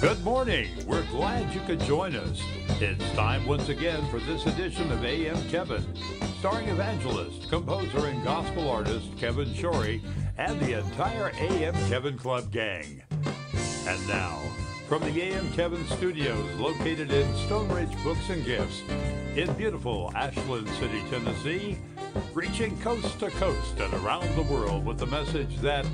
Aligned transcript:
Good 0.00 0.24
morning. 0.24 0.70
We're 0.86 1.04
glad 1.10 1.54
you 1.54 1.60
could 1.60 1.78
join 1.80 2.16
us. 2.16 2.40
It's 2.80 3.12
time 3.12 3.46
once 3.46 3.68
again 3.68 4.02
for 4.10 4.18
this 4.20 4.46
edition 4.46 4.90
of 4.90 5.04
AM 5.04 5.36
Kevin, 5.50 5.84
starring 6.38 6.68
evangelist, 6.70 7.50
composer, 7.50 8.06
and 8.06 8.24
gospel 8.24 8.70
artist 8.70 9.14
Kevin 9.18 9.52
Shorey 9.52 10.00
and 10.38 10.58
the 10.58 10.78
entire 10.78 11.32
AM 11.38 11.74
Kevin 11.90 12.16
Club 12.16 12.50
gang. 12.50 13.02
And 13.86 14.08
now, 14.08 14.38
from 14.88 15.02
the 15.02 15.20
AM 15.20 15.52
Kevin 15.52 15.86
Studios 15.88 16.50
located 16.58 17.12
in 17.12 17.36
Stonebridge 17.44 18.02
Books 18.02 18.30
and 18.30 18.42
Gifts 18.42 18.80
in 19.36 19.52
beautiful 19.52 20.12
Ashland 20.14 20.66
City, 20.78 21.02
Tennessee, 21.10 21.78
reaching 22.32 22.80
coast 22.80 23.20
to 23.20 23.30
coast 23.32 23.78
and 23.78 23.92
around 24.02 24.34
the 24.34 24.50
world 24.50 24.86
with 24.86 24.98
the 24.98 25.06
message 25.06 25.58
that 25.58 25.84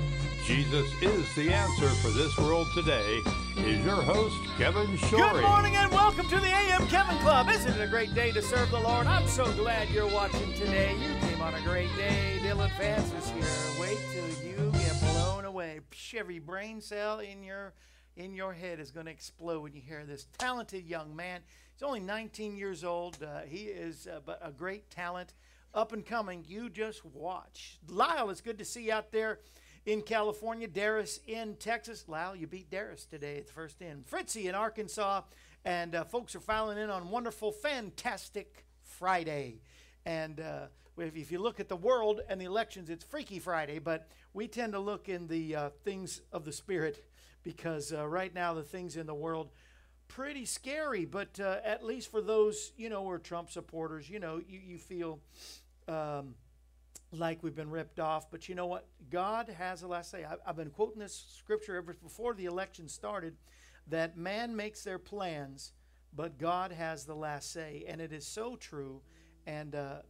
Jesus 0.47 0.89
is 1.01 1.35
the 1.35 1.51
answer 1.53 1.89
for 1.89 2.07
this 2.07 2.37
world 2.37 2.69
today 2.73 3.21
is 3.57 3.83
your 3.83 4.01
host, 4.01 4.37
Kevin 4.57 4.87
Shorey. 4.95 5.33
Good 5.33 5.43
morning 5.43 5.75
and 5.75 5.91
welcome 5.91 6.25
to 6.29 6.39
the 6.39 6.47
AM 6.47 6.87
Kevin 6.87 7.17
Club. 7.17 7.49
Isn't 7.49 7.73
it 7.73 7.83
a 7.83 7.87
great 7.87 8.15
day 8.15 8.31
to 8.31 8.41
serve 8.41 8.71
the 8.71 8.79
Lord? 8.79 9.07
I'm 9.07 9.27
so 9.27 9.43
glad 9.55 9.89
you're 9.89 10.07
watching 10.07 10.53
today. 10.53 10.95
You 11.01 11.19
came 11.27 11.41
on 11.41 11.53
a 11.53 11.59
great 11.63 11.93
day. 11.97 12.39
Dillon 12.41 12.71
Vance 12.77 13.11
is 13.11 13.29
here. 13.31 13.81
Wait 13.81 13.97
till 14.13 14.47
you 14.47 14.71
get 14.71 14.97
blown 15.01 15.43
away. 15.43 15.81
Every 16.15 16.39
brain 16.39 16.79
cell 16.79 17.19
in 17.19 17.43
your 17.43 17.73
in 18.15 18.33
your 18.33 18.53
head 18.53 18.79
is 18.79 18.89
going 18.89 19.07
to 19.07 19.11
explode 19.11 19.61
when 19.63 19.73
you 19.73 19.81
hear 19.81 20.05
this 20.05 20.27
talented 20.37 20.85
young 20.85 21.13
man. 21.13 21.41
He's 21.73 21.83
only 21.83 21.99
19 21.99 22.55
years 22.55 22.85
old. 22.85 23.21
Uh, 23.21 23.41
he 23.41 23.63
is 23.65 24.07
uh, 24.07 24.21
a 24.41 24.53
great 24.53 24.89
talent, 24.89 25.33
up 25.73 25.91
and 25.91 26.05
coming. 26.05 26.45
You 26.47 26.69
just 26.69 27.03
watch. 27.03 27.79
Lyle, 27.89 28.29
it's 28.29 28.39
good 28.39 28.59
to 28.59 28.65
see 28.65 28.85
you 28.85 28.93
out 28.93 29.11
there 29.11 29.39
in 29.87 30.01
California. 30.01 30.67
Darius 30.67 31.19
in 31.25 31.55
Texas. 31.55 32.03
Lyle, 32.07 32.35
you 32.35 32.45
beat 32.45 32.69
Darius 32.69 33.05
today 33.05 33.37
at 33.37 33.47
the 33.47 33.53
first 33.53 33.81
in. 33.81 34.03
Fritzy 34.03 34.47
in 34.47 34.53
Arkansas. 34.53 35.21
And 35.65 35.95
uh, 35.95 36.03
folks 36.03 36.35
are 36.35 36.41
filing 36.41 36.77
in 36.77 36.89
on 36.89 37.09
wonderful, 37.09 37.51
fantastic 37.51 38.65
Friday. 38.83 39.61
And 40.05 40.39
uh, 40.39 40.67
if, 40.97 41.15
if, 41.15 41.31
you 41.31 41.39
look 41.39 41.59
at 41.59 41.69
the 41.69 41.75
world 41.75 42.21
and 42.29 42.39
the 42.39 42.45
elections, 42.45 42.89
it's 42.89 43.03
Freaky 43.03 43.39
Friday. 43.39 43.79
But 43.79 44.09
we 44.33 44.47
tend 44.47 44.73
to 44.73 44.79
look 44.79 45.09
in 45.09 45.27
the 45.27 45.55
uh, 45.55 45.69
things 45.83 46.21
of 46.31 46.43
the 46.43 46.51
Spirit 46.51 47.05
because 47.43 47.93
uh, 47.93 48.05
right 48.07 48.33
now 48.33 48.53
the 48.53 48.63
things 48.63 48.97
in 48.97 49.07
the 49.07 49.15
world 49.15 49.49
pretty 50.09 50.45
scary. 50.45 51.05
But 51.05 51.39
uh, 51.39 51.59
at 51.63 51.83
least 51.83 52.11
for 52.11 52.21
those, 52.21 52.73
you 52.75 52.89
know, 52.89 53.03
who 53.03 53.09
are 53.09 53.19
Trump 53.19 53.49
supporters, 53.49 54.09
you 54.09 54.19
know, 54.19 54.41
you, 54.45 54.59
you 54.59 54.77
feel 54.77 55.19
um, 55.87 56.35
like 57.11 57.41
we've 57.41 57.55
been 57.55 57.69
ripped 57.69 57.99
off. 57.99 58.29
But 58.29 58.49
you 58.49 58.55
know 58.55 58.67
what? 58.67 58.85
God 59.09 59.49
has 59.49 59.81
the 59.81 59.87
last 59.87 60.11
say. 60.11 60.25
I've 60.45 60.55
been 60.55 60.69
quoting 60.69 60.99
this 60.99 61.25
scripture 61.37 61.75
ever 61.75 61.93
before 61.93 62.33
the 62.33 62.45
election 62.45 62.87
started 62.87 63.35
that 63.89 64.17
man 64.17 64.55
makes 64.55 64.83
their 64.83 64.99
plans, 64.99 65.71
but 66.13 66.37
God 66.37 66.71
has 66.71 67.05
the 67.05 67.15
last 67.15 67.51
say. 67.51 67.85
And 67.87 68.01
it 68.01 68.11
is 68.11 68.25
so 68.25 68.55
true. 68.55 69.01
And, 69.45 69.75
uh, 69.75 70.01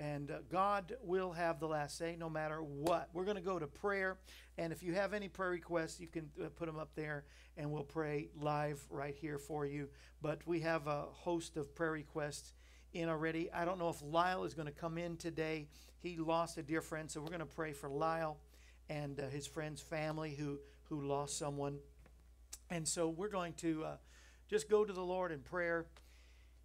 and 0.00 0.30
uh, 0.30 0.38
God 0.50 0.96
will 1.02 1.32
have 1.32 1.60
the 1.60 1.68
last 1.68 1.96
say 1.96 2.16
no 2.18 2.28
matter 2.28 2.60
what. 2.62 3.08
We're 3.12 3.24
going 3.24 3.36
to 3.36 3.42
go 3.42 3.58
to 3.58 3.66
prayer. 3.66 4.18
And 4.58 4.72
if 4.72 4.82
you 4.82 4.94
have 4.94 5.14
any 5.14 5.28
prayer 5.28 5.50
requests, 5.50 6.00
you 6.00 6.08
can 6.08 6.28
uh, 6.42 6.48
put 6.56 6.66
them 6.66 6.78
up 6.78 6.90
there 6.96 7.24
and 7.56 7.70
we'll 7.70 7.84
pray 7.84 8.30
live 8.36 8.84
right 8.90 9.14
here 9.14 9.38
for 9.38 9.64
you. 9.64 9.88
But 10.20 10.40
we 10.46 10.60
have 10.60 10.88
a 10.88 11.02
host 11.12 11.56
of 11.56 11.72
prayer 11.74 11.92
requests 11.92 12.54
in 12.94 13.08
already. 13.08 13.50
I 13.52 13.64
don't 13.64 13.78
know 13.78 13.88
if 13.88 14.00
Lyle 14.02 14.44
is 14.44 14.54
going 14.54 14.66
to 14.66 14.72
come 14.72 14.96
in 14.98 15.16
today. 15.16 15.68
He 15.98 16.16
lost 16.16 16.56
a 16.58 16.62
dear 16.62 16.80
friend, 16.80 17.10
so 17.10 17.20
we're 17.20 17.28
going 17.28 17.40
to 17.40 17.46
pray 17.46 17.72
for 17.72 17.88
Lyle 17.88 18.38
and 18.88 19.18
uh, 19.18 19.28
his 19.28 19.46
friend's 19.46 19.80
family 19.80 20.34
who, 20.34 20.58
who 20.88 21.06
lost 21.06 21.38
someone. 21.38 21.78
And 22.70 22.86
so 22.86 23.08
we're 23.08 23.28
going 23.28 23.54
to 23.54 23.84
uh, 23.84 23.96
just 24.48 24.68
go 24.68 24.84
to 24.84 24.92
the 24.92 25.02
Lord 25.02 25.32
in 25.32 25.40
prayer. 25.40 25.86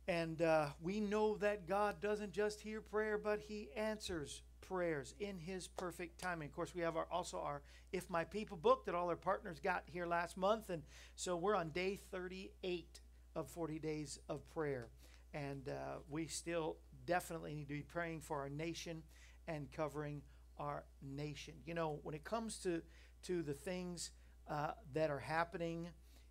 And 0.07 0.41
uh, 0.41 0.67
we 0.81 0.99
know 0.99 1.37
that 1.37 1.67
God 1.67 2.01
doesn't 2.01 2.31
just 2.31 2.61
hear 2.61 2.81
prayer, 2.81 3.17
but 3.17 3.39
He 3.39 3.69
answers 3.75 4.41
prayers 4.61 5.13
in 5.19 5.37
His 5.37 5.67
perfect 5.67 6.19
timing. 6.19 6.47
Of 6.47 6.55
course, 6.55 6.73
we 6.73 6.81
have 6.81 6.97
our, 6.97 7.07
also 7.11 7.39
our 7.39 7.61
If 7.91 8.09
My 8.09 8.23
People 8.23 8.57
book 8.57 8.85
that 8.85 8.95
all 8.95 9.09
our 9.09 9.15
partners 9.15 9.59
got 9.59 9.83
here 9.85 10.05
last 10.05 10.35
month. 10.35 10.69
And 10.69 10.83
so 11.15 11.35
we're 11.35 11.55
on 11.55 11.69
day 11.69 11.99
38 12.11 13.01
of 13.35 13.47
40 13.49 13.79
days 13.79 14.19
of 14.27 14.47
prayer. 14.49 14.87
And 15.33 15.69
uh, 15.69 15.99
we 16.09 16.27
still 16.27 16.77
definitely 17.05 17.53
need 17.53 17.67
to 17.67 17.73
be 17.75 17.81
praying 17.81 18.21
for 18.21 18.39
our 18.39 18.49
nation 18.49 19.03
and 19.47 19.71
covering 19.71 20.21
our 20.57 20.83
nation. 21.01 21.53
You 21.65 21.73
know, 21.73 21.99
when 22.03 22.15
it 22.15 22.23
comes 22.23 22.57
to, 22.59 22.81
to 23.23 23.41
the 23.43 23.53
things 23.53 24.11
uh, 24.49 24.71
that 24.93 25.09
are 25.09 25.19
happening, 25.19 25.89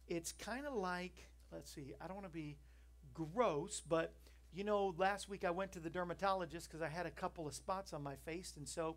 it's 0.08 0.32
kind 0.32 0.66
of 0.66 0.74
like, 0.74 1.28
let's 1.52 1.72
see, 1.72 1.94
I 2.00 2.06
don't 2.06 2.16
want 2.16 2.26
to 2.26 2.32
be 2.32 2.58
gross, 3.14 3.82
but 3.86 4.14
you 4.52 4.64
know, 4.64 4.94
last 4.96 5.28
week 5.28 5.44
I 5.44 5.50
went 5.50 5.72
to 5.72 5.80
the 5.80 5.90
dermatologist 5.90 6.68
because 6.68 6.82
I 6.82 6.88
had 6.88 7.06
a 7.06 7.10
couple 7.10 7.46
of 7.46 7.54
spots 7.54 7.92
on 7.92 8.02
my 8.02 8.16
face, 8.16 8.54
and 8.56 8.66
so 8.66 8.96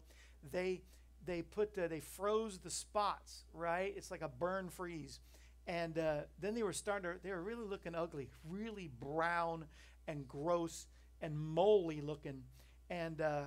they 0.52 0.82
they 1.26 1.42
put 1.42 1.78
uh, 1.78 1.88
they 1.88 2.00
froze 2.00 2.60
the 2.60 2.70
spots, 2.70 3.44
right? 3.54 3.94
It's 3.96 4.12
like 4.12 4.22
a 4.22 4.30
burn 4.30 4.70
freeze, 4.70 5.20
and 5.68 5.98
uh, 5.98 6.22
then 6.40 6.56
they 6.56 6.64
were 6.64 6.74
starting 6.74 7.12
to 7.12 7.20
they 7.22 7.32
were 7.32 7.44
really 7.44 7.66
looking 7.66 7.96
ugly, 7.96 8.30
really 8.50 8.88
brown 9.00 9.66
and 10.12 10.28
gross 10.28 10.88
and 11.22 11.40
moly 11.40 12.02
looking. 12.02 12.44
And 12.90 13.22
uh, 13.22 13.44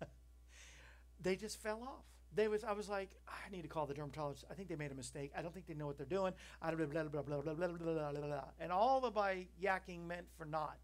they 1.20 1.36
just 1.36 1.62
fell 1.62 1.82
off. 1.82 2.04
They 2.34 2.48
was, 2.48 2.64
I 2.64 2.72
was 2.72 2.88
like, 2.88 3.10
I 3.28 3.48
need 3.50 3.62
to 3.62 3.68
call 3.68 3.86
the 3.86 3.94
dermatologist. 3.94 4.44
I 4.50 4.54
think 4.54 4.68
they 4.68 4.74
made 4.74 4.90
a 4.90 4.96
mistake. 4.96 5.30
I 5.38 5.42
don't 5.42 5.54
think 5.54 5.66
they 5.66 5.74
know 5.74 5.86
what 5.86 5.96
they're 5.96 6.06
doing. 6.06 6.32
Blah, 6.60 6.72
blah, 6.74 6.86
blah, 6.86 7.02
blah, 7.04 7.40
blah, 7.40 7.52
blah, 7.52 8.12
blah, 8.12 8.20
blah. 8.20 8.44
And 8.58 8.72
all 8.72 9.00
the 9.00 9.10
by 9.10 9.46
yakking 9.62 10.04
meant 10.06 10.26
for 10.36 10.44
naught. 10.44 10.78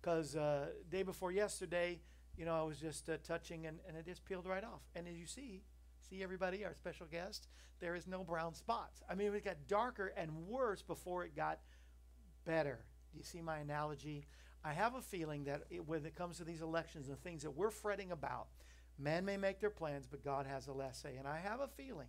Because 0.00 0.34
uh, 0.34 0.68
day 0.90 1.02
before 1.02 1.30
yesterday, 1.30 2.00
you 2.38 2.46
know, 2.46 2.54
I 2.54 2.62
was 2.62 2.78
just 2.78 3.10
uh, 3.10 3.18
touching 3.22 3.66
and, 3.66 3.78
and 3.86 3.96
it 3.96 4.06
just 4.06 4.24
peeled 4.24 4.46
right 4.46 4.64
off. 4.64 4.80
And 4.94 5.06
as 5.06 5.16
you 5.16 5.26
see, 5.26 5.62
see 6.08 6.22
everybody, 6.22 6.64
our 6.64 6.74
special 6.74 7.06
guest, 7.06 7.48
there 7.80 7.94
is 7.94 8.06
no 8.06 8.24
brown 8.24 8.54
spots. 8.54 9.02
I 9.10 9.14
mean, 9.14 9.34
it 9.34 9.44
got 9.44 9.56
darker 9.66 10.14
and 10.16 10.30
worse 10.46 10.80
before 10.80 11.24
it 11.24 11.36
got 11.36 11.58
better. 12.46 12.78
You 13.18 13.24
see 13.24 13.42
my 13.42 13.58
analogy? 13.58 14.26
I 14.64 14.72
have 14.72 14.94
a 14.94 15.02
feeling 15.02 15.44
that 15.44 15.64
it, 15.70 15.86
when 15.86 16.06
it 16.06 16.14
comes 16.14 16.38
to 16.38 16.44
these 16.44 16.62
elections 16.62 17.08
and 17.08 17.20
things 17.20 17.42
that 17.42 17.50
we're 17.50 17.70
fretting 17.70 18.12
about, 18.12 18.46
Man 18.98 19.24
may 19.24 19.36
make 19.36 19.60
their 19.60 19.70
plans, 19.70 20.06
but 20.10 20.24
God 20.24 20.46
has 20.46 20.66
the 20.66 20.72
last 20.72 21.00
say. 21.00 21.16
And 21.16 21.26
I 21.26 21.38
have 21.38 21.60
a 21.60 21.68
feeling, 21.68 22.08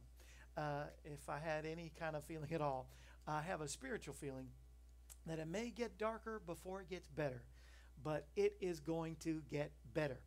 uh, 0.58 0.86
if 1.06 1.30
I 1.30 1.38
had 1.38 1.66
any 1.66 1.92
kind 2.00 2.16
of 2.16 2.24
feeling 2.24 2.52
at 2.52 2.62
all, 2.62 2.90
I 3.28 3.42
have 3.42 3.62
a 3.62 3.68
spiritual 3.68 4.16
feeling 4.16 4.48
that 5.28 5.38
it 5.38 5.48
may 5.48 5.70
get 5.70 6.00
darker 6.00 6.42
before 6.48 6.82
it 6.82 6.90
gets 6.90 7.08
better, 7.08 7.44
but 8.04 8.26
it 8.36 8.56
is 8.60 8.80
going 8.80 9.18
to 9.18 9.44
get 9.52 9.72
better. 9.94 10.20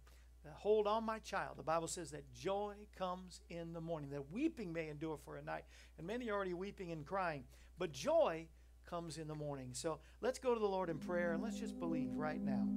hold 0.54 0.86
on, 0.86 1.04
my 1.04 1.18
child. 1.20 1.56
The 1.56 1.62
Bible 1.62 1.88
says 1.88 2.10
that 2.12 2.32
joy 2.32 2.74
comes 2.96 3.40
in 3.48 3.72
the 3.72 3.80
morning, 3.80 4.10
that 4.10 4.30
weeping 4.30 4.72
may 4.72 4.88
endure 4.88 5.16
for 5.16 5.36
a 5.36 5.42
night. 5.42 5.64
And 5.98 6.06
many 6.06 6.30
are 6.30 6.34
already 6.34 6.54
weeping 6.54 6.92
and 6.92 7.04
crying, 7.04 7.44
but 7.78 7.92
joy 7.92 8.46
comes 8.92 9.16
in 9.16 9.26
the 9.26 9.34
morning. 9.34 9.70
So 9.72 10.00
let's 10.20 10.38
go 10.38 10.52
to 10.52 10.60
the 10.60 10.66
Lord 10.66 10.90
in 10.90 10.98
prayer 10.98 11.32
and 11.32 11.42
let's 11.42 11.58
just 11.58 11.80
believe 11.80 12.10
right 12.12 12.42
now. 12.42 12.68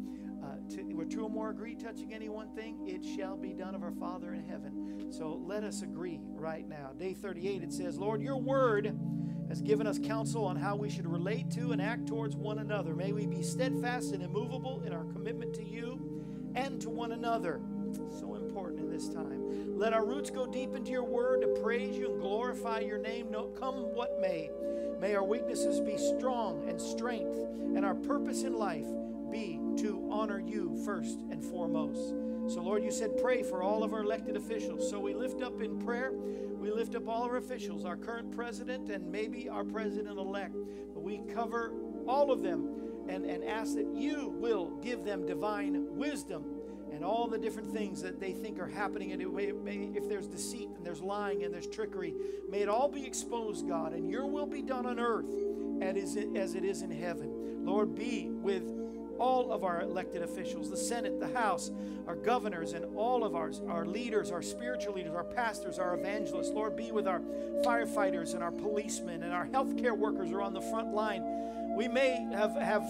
Uh, 0.41 0.55
to, 0.73 0.81
where 0.93 1.05
two 1.05 1.25
or 1.25 1.29
more 1.29 1.49
agree 1.49 1.75
touching 1.75 2.13
any 2.13 2.29
one 2.29 2.55
thing, 2.55 2.87
it 2.87 3.03
shall 3.03 3.35
be 3.35 3.51
done 3.51 3.75
of 3.75 3.83
our 3.83 3.91
Father 3.91 4.33
in 4.33 4.47
heaven. 4.47 5.11
So 5.11 5.41
let 5.45 5.65
us 5.65 5.81
agree 5.81 6.21
right 6.23 6.65
now. 6.65 6.91
Day 6.97 7.13
38, 7.13 7.63
it 7.63 7.73
says, 7.73 7.97
Lord, 7.97 8.21
your 8.21 8.37
word 8.37 8.97
has 9.49 9.61
given 9.61 9.85
us 9.87 9.99
counsel 9.99 10.45
on 10.45 10.55
how 10.55 10.77
we 10.77 10.89
should 10.89 11.05
relate 11.05 11.51
to 11.51 11.73
and 11.73 11.81
act 11.81 12.07
towards 12.07 12.37
one 12.37 12.59
another. 12.59 12.95
May 12.95 13.11
we 13.11 13.27
be 13.27 13.43
steadfast 13.43 14.13
and 14.13 14.23
immovable 14.23 14.83
in 14.85 14.93
our 14.93 15.03
commitment 15.03 15.53
to 15.55 15.65
you 15.65 16.23
and 16.55 16.79
to 16.79 16.89
one 16.89 17.11
another. 17.11 17.59
So 18.17 18.35
important 18.35 18.79
in 18.79 18.89
this 18.89 19.09
time. 19.09 19.77
Let 19.77 19.91
our 19.91 20.05
roots 20.05 20.29
go 20.29 20.45
deep 20.45 20.75
into 20.75 20.91
your 20.91 21.03
word 21.03 21.41
to 21.41 21.61
praise 21.61 21.97
you 21.97 22.11
and 22.11 22.21
glorify 22.21 22.79
your 22.79 22.99
name, 22.99 23.31
no, 23.31 23.47
come 23.47 23.93
what 23.93 24.21
may. 24.21 24.49
May 24.99 25.15
our 25.15 25.23
weaknesses 25.23 25.79
be 25.79 25.97
strong 25.97 26.67
and 26.67 26.79
strength, 26.79 27.37
and 27.75 27.85
our 27.85 27.95
purpose 27.95 28.43
in 28.43 28.53
life 28.53 28.87
be 29.31 29.59
to 29.77 30.07
honor 30.11 30.39
you 30.39 30.81
first 30.85 31.19
and 31.29 31.43
foremost. 31.43 32.13
So, 32.47 32.61
Lord, 32.61 32.83
you 32.83 32.91
said 32.91 33.17
pray 33.21 33.43
for 33.43 33.61
all 33.61 33.83
of 33.83 33.93
our 33.93 34.03
elected 34.03 34.37
officials. 34.37 34.89
So 34.89 34.99
we 34.99 35.13
lift 35.13 35.41
up 35.41 35.61
in 35.61 35.79
prayer, 35.79 36.11
we 36.13 36.71
lift 36.71 36.95
up 36.95 37.07
all 37.07 37.23
our 37.23 37.37
officials, 37.37 37.85
our 37.85 37.97
current 37.97 38.31
president, 38.31 38.89
and 38.89 39.11
maybe 39.11 39.49
our 39.49 39.63
president 39.63 40.17
elect. 40.17 40.55
But 40.93 41.03
we 41.03 41.21
cover 41.33 41.73
all 42.07 42.31
of 42.31 42.41
them 42.41 42.69
and, 43.09 43.25
and 43.25 43.43
ask 43.43 43.75
that 43.75 43.87
you 43.93 44.29
will 44.39 44.77
give 44.81 45.03
them 45.03 45.25
divine 45.25 45.85
wisdom 45.95 46.54
and 46.95 47.03
all 47.03 47.27
the 47.27 47.37
different 47.37 47.71
things 47.73 48.01
that 48.01 48.21
they 48.21 48.31
think 48.31 48.57
are 48.57 48.67
happening. 48.67 49.11
And 49.11 49.21
if 49.21 50.07
there's 50.07 50.27
deceit 50.27 50.69
and 50.75 50.85
there's 50.85 51.01
lying 51.01 51.43
and 51.43 51.53
there's 51.53 51.67
trickery, 51.67 52.13
may 52.49 52.61
it 52.61 52.69
all 52.69 52.87
be 52.87 53.05
exposed, 53.05 53.67
God, 53.67 53.91
and 53.91 54.09
your 54.09 54.25
will 54.25 54.45
be 54.45 54.61
done 54.61 54.85
on 54.85 54.97
earth 54.99 55.29
as 55.81 56.15
it 56.55 56.63
is 56.63 56.81
in 56.81 56.89
heaven. 56.91 57.65
Lord, 57.65 57.95
be 57.95 58.29
with 58.29 58.63
all 59.19 59.51
of 59.51 59.63
our 59.63 59.81
elected 59.81 60.21
officials, 60.23 60.69
the 60.69 60.77
Senate, 60.77 61.19
the 61.19 61.27
House, 61.27 61.71
our 62.07 62.15
governors, 62.15 62.73
and 62.73 62.85
all 62.95 63.23
of 63.23 63.35
our, 63.35 63.51
our 63.67 63.85
leaders, 63.85 64.31
our 64.31 64.41
spiritual 64.41 64.93
leaders, 64.93 65.13
our 65.13 65.23
pastors, 65.23 65.79
our 65.79 65.97
evangelists. 65.97 66.51
Lord, 66.51 66.75
be 66.75 66.91
with 66.91 67.07
our 67.07 67.21
firefighters 67.65 68.33
and 68.33 68.43
our 68.43 68.51
policemen 68.51 69.23
and 69.23 69.33
our 69.33 69.47
healthcare 69.47 69.97
workers 69.97 70.29
who 70.29 70.37
are 70.37 70.41
on 70.41 70.53
the 70.53 70.61
front 70.61 70.93
line. 70.93 71.23
We 71.75 71.87
may 71.87 72.27
have, 72.31 72.55
have 72.55 72.85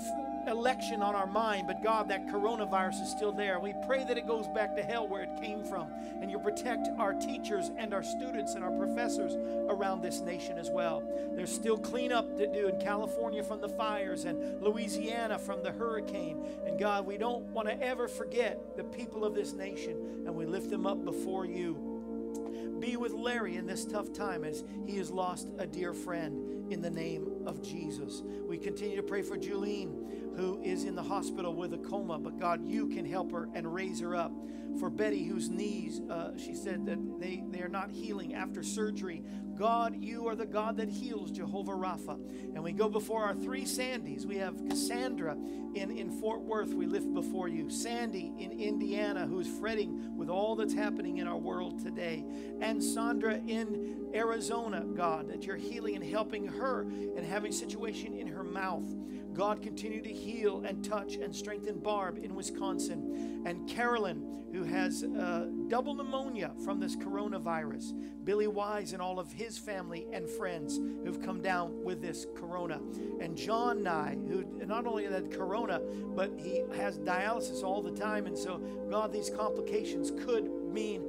election 0.47 1.01
on 1.01 1.15
our 1.15 1.27
mind, 1.27 1.68
but 1.68 1.83
God, 1.83 2.09
that 2.09 2.27
coronavirus 2.27 3.01
is 3.01 3.09
still 3.09 3.31
there. 3.31 3.59
We 3.59 3.74
pray 3.86 4.03
that 4.03 4.18
it 4.18 4.27
goes 4.27 4.47
back 4.47 4.75
to 4.75 4.83
hell 4.83 5.07
where 5.07 5.24
it 5.24 5.30
came 5.42 5.63
from, 5.63 5.88
and 6.21 6.30
you 6.30 6.39
protect 6.39 6.88
our 6.97 7.13
teachers 7.13 7.71
and 7.77 7.94
our 7.94 8.03
students 8.03 8.56
and 8.56 8.63
our 8.63 8.71
professors 8.71 9.33
around 9.69 10.01
this 10.01 10.21
nation 10.21 10.57
as 10.57 10.69
well. 10.69 11.03
There's 11.36 11.51
still 11.51 11.77
cleanup 11.77 12.38
to 12.38 12.47
do 12.47 12.68
in 12.68 12.80
California 12.80 13.44
from 13.44 13.62
the 13.62 13.69
fires 13.69 14.25
and 14.25 14.62
Louisiana 14.62 15.39
from 15.39 15.63
the 15.63 15.71
hurricane. 15.71 16.45
And 16.65 16.80
God, 16.80 17.06
we 17.06 17.18
don't 17.18 17.45
want 17.47 17.68
to 17.68 17.81
ever 17.81 18.07
forget 18.07 18.77
the 18.77 18.83
people 18.83 19.25
of 19.25 19.36
this 19.36 19.53
nation, 19.53 20.24
and 20.25 20.36
we 20.36 20.45
lift 20.45 20.69
them 20.69 20.86
up 20.86 21.03
before 21.03 21.45
you. 21.45 22.77
Be 22.80 22.97
with 22.97 23.13
Larry 23.13 23.56
in 23.56 23.65
this 23.65 23.86
tough 23.86 24.12
time 24.13 24.44
as 24.44 24.63
he 24.86 24.97
has 24.97 25.09
lost 25.09 25.50
a 25.57 25.65
dear 25.65 25.94
friend 25.94 26.71
in 26.71 26.81
the 26.81 26.89
name 26.89 27.34
of 27.45 27.62
Jesus. 27.62 28.24
We 28.47 28.57
continue 28.57 28.95
to 28.95 29.03
pray 29.03 29.21
for 29.21 29.38
Julene 29.38 30.06
who 30.36 30.62
is 30.62 30.83
in 30.83 30.95
the 30.95 31.03
hospital 31.03 31.53
with 31.53 31.74
a 31.74 31.77
coma, 31.77 32.19
but 32.19 32.38
God, 32.39 32.65
you 32.65 32.88
can 32.88 33.06
help 33.06 33.31
her 33.31 33.47
and 33.53 33.74
raise 33.74 34.00
her 34.01 34.15
up. 34.15 34.33
For 34.80 34.89
Betty, 34.89 35.24
whose 35.24 35.50
knees, 35.50 36.01
uh, 36.09 36.31
she 36.38 36.53
said 36.53 36.86
that 36.88 37.00
they, 37.19 37.44
they 37.50 37.62
are 37.62 37.69
not 37.69 37.89
healing 37.89 38.33
after 38.33 38.62
surgery. 38.62 39.24
God, 39.57 39.96
you 40.02 40.28
are 40.28 40.36
the 40.36 40.46
God 40.46 40.78
that 40.78 40.90
heals, 40.90 41.31
Jehovah 41.31 41.72
Rapha. 41.72 42.19
And 42.54 42.63
we 42.63 42.72
go 42.72 42.90
before 42.90 43.24
our 43.24 43.34
three 43.34 43.63
Sandys. 43.63 44.25
We 44.25 44.38
have 44.38 44.56
Cassandra 44.69 45.38
in, 45.75 45.92
in 45.92 46.10
Fort 46.10 46.42
Worth, 46.42 46.74
we 46.74 46.86
lift 46.86 47.13
before 47.13 47.48
you. 47.48 47.69
Sandy 47.69 48.31
in 48.38 48.52
Indiana, 48.52 49.25
who 49.28 49.40
is 49.40 49.48
fretting 49.48 50.16
with 50.18 50.30
all 50.30 50.56
that's 50.56 50.74
happening 50.74 51.18
in 51.18 51.28
our 51.28 51.38
world 51.38 51.84
today. 51.84 52.24
And 52.62 52.81
Sandra 52.81 53.36
in 53.36 54.10
Arizona, 54.13 54.86
God, 54.86 55.30
that 55.30 55.46
you're 55.46 55.57
healing 55.57 55.96
and 55.96 56.04
helping 56.04 56.48
her 56.48 56.81
and 56.81 57.25
having 57.25 57.52
situation 57.52 58.13
in 58.13 58.28
her 58.28 58.44
mouth. 58.44 58.88
God, 59.34 59.62
continue 59.62 60.02
to 60.02 60.13
heal 60.13 60.63
and 60.66 60.81
touch 60.81 61.16
and 61.16 61.36
strengthen 61.36 61.80
Barb 61.80 62.18
in 62.24 62.36
Wisconsin. 62.36 63.44
And 63.46 63.68
Carolyn, 63.68 64.46
who 64.54 64.63
has 64.63 65.04
uh, 65.04 65.48
double 65.67 65.94
pneumonia 65.95 66.51
from 66.63 66.79
this 66.79 66.95
coronavirus. 66.95 67.94
Billy 68.23 68.47
Wise 68.47 68.94
and 68.94 69.01
all 69.01 69.19
of 69.19 69.31
his 69.31 69.57
family 69.57 70.07
and 70.13 70.29
friends 70.29 70.79
who've 71.03 71.21
come 71.21 71.41
down 71.41 71.83
with 71.83 72.01
this 72.01 72.25
corona. 72.35 72.79
And 73.19 73.35
John 73.38 73.83
Nye, 73.83 74.17
who 74.27 74.45
not 74.65 74.85
only 74.85 75.06
had 75.06 75.31
corona, 75.31 75.81
but 76.15 76.31
he 76.38 76.63
has 76.75 77.00
dialysis 77.00 77.63
all 77.63 77.81
the 77.81 77.91
time. 77.91 78.25
And 78.25 78.38
so, 78.38 78.57
God, 78.89 79.12
these 79.12 79.29
complications 79.29 80.12
could 80.25 80.50
mean 80.71 81.03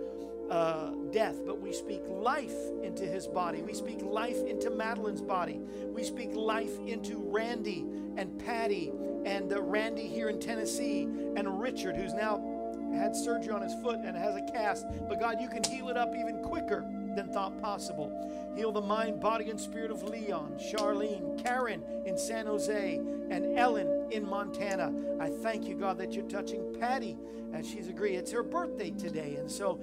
uh, 0.50 0.92
death, 1.10 1.40
but 1.44 1.60
we 1.60 1.72
speak 1.72 2.02
life 2.08 2.54
into 2.82 3.04
his 3.04 3.26
body. 3.26 3.62
We 3.62 3.74
speak 3.74 4.00
life 4.02 4.38
into 4.46 4.70
Madeline's 4.70 5.22
body. 5.22 5.60
We 5.86 6.04
speak 6.04 6.34
life 6.34 6.78
into 6.86 7.18
Randy 7.18 7.84
and 8.16 8.38
Patty 8.38 8.92
and 9.24 9.52
uh, 9.52 9.60
Randy 9.60 10.06
here 10.06 10.28
in 10.28 10.38
Tennessee 10.38 11.02
and 11.02 11.60
Richard, 11.60 11.96
who's 11.96 12.14
now 12.14 12.55
had 12.96 13.14
surgery 13.14 13.52
on 13.52 13.62
his 13.62 13.74
foot 13.74 14.00
and 14.02 14.16
has 14.16 14.36
a 14.36 14.42
cast. 14.42 14.86
But 15.08 15.20
God, 15.20 15.40
you 15.40 15.48
can 15.48 15.62
heal 15.62 15.88
it 15.88 15.96
up 15.96 16.14
even 16.14 16.42
quicker 16.42 16.84
than 17.14 17.28
thought 17.32 17.60
possible. 17.60 18.12
Heal 18.56 18.72
the 18.72 18.80
mind, 18.80 19.20
body, 19.20 19.50
and 19.50 19.60
spirit 19.60 19.90
of 19.90 20.02
Leon, 20.02 20.58
Charlene, 20.58 21.42
Karen 21.42 21.82
in 22.04 22.16
San 22.16 22.46
Jose, 22.46 22.96
and 23.30 23.58
Ellen 23.58 24.08
in 24.10 24.28
Montana. 24.28 24.92
I 25.20 25.28
thank 25.28 25.66
you, 25.66 25.76
God, 25.76 25.98
that 25.98 26.12
you're 26.12 26.28
touching 26.28 26.76
Patty 26.78 27.16
as 27.52 27.68
she's 27.68 27.88
agreed. 27.88 28.16
It's 28.16 28.32
her 28.32 28.42
birthday 28.42 28.90
today. 28.90 29.36
And 29.36 29.50
so 29.50 29.80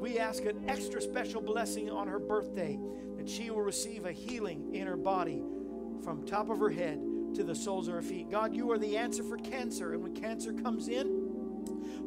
we 0.00 0.18
ask 0.18 0.44
an 0.44 0.64
extra 0.68 1.00
special 1.00 1.40
blessing 1.40 1.90
on 1.90 2.08
her 2.08 2.18
birthday 2.18 2.78
that 3.16 3.28
she 3.28 3.50
will 3.50 3.62
receive 3.62 4.04
a 4.04 4.12
healing 4.12 4.74
in 4.74 4.86
her 4.86 4.96
body 4.96 5.42
from 6.02 6.24
top 6.24 6.50
of 6.50 6.58
her 6.58 6.70
head 6.70 7.00
to 7.34 7.44
the 7.44 7.54
soles 7.54 7.88
of 7.88 7.94
her 7.94 8.02
feet. 8.02 8.30
God, 8.30 8.54
you 8.54 8.70
are 8.70 8.78
the 8.78 8.96
answer 8.96 9.22
for 9.22 9.36
cancer. 9.36 9.92
And 9.92 10.02
when 10.02 10.14
cancer 10.14 10.52
comes 10.52 10.88
in, 10.88 11.15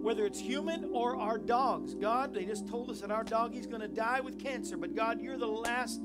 whether 0.01 0.25
it's 0.25 0.39
human 0.39 0.89
or 0.93 1.17
our 1.17 1.37
dogs, 1.37 1.93
God, 1.93 2.33
they 2.33 2.45
just 2.45 2.67
told 2.67 2.89
us 2.89 3.01
that 3.01 3.11
our 3.11 3.23
doggy's 3.23 3.67
going 3.67 3.81
to 3.81 3.87
die 3.87 4.21
with 4.21 4.39
cancer. 4.39 4.77
But 4.77 4.95
God, 4.95 5.21
you're 5.21 5.37
the 5.37 5.47
last 5.47 6.01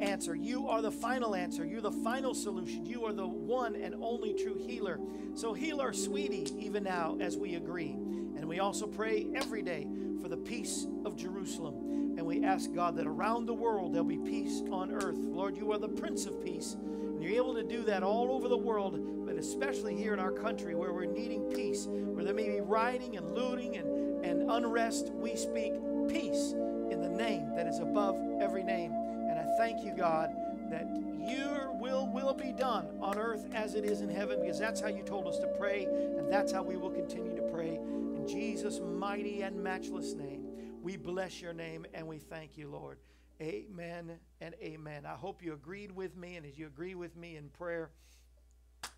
answer. 0.00 0.34
You 0.34 0.68
are 0.68 0.82
the 0.82 0.90
final 0.90 1.34
answer. 1.34 1.64
You're 1.64 1.80
the 1.80 1.92
final 1.92 2.34
solution. 2.34 2.84
You 2.86 3.04
are 3.04 3.12
the 3.12 3.26
one 3.26 3.76
and 3.76 3.94
only 4.00 4.34
true 4.34 4.58
healer. 4.66 4.98
So 5.34 5.54
heal 5.54 5.80
our 5.80 5.92
sweetie 5.92 6.48
even 6.58 6.82
now 6.84 7.16
as 7.20 7.36
we 7.36 7.54
agree. 7.54 7.92
And 7.92 8.46
we 8.46 8.58
also 8.58 8.86
pray 8.86 9.28
every 9.34 9.62
day 9.62 9.86
for 10.20 10.28
the 10.28 10.36
peace 10.36 10.86
of 11.04 11.16
Jerusalem. 11.16 12.14
And 12.16 12.26
we 12.26 12.44
ask 12.44 12.72
God 12.74 12.96
that 12.96 13.06
around 13.06 13.46
the 13.46 13.54
world 13.54 13.92
there'll 13.92 14.06
be 14.06 14.18
peace 14.18 14.62
on 14.70 14.90
earth. 14.90 15.18
Lord, 15.18 15.56
you 15.56 15.72
are 15.72 15.78
the 15.78 15.88
Prince 15.88 16.26
of 16.26 16.42
Peace. 16.44 16.76
And 17.16 17.24
you're 17.24 17.42
able 17.42 17.54
to 17.54 17.62
do 17.62 17.82
that 17.84 18.02
all 18.02 18.30
over 18.30 18.46
the 18.46 18.58
world, 18.58 19.24
but 19.24 19.36
especially 19.36 19.96
here 19.96 20.12
in 20.12 20.20
our 20.20 20.32
country 20.32 20.74
where 20.74 20.92
we're 20.92 21.06
needing 21.06 21.44
peace, 21.44 21.86
where 21.88 22.22
there 22.22 22.34
may 22.34 22.46
be 22.46 22.60
rioting 22.60 23.16
and 23.16 23.34
looting 23.34 23.78
and, 23.78 24.22
and 24.22 24.50
unrest. 24.50 25.12
We 25.14 25.34
speak 25.34 25.72
peace 26.08 26.52
in 26.90 27.00
the 27.00 27.08
name 27.08 27.54
that 27.56 27.66
is 27.66 27.78
above 27.78 28.20
every 28.38 28.62
name. 28.62 28.92
And 28.92 29.38
I 29.38 29.46
thank 29.56 29.82
you, 29.82 29.94
God, 29.96 30.30
that 30.70 30.86
your 31.26 31.72
will 31.80 32.06
will 32.06 32.34
be 32.34 32.52
done 32.52 32.98
on 33.00 33.16
earth 33.16 33.46
as 33.54 33.76
it 33.76 33.86
is 33.86 34.02
in 34.02 34.10
heaven, 34.10 34.42
because 34.42 34.58
that's 34.58 34.82
how 34.82 34.88
you 34.88 35.02
told 35.02 35.26
us 35.26 35.38
to 35.38 35.46
pray, 35.58 35.84
and 35.84 36.30
that's 36.30 36.52
how 36.52 36.62
we 36.62 36.76
will 36.76 36.90
continue 36.90 37.34
to 37.34 37.42
pray. 37.50 37.76
In 37.76 38.26
Jesus' 38.28 38.78
mighty 38.80 39.40
and 39.40 39.58
matchless 39.62 40.12
name, 40.12 40.44
we 40.82 40.98
bless 40.98 41.40
your 41.40 41.54
name 41.54 41.86
and 41.94 42.06
we 42.06 42.18
thank 42.18 42.58
you, 42.58 42.68
Lord. 42.68 42.98
Amen 43.40 44.12
and 44.40 44.54
amen. 44.62 45.04
I 45.04 45.14
hope 45.14 45.42
you 45.42 45.52
agreed 45.52 45.92
with 45.92 46.16
me, 46.16 46.36
and 46.36 46.46
as 46.46 46.56
you 46.58 46.66
agree 46.66 46.94
with 46.94 47.16
me 47.16 47.36
in 47.36 47.50
prayer, 47.50 47.90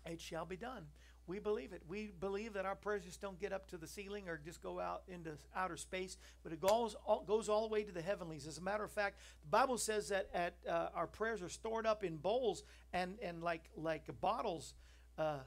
it 0.05 0.21
shall 0.21 0.45
be 0.45 0.55
done. 0.55 0.85
We 1.27 1.39
believe 1.39 1.73
it. 1.73 1.83
We 1.87 2.11
believe 2.19 2.53
that 2.53 2.65
our 2.65 2.73
prayers 2.73 3.03
just 3.03 3.21
don't 3.21 3.39
get 3.39 3.51
up 3.51 3.69
to 3.69 3.77
the 3.77 3.85
ceiling 3.85 4.29
or 4.29 4.39
just 4.43 4.63
go 4.63 4.79
out 4.79 5.03
into 5.07 5.31
outer 5.55 5.77
space, 5.77 6.17
but 6.41 6.53
it 6.53 6.59
goes 6.59 6.95
all, 7.05 7.23
goes 7.27 7.49
all 7.49 7.61
the 7.61 7.67
way 7.67 7.83
to 7.83 7.91
the 7.91 8.01
heavenlies. 8.01 8.47
As 8.47 8.57
a 8.57 8.61
matter 8.61 8.83
of 8.83 8.91
fact, 8.91 9.19
the 9.43 9.49
Bible 9.49 9.77
says 9.77 10.09
that 10.09 10.29
at 10.33 10.55
uh, 10.67 10.87
our 10.95 11.05
prayers 11.05 11.43
are 11.43 11.49
stored 11.49 11.85
up 11.85 12.03
in 12.03 12.17
bowls 12.17 12.63
and 12.93 13.19
and 13.21 13.43
like 13.43 13.69
like 13.75 14.05
bottles. 14.21 14.73
Uh, 15.19 15.37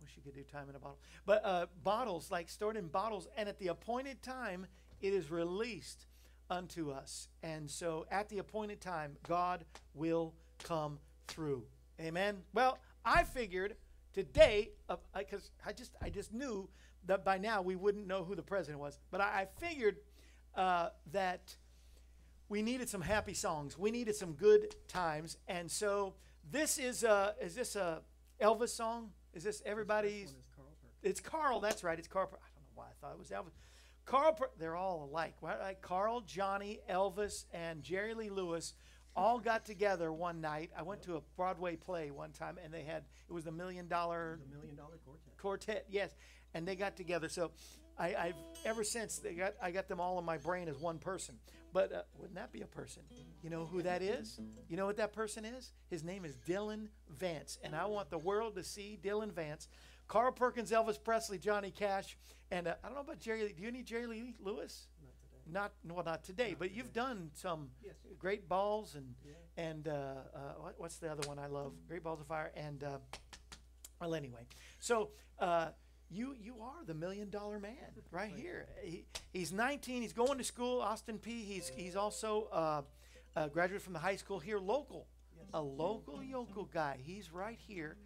wish 0.00 0.10
you 0.16 0.22
could 0.22 0.34
do 0.34 0.42
time 0.42 0.68
in 0.68 0.74
a 0.74 0.78
bottle, 0.80 0.98
but 1.24 1.44
uh, 1.44 1.66
bottles 1.84 2.32
like 2.32 2.48
stored 2.48 2.76
in 2.76 2.88
bottles, 2.88 3.28
and 3.36 3.48
at 3.48 3.60
the 3.60 3.68
appointed 3.68 4.22
time, 4.22 4.66
it 5.00 5.12
is 5.12 5.30
released 5.30 6.07
unto 6.50 6.90
us. 6.90 7.28
And 7.42 7.70
so 7.70 8.06
at 8.10 8.28
the 8.28 8.38
appointed 8.38 8.80
time, 8.80 9.16
God 9.26 9.64
will 9.94 10.34
come 10.62 10.98
through. 11.26 11.64
Amen. 12.00 12.38
Well, 12.54 12.78
I 13.04 13.24
figured 13.24 13.76
today, 14.12 14.70
because 15.16 15.50
uh, 15.64 15.68
I 15.68 15.72
just 15.72 15.92
I 16.02 16.10
just 16.10 16.32
knew 16.32 16.68
that 17.06 17.24
by 17.24 17.38
now 17.38 17.62
we 17.62 17.76
wouldn't 17.76 18.06
know 18.06 18.24
who 18.24 18.34
the 18.34 18.42
president 18.42 18.80
was, 18.80 18.98
but 19.10 19.20
I, 19.20 19.24
I 19.24 19.46
figured 19.60 19.96
uh, 20.54 20.90
that 21.12 21.56
we 22.48 22.62
needed 22.62 22.88
some 22.88 23.00
happy 23.00 23.34
songs. 23.34 23.78
We 23.78 23.90
needed 23.90 24.16
some 24.16 24.32
good 24.32 24.74
times, 24.88 25.36
and 25.48 25.70
so 25.70 26.14
this 26.50 26.78
is 26.78 27.04
a 27.04 27.34
is 27.40 27.54
this 27.54 27.76
a 27.76 28.02
Elvis 28.40 28.70
song? 28.70 29.10
Is 29.34 29.44
this 29.44 29.62
everybody's? 29.66 30.34
Carl 30.56 30.68
it's 31.02 31.20
Carl. 31.20 31.60
That's 31.60 31.84
right. 31.84 31.98
It's 31.98 32.08
Carl. 32.08 32.28
I 32.32 32.48
don't 32.54 32.64
know 32.64 32.74
why 32.74 32.84
I 32.84 32.94
thought 33.00 33.12
it 33.12 33.18
was 33.18 33.30
Elvis. 33.30 33.54
Carl, 34.08 34.38
they're 34.58 34.76
all 34.76 35.08
alike. 35.10 35.34
Right? 35.42 35.80
Carl, 35.82 36.22
Johnny, 36.22 36.80
Elvis, 36.90 37.44
and 37.52 37.82
Jerry 37.82 38.14
Lee 38.14 38.30
Lewis 38.30 38.72
all 39.14 39.38
got 39.38 39.66
together 39.66 40.12
one 40.12 40.40
night. 40.40 40.70
I 40.76 40.82
went 40.82 41.02
to 41.02 41.16
a 41.16 41.20
Broadway 41.36 41.76
play 41.76 42.10
one 42.10 42.32
time, 42.32 42.56
and 42.62 42.72
they 42.72 42.84
had 42.84 43.04
it 43.28 43.32
was 43.32 43.44
the 43.44 43.52
Million 43.52 43.86
Dollar 43.86 44.40
the 44.42 44.56
Million 44.56 44.76
Dollar 44.76 44.98
Quartet. 45.04 45.36
Quartet, 45.36 45.86
yes, 45.90 46.14
and 46.54 46.66
they 46.66 46.74
got 46.74 46.96
together. 46.96 47.28
So 47.28 47.50
I, 47.98 48.08
have 48.08 48.34
ever 48.64 48.82
since 48.82 49.18
they 49.18 49.34
got 49.34 49.54
I 49.62 49.70
got 49.72 49.88
them 49.88 50.00
all 50.00 50.18
in 50.18 50.24
my 50.24 50.38
brain 50.38 50.68
as 50.68 50.78
one 50.78 50.98
person. 50.98 51.34
But 51.70 51.92
uh, 51.92 52.02
wouldn't 52.16 52.36
that 52.36 52.50
be 52.50 52.62
a 52.62 52.66
person? 52.66 53.02
You 53.42 53.50
know 53.50 53.66
who 53.66 53.82
that 53.82 54.00
is? 54.00 54.40
You 54.70 54.78
know 54.78 54.86
what 54.86 54.96
that 54.96 55.12
person 55.12 55.44
is? 55.44 55.72
His 55.90 56.02
name 56.02 56.24
is 56.24 56.34
Dillon 56.46 56.88
Vance, 57.10 57.58
and 57.62 57.76
I 57.76 57.84
want 57.84 58.08
the 58.08 58.18
world 58.18 58.54
to 58.56 58.64
see 58.64 58.98
Dillon 59.02 59.30
Vance 59.30 59.68
Carl 60.08 60.32
Perkins, 60.32 60.70
Elvis 60.70 61.02
Presley, 61.02 61.38
Johnny 61.38 61.70
Cash, 61.70 62.16
and 62.50 62.66
uh, 62.66 62.74
I 62.82 62.86
don't 62.86 62.94
know 62.94 63.02
about 63.02 63.20
Jerry. 63.20 63.54
Do 63.54 63.62
you 63.62 63.70
need 63.70 63.86
Jerry 63.86 64.06
Lee 64.06 64.34
Lewis? 64.40 64.86
Not 65.02 65.12
today. 65.20 65.90
Not 65.90 65.96
well, 65.96 66.04
not 66.04 66.24
today. 66.24 66.50
Not 66.50 66.58
but 66.58 66.64
today. 66.64 66.76
you've 66.76 66.92
done 66.94 67.30
some 67.34 67.68
yes. 67.84 67.94
great 68.18 68.48
balls 68.48 68.94
and 68.94 69.14
yeah. 69.24 69.62
and 69.62 69.86
uh, 69.86 69.92
uh, 69.92 70.38
what, 70.58 70.74
what's 70.78 70.96
the 70.96 71.12
other 71.12 71.28
one 71.28 71.38
I 71.38 71.46
love? 71.46 71.72
Great 71.86 72.02
balls 72.02 72.20
of 72.20 72.26
fire 72.26 72.50
and 72.56 72.82
uh, 72.82 72.98
well, 74.00 74.14
anyway. 74.14 74.46
So 74.80 75.10
uh, 75.38 75.68
you 76.10 76.34
you 76.40 76.54
are 76.62 76.84
the 76.86 76.94
million 76.94 77.28
dollar 77.28 77.58
man 77.58 77.74
right 78.10 78.32
here. 78.34 78.66
He, 78.82 79.04
he's 79.32 79.52
19. 79.52 80.00
He's 80.00 80.14
going 80.14 80.38
to 80.38 80.44
school, 80.44 80.80
Austin 80.80 81.18
Peay. 81.18 81.44
He's 81.44 81.70
he's 81.74 81.96
also 81.96 82.48
uh, 82.50 82.82
a 83.36 83.48
graduate 83.50 83.82
from 83.82 83.92
the 83.92 83.98
high 83.98 84.16
school 84.16 84.38
here, 84.38 84.58
local. 84.58 85.06
Yes. 85.36 85.46
a 85.54 85.62
local 85.62 86.22
yokel 86.22 86.64
guy. 86.64 86.96
He's 87.00 87.30
right 87.30 87.58
here, 87.68 87.96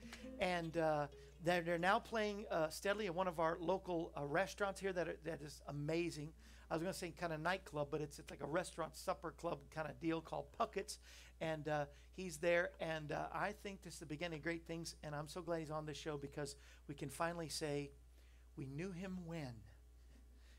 and 0.40 0.76
uh, 0.76 1.06
they're, 1.42 1.62
they're 1.62 1.78
now 1.78 1.98
playing 1.98 2.44
uh, 2.50 2.68
steadily 2.68 3.06
at 3.06 3.14
one 3.14 3.28
of 3.28 3.40
our 3.40 3.56
local 3.60 4.12
uh, 4.16 4.24
restaurants 4.24 4.80
here. 4.80 4.92
That 4.92 5.08
are, 5.08 5.16
that 5.24 5.42
is 5.42 5.60
amazing. 5.68 6.32
I 6.70 6.74
was 6.74 6.82
going 6.82 6.92
to 6.92 6.98
say 6.98 7.10
kind 7.10 7.32
of 7.32 7.40
nightclub, 7.40 7.88
but 7.90 8.00
it's, 8.00 8.18
it's 8.18 8.30
like 8.30 8.42
a 8.42 8.46
restaurant 8.46 8.96
supper 8.96 9.32
club 9.32 9.58
kind 9.74 9.88
of 9.88 10.00
deal 10.00 10.20
called 10.20 10.46
Puckett's, 10.56 10.98
and 11.40 11.68
uh, 11.68 11.84
he's 12.14 12.38
there. 12.38 12.70
And 12.80 13.12
uh, 13.12 13.26
I 13.32 13.52
think 13.62 13.82
this 13.82 13.94
is 13.94 14.00
the 14.00 14.06
beginning 14.06 14.38
of 14.38 14.42
great 14.42 14.66
things. 14.66 14.94
And 15.04 15.14
I'm 15.14 15.28
so 15.28 15.42
glad 15.42 15.60
he's 15.60 15.70
on 15.70 15.84
this 15.84 15.98
show 15.98 16.16
because 16.16 16.56
we 16.88 16.94
can 16.94 17.10
finally 17.10 17.48
say 17.48 17.90
we 18.56 18.66
knew 18.66 18.90
him 18.90 19.18
when 19.26 19.52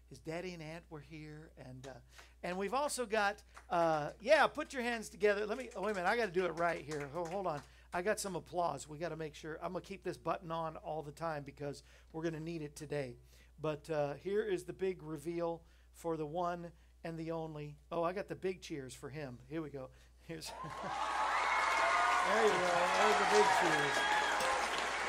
his 0.10 0.20
daddy 0.20 0.54
and 0.54 0.62
aunt 0.62 0.84
were 0.92 1.00
here, 1.00 1.50
and 1.58 1.88
uh, 1.88 1.98
and 2.44 2.56
we've 2.56 2.76
also 2.76 3.04
got 3.04 3.42
uh, 3.72 4.10
yeah. 4.22 4.46
Put 4.46 4.72
your 4.72 4.84
hands 4.84 5.10
together. 5.10 5.48
Let 5.48 5.58
me. 5.58 5.70
Oh, 5.76 5.82
wait 5.82 5.92
a 5.92 5.96
minute. 5.96 6.08
I 6.08 6.16
got 6.16 6.28
to 6.28 6.32
do 6.32 6.46
it 6.46 6.52
right 6.52 6.84
here. 6.86 7.10
Hold, 7.16 7.30
hold 7.30 7.48
on. 7.48 7.62
I 7.94 8.02
got 8.02 8.20
some 8.20 8.36
applause. 8.36 8.90
We 8.90 8.98
got 8.98 9.10
to 9.10 9.16
make 9.16 9.36
sure. 9.36 9.60
I'm 9.62 9.74
gonna 9.74 9.86
keep 9.86 10.04
this 10.04 10.18
button 10.18 10.52
on 10.52 10.78
all 10.78 11.04
the 11.04 11.12
time 11.12 11.44
because 11.44 11.84
we're 12.12 12.24
gonna 12.24 12.40
need 12.40 12.64
it 12.64 12.76
today. 12.76 13.18
But 13.62 13.88
uh, 13.90 14.16
here 14.16 14.44
is 14.44 14.64
the 14.64 14.74
big 14.74 15.04
reveal 15.04 15.62
for 15.94 16.18
the 16.18 16.26
one 16.26 16.72
and 17.04 17.18
the 17.18 17.32
only. 17.32 17.78
Oh, 17.92 18.04
I 18.04 18.14
got 18.14 18.28
the 18.28 18.36
big 18.36 18.62
cheers 18.62 18.96
for 18.96 19.10
him. 19.10 19.38
Here 19.48 19.62
we 19.62 19.70
go. 19.70 19.90
Here's. 20.24 20.48
there 22.34 22.44
you 22.44 22.50
go. 22.50 22.72
There's 22.98 23.18
the 23.20 23.28
big 23.32 23.46
cheers. 23.62 24.23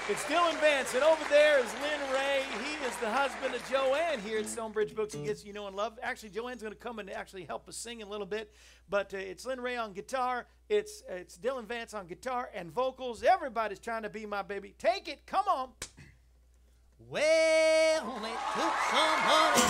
It's 0.07 0.29
Dillon 0.29 0.55
Vance, 0.57 0.93
and 0.95 1.03
over 1.03 1.25
there 1.31 1.59
is 1.59 1.73
Lyn 1.81 2.13
Ray. 2.13 2.43
He 2.63 2.85
is 2.85 2.95
the 2.97 3.09
husband 3.09 3.55
of 3.55 3.71
Joanne 3.71 4.21
here 4.21 4.39
at 4.39 4.47
Stonebridge 4.47 4.95
Books 4.95 5.15
and 5.15 5.25
Gifts 5.25 5.47
You 5.47 5.55
Know 5.55 5.67
and 5.67 5.75
Love. 5.75 5.99
Actually, 6.03 6.29
Joanne's 6.29 6.61
going 6.61 6.75
to 6.75 6.79
come 6.79 6.99
and 6.99 7.11
actually 7.11 7.45
help 7.45 7.67
us 7.71 7.77
sing 7.79 8.03
a 8.03 8.07
little 8.07 8.27
bit, 8.27 8.53
but 8.91 9.15
uh, 9.15 9.17
it's 9.17 9.47
Lyn 9.47 9.63
Ray 9.63 9.79
on 9.79 9.95
guitar. 9.95 10.47
It's 10.69 11.03
it's 11.09 11.39
Dillon 11.39 11.65
Vance 11.65 11.95
on 11.95 12.07
guitar 12.07 12.51
and 12.55 12.71
vocals. 12.71 13.23
Everybody's 13.23 13.79
trying 13.79 14.03
to 14.03 14.11
be 14.11 14.27
my 14.27 14.43
baby. 14.43 14.75
Take 14.79 15.09
it, 15.09 15.25
come 15.25 15.47
on. 15.49 15.71
Well, 17.09 18.21
they 18.21 18.29
took 18.29 18.75
some 18.91 19.21
honey 19.25 19.65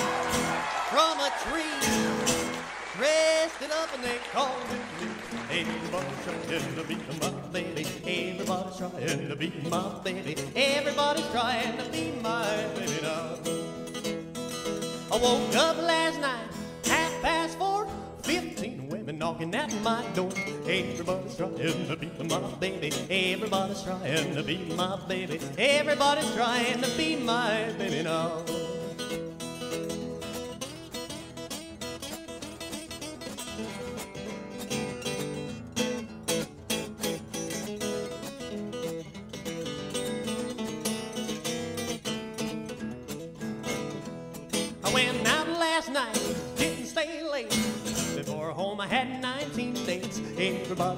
from 0.91 1.21
a 1.21 1.31
tree 1.45 2.55
dressed 2.97 3.63
it 3.63 3.71
up 3.71 3.95
and 3.95 4.05
they 4.05 4.19
called 4.33 4.53
it 4.71 5.34
me. 5.34 5.34
Everybody's 5.57 6.25
trying 6.25 6.75
to 6.75 6.83
be 6.83 6.97
my 7.21 7.31
baby. 7.53 7.87
Everybody's 8.05 8.77
trying 8.77 9.29
to 9.29 9.37
be 9.37 9.53
my 9.71 10.01
baby. 10.03 10.37
Everybody's 10.57 11.29
trying 11.29 11.79
to 11.79 11.85
be 11.93 12.13
my 12.21 12.67
baby 12.75 12.99
now. 13.01 13.39
I 15.13 15.17
woke 15.17 15.55
up 15.55 15.77
last 15.77 16.21
night, 16.21 16.49
half 16.87 17.23
past 17.23 17.57
four. 17.57 17.87
Fifteen 18.23 18.89
women 18.89 19.19
knocking 19.19 19.55
at 19.55 19.73
my 19.83 20.05
door. 20.15 20.33
Everybody's 20.67 21.37
trying 21.37 21.87
to 21.87 21.97
be 22.01 22.11
my 22.25 22.41
baby. 22.59 22.91
Everybody's 23.09 23.83
trying 23.85 24.35
to 24.35 24.43
be 24.43 24.57
my 24.77 24.99
baby. 25.07 25.39
Everybody's 25.57 26.35
trying 26.35 26.83
to 26.83 26.97
be 26.97 27.15
my 27.15 27.71
baby 27.79 28.03
now. 28.03 28.43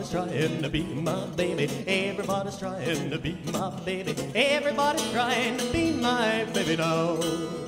Everybody's 0.06 0.38
trying 0.38 0.62
to 0.62 0.68
be 0.68 0.82
my 0.82 1.26
baby. 1.36 1.68
Everybody's 1.86 2.58
trying 2.58 3.10
to 3.10 3.18
be 3.18 3.36
my 3.52 3.70
baby. 3.84 4.14
Everybody's 4.36 5.10
trying 5.10 5.56
to 5.58 5.72
be 5.72 5.92
my 5.92 6.44
baby 6.52 6.76
now. 6.76 7.65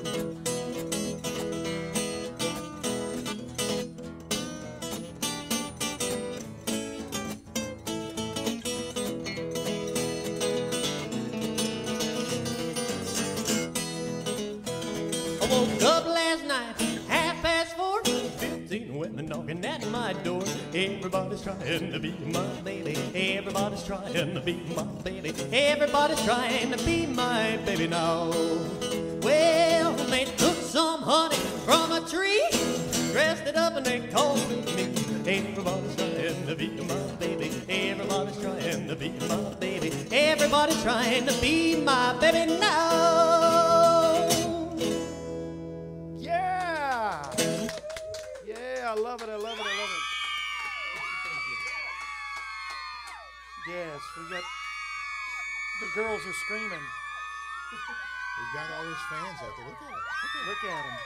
Everybody's 21.39 21.79
trying 21.79 21.91
to 21.93 21.99
be 21.99 22.11
my 22.33 22.61
baby. 22.63 22.97
Everybody's 23.15 23.83
trying 23.83 24.33
to 24.33 24.41
be 24.41 24.61
my 24.75 24.83
baby. 25.03 25.33
Everybody's 25.53 26.21
trying 26.25 26.71
to 26.71 26.85
be 26.85 27.05
my 27.05 27.57
baby 27.65 27.87
now. 27.87 28.29
Well, 29.21 29.93
they 29.93 30.25
took 30.25 30.55
some 30.55 31.01
honey 31.01 31.37
from 31.65 31.93
a 31.93 32.01
tree, 32.01 32.43
dressed 33.13 33.43
it 33.43 33.55
up 33.55 33.77
and 33.77 33.85
they 33.85 34.01
called 34.07 34.39
it 34.51 34.75
me. 34.75 34.83
Everybody's 35.25 35.95
trying 35.95 36.45
to 36.45 36.55
be 36.55 36.67
my 36.81 37.15
baby. 37.19 37.51
Everybody's 37.69 38.37
trying 38.41 38.87
to 38.87 38.95
be 38.97 39.09
my 39.29 39.53
baby. 39.61 39.93
Everybody's 40.11 40.83
trying 40.83 41.25
to 41.25 41.41
be 41.41 41.77
my 41.77 42.17
baby 42.19 42.51
now. 42.59 44.27
Yeah. 46.17 47.31
Yeah, 48.45 48.91
I 48.91 48.93
love 48.95 49.21
it. 49.21 49.29
I 49.29 49.37
love 49.37 49.57
it. 49.57 49.65
I 49.65 49.79
love 49.79 49.89
it. 49.89 50.09
Yes, 53.69 54.01
we 54.17 54.23
got 54.29 54.43
the 55.81 55.87
girls 55.93 56.21
are 56.25 56.33
screaming. 56.33 56.79
We've 57.71 58.53
got 58.53 58.65
all 58.75 58.83
his 58.83 58.97
fans 59.09 59.39
out 59.43 59.55
there. 59.57 59.67
Look 59.67 59.81
at 59.83 59.89
it. 59.89 60.47
Look 60.47 60.63
at 60.63 60.83
them. 60.83 60.97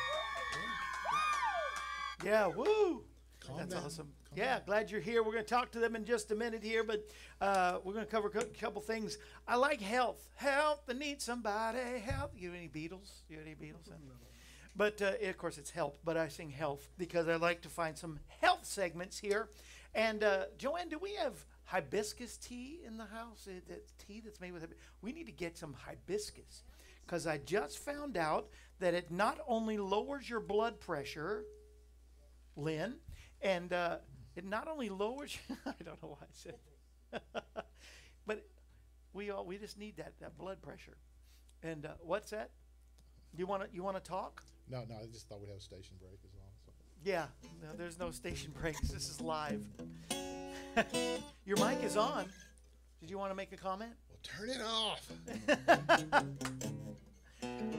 Yeah, 2.24 2.48
woo. 2.48 3.04
Calm 3.46 3.58
That's 3.58 3.74
down. 3.74 3.84
awesome. 3.84 4.08
Calm 4.30 4.38
yeah, 4.38 4.56
down. 4.56 4.62
glad 4.66 4.92
you're 4.92 5.02
here. 5.02 5.24
We're 5.24 5.34
going 5.34 5.44
to 5.44 5.50
talk 5.50 5.72
to 5.72 5.80
them 5.80 5.96
in 5.96 6.06
just 6.06 6.32
a 6.32 6.36
minute 6.36 6.64
here, 6.64 6.84
but 6.84 7.06
uh, 7.42 7.80
we're 7.84 7.94
going 7.94 8.06
to 8.06 8.12
cover 8.12 8.30
a 8.30 8.44
couple 8.46 8.82
things. 8.82 9.18
I 9.48 9.58
like 9.58 9.82
health. 9.82 10.30
Health. 10.36 10.84
I 10.90 10.94
need 10.94 11.22
somebody. 11.22 12.00
Health. 12.00 12.32
You 12.38 12.50
have 12.50 12.58
any 12.58 12.70
Beatles? 12.70 13.24
You 13.30 13.38
have 13.38 13.46
any 13.46 13.56
Beatles? 13.56 13.90
But 14.76 15.04
uh, 15.04 15.12
of 15.30 15.38
course, 15.38 15.60
it's 15.60 15.70
health. 15.70 16.00
But 16.04 16.18
I 16.18 16.30
sing 16.30 16.50
health 16.50 16.90
because 16.98 17.28
I 17.28 17.36
like 17.36 17.62
to 17.62 17.70
find 17.70 17.96
some 17.96 18.18
health 18.42 18.66
segments 18.66 19.20
here. 19.20 19.50
And 19.94 20.24
uh, 20.24 20.46
Joanne, 20.58 20.90
do 20.90 20.98
we 20.98 21.14
have 21.14 21.46
hibiscus 21.66 22.38
tea 22.38 22.80
in 22.86 22.98
the 22.98 23.06
house? 23.06 23.48
It, 23.48 23.64
it's 23.70 23.94
tea 23.94 24.22
that's 24.24 24.40
made 24.40 24.54
with. 24.54 24.66
We 25.02 25.12
need 25.12 25.26
to 25.26 25.32
get 25.32 25.58
some 25.58 25.74
hibiscus 25.74 26.64
because 27.06 27.28
I 27.28 27.38
just 27.38 27.80
found 27.80 28.18
out 28.18 28.50
that 28.80 28.94
it 28.94 29.12
not 29.12 29.40
only 29.48 29.78
lowers 29.78 30.30
your 30.30 30.40
blood 30.40 30.80
pressure, 30.80 31.46
Lyn, 32.56 32.96
and 33.42 33.72
uh, 33.74 33.98
it 34.36 34.46
not 34.46 34.68
only 34.68 34.90
lowers. 34.90 35.38
I 35.66 35.74
don't 35.84 36.02
know 36.02 36.10
why 36.10 36.18
I 36.22 36.32
said, 36.32 36.56
that. 37.12 37.46
but 38.26 38.46
we 39.14 39.30
all 39.30 39.46
we 39.46 39.58
just 39.58 39.78
need 39.78 39.98
that 39.98 40.14
that 40.22 40.38
blood 40.38 40.62
pressure. 40.62 40.98
And 41.62 41.86
uh, 41.86 41.90
what's 42.02 42.32
that? 42.32 42.52
You 43.36 43.48
want 43.48 43.64
to 43.64 43.70
you 43.74 43.84
want 43.84 44.02
to 44.02 44.04
talk? 44.04 44.44
No, 44.70 44.84
no, 44.88 44.96
I 44.96 45.06
just 45.12 45.28
thought 45.28 45.42
we'd 45.42 45.50
have 45.50 45.58
a 45.58 45.62
station 45.62 45.96
break 46.00 46.20
as 46.24 46.32
well. 46.36 46.52
So. 46.66 46.72
Yeah, 47.04 47.26
no, 47.62 47.76
there's 47.76 48.00
no 48.00 48.12
station 48.12 48.54
breaks. 48.62 48.90
This 48.90 49.10
is 49.10 49.20
live. 49.22 49.64
Your 51.46 51.58
mic 51.58 51.84
is 51.84 51.98
on. 51.98 52.26
Did 53.00 53.10
you 53.10 53.18
want 53.18 53.32
to 53.32 53.36
make 53.36 53.52
a 53.52 53.58
comment? 53.58 53.92
Well, 54.10 54.20
turn 54.24 54.50
it 54.50 54.62
off. 54.62 56.24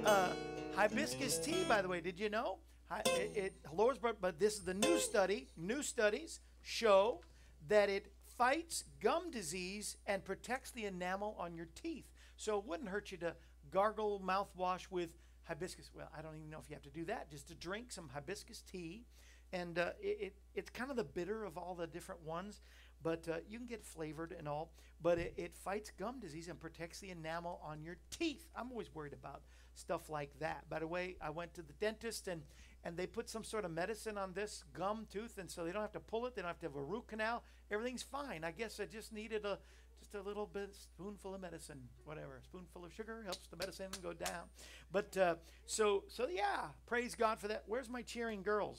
Uh, 0.05 0.29
hibiscus 0.77 1.39
tea, 1.39 1.65
by 1.67 1.81
the 1.81 1.89
way, 1.89 1.99
did 1.99 2.21
you 2.21 2.29
know? 2.29 2.59
It, 3.07 3.33
it 3.35 3.55
lowers 3.73 3.97
blood, 3.97 4.17
but 4.21 4.39
this 4.39 4.53
is 4.53 4.65
the 4.65 4.75
new 4.75 4.99
study. 4.99 5.49
New 5.57 5.83
studies 5.83 6.41
show 6.61 7.23
that 7.69 7.89
it 7.89 8.13
fights 8.37 8.85
gum 9.01 9.31
disease 9.31 9.97
and 10.07 10.23
protects 10.23 10.71
the 10.73 10.85
enamel 10.85 11.35
on 11.39 11.55
your 11.57 11.69
teeth. 11.75 12.05
So 12.37 12.59
it 12.59 12.67
wouldn't 12.67 12.91
hurt 12.91 13.11
you 13.13 13.17
to 13.19 13.35
gargle 13.71 14.21
mouthwash 14.23 14.91
with 14.91 15.09
hibiscus. 15.45 15.91
Well, 15.97 16.11
I 16.17 16.21
don't 16.21 16.37
even 16.37 16.51
know 16.51 16.59
if 16.63 16.69
you 16.69 16.75
have 16.75 16.83
to 16.83 16.91
do 16.91 17.07
that. 17.07 17.31
Just 17.31 17.49
to 17.49 17.55
drink 17.55 17.93
some 17.93 18.11
hibiscus 18.13 18.63
tea, 18.71 19.07
and 19.53 19.79
uh, 19.79 19.91
it, 20.01 20.19
it 20.21 20.35
it's 20.55 20.71
kind 20.71 20.91
of 20.91 20.97
the 20.97 21.05
bitter 21.05 21.45
of 21.45 21.57
all 21.57 21.75
the 21.75 21.87
different 21.87 22.23
ones, 22.23 22.61
but 23.05 23.29
uh, 23.29 23.37
you 23.49 23.59
can 23.59 23.69
get 23.69 23.85
flavored 23.85 24.35
and 24.37 24.49
all. 24.49 24.73
But 25.01 25.19
it, 25.19 25.35
it 25.37 25.55
fights 25.55 25.93
gum 25.97 26.19
disease 26.19 26.49
and 26.49 26.59
protects 26.59 26.99
the 26.99 27.11
enamel 27.11 27.61
on 27.63 27.83
your 27.83 27.99
teeth. 28.11 28.49
I'm 28.57 28.73
always 28.73 28.93
worried 28.93 29.13
about 29.13 29.43
stuff 29.75 30.09
like 30.09 30.39
that. 30.41 30.69
By 30.71 30.79
the 30.79 30.87
way, 30.87 31.17
I 31.21 31.31
went 31.31 31.55
to 31.55 31.63
the 31.63 31.75
dentist 31.75 32.27
and 32.27 32.43
and 32.87 32.99
they 32.99 33.07
put 33.07 33.31
some 33.31 33.45
sort 33.45 33.65
of 33.65 33.71
medicine 33.71 34.19
on 34.19 34.35
this 34.35 34.63
gum 34.75 35.07
tooth, 35.11 35.39
and 35.39 35.51
so 35.51 35.65
they 35.65 35.73
don't 35.73 35.81
have 35.81 35.93
to 35.93 36.01
pull 36.01 36.27
it. 36.27 36.35
They 36.35 36.43
don't 36.43 36.51
have 36.51 36.61
to 36.61 36.67
have 36.67 36.77
a 36.77 36.83
root 36.83 37.07
canal. 37.07 37.43
Everything's 37.71 38.03
fine. 38.03 38.45
I 38.45 38.51
guess 38.51 38.79
I 38.79 38.85
just 38.85 39.13
needed 39.13 39.47
a 39.47 39.59
just 40.01 40.15
a 40.15 40.21
little 40.21 40.45
bit 40.47 40.75
spoonful 40.75 41.35
of 41.35 41.41
medicine, 41.41 41.81
whatever. 42.05 42.41
Spoonful 42.45 42.85
of 42.85 42.93
sugar 42.93 43.23
helps 43.25 43.47
the 43.47 43.57
medicine 43.57 43.89
go 44.03 44.13
down. 44.13 44.45
But 44.93 45.17
uh, 45.17 45.35
so 45.67 46.05
so 46.09 46.29
yeah, 46.29 46.69
praise 46.87 47.15
God 47.15 47.39
for 47.39 47.49
that. 47.49 47.65
Where's 47.67 47.89
my 47.89 48.03
cheering 48.03 48.43
girls? 48.43 48.79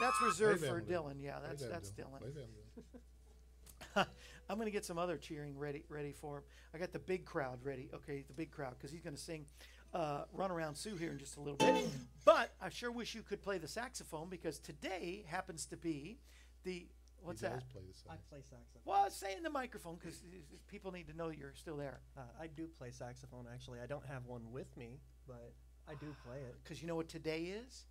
Yeah. 0.00 0.06
That's 0.06 0.22
reserved 0.22 0.62
Wave 0.62 0.70
for 0.70 0.76
at 0.76 0.82
'em, 0.82 0.88
Dillon. 0.88 1.20
Yeah, 1.20 1.38
that's 1.40 1.62
Wave 1.62 1.70
at 1.70 1.74
'em, 1.76 1.82
that's 1.82 1.90
Dillon. 1.90 2.22
Wave 2.22 2.36
at 2.36 2.42
'em, 2.42 4.06
I'm 4.48 4.56
going 4.56 4.66
to 4.66 4.70
get 4.72 4.84
some 4.84 4.98
other 4.98 5.16
cheering 5.16 5.56
ready 5.58 5.84
ready 5.88 6.12
for 6.12 6.38
him. 6.38 6.44
I 6.74 6.78
got 6.78 6.92
the 6.92 6.98
big 6.98 7.24
crowd 7.24 7.58
ready. 7.64 7.88
Okay, 7.94 8.24
the 8.26 8.32
big 8.34 8.50
crowd 8.50 8.74
because 8.76 8.90
he's 8.90 9.00
going 9.02 9.14
to 9.16 9.20
sing 9.20 9.46
uh, 9.94 10.24
"Run 10.32 10.50
Around 10.50 10.74
Sue" 10.76 10.96
here 10.96 11.12
in 11.12 11.18
just 11.18 11.36
a 11.36 11.40
little 11.40 11.56
bit. 11.56 11.88
But 12.24 12.52
I 12.60 12.68
sure 12.68 12.90
wish 12.92 13.14
you 13.14 13.22
could 13.22 13.42
play 13.42 13.58
the 13.58 13.68
saxophone 13.68 14.28
because 14.28 14.58
today 14.58 15.24
happens 15.26 15.66
to 15.66 15.76
be 15.76 16.18
the 16.64 16.86
what's 17.22 17.40
he 17.40 17.46
does 17.48 17.56
that? 17.60 17.68
play 17.70 17.82
the 17.82 18.10
I 18.10 18.14
sax. 18.14 18.26
play 18.28 18.38
saxophone. 18.42 18.82
Well, 18.84 19.10
say 19.10 19.34
in 19.36 19.42
the 19.42 19.50
microphone 19.50 19.96
because 19.96 20.22
people 20.68 20.92
need 20.92 21.08
to 21.08 21.16
know 21.16 21.30
you're 21.30 21.54
still 21.54 21.76
there. 21.76 22.00
Uh, 22.16 22.22
I 22.40 22.46
do 22.48 22.66
play 22.78 22.90
saxophone. 22.90 23.46
Actually, 23.52 23.80
I 23.80 23.86
don't 23.86 24.06
have 24.06 24.26
one 24.26 24.50
with 24.52 24.76
me, 24.76 25.00
but 25.26 25.52
I 25.88 25.94
do 25.94 26.14
play 26.26 26.38
it. 26.38 26.54
Because 26.62 26.80
you 26.82 26.86
know 26.88 26.96
what 26.96 27.08
today 27.08 27.44
is? 27.44 27.86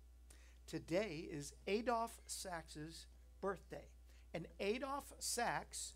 Today 0.70 1.26
is 1.28 1.52
Adolphe 1.66 2.20
Sax's 2.26 3.06
birthday. 3.40 3.88
And 4.32 4.46
Adolphe 4.60 5.12
Sax 5.18 5.94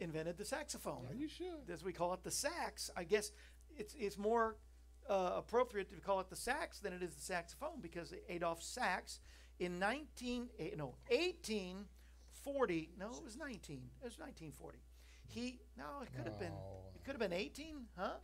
invented 0.00 0.36
the 0.36 0.44
saxophone. 0.44 1.06
Are 1.08 1.14
you 1.14 1.28
sure? 1.28 1.54
As 1.72 1.84
we 1.84 1.92
call 1.92 2.12
it 2.14 2.24
the 2.24 2.32
sax. 2.32 2.90
I 2.96 3.04
guess 3.04 3.30
it's, 3.76 3.94
it's 3.96 4.18
more 4.18 4.56
uh, 5.08 5.34
appropriate 5.36 5.88
to 5.90 6.00
call 6.00 6.18
it 6.18 6.28
the 6.28 6.34
sax 6.34 6.80
than 6.80 6.92
it 6.92 7.00
is 7.00 7.14
the 7.14 7.20
saxophone 7.20 7.80
because 7.80 8.12
Adolphe 8.28 8.60
Sax 8.60 9.20
in 9.60 9.78
19, 9.78 10.48
eh, 10.58 10.70
no, 10.76 10.96
1840, 11.06 12.90
no, 12.98 13.06
it 13.06 13.24
was 13.24 13.36
19, 13.36 13.76
it 14.00 14.04
was 14.04 14.18
1940. 14.18 14.78
He, 15.28 15.60
no, 15.76 15.84
it 16.02 16.08
could 16.12 16.26
have 16.26 16.40
been, 16.40 16.54
it 16.96 17.04
could 17.04 17.12
have 17.12 17.20
been 17.20 17.32
18, 17.32 17.86
huh? 17.96 18.14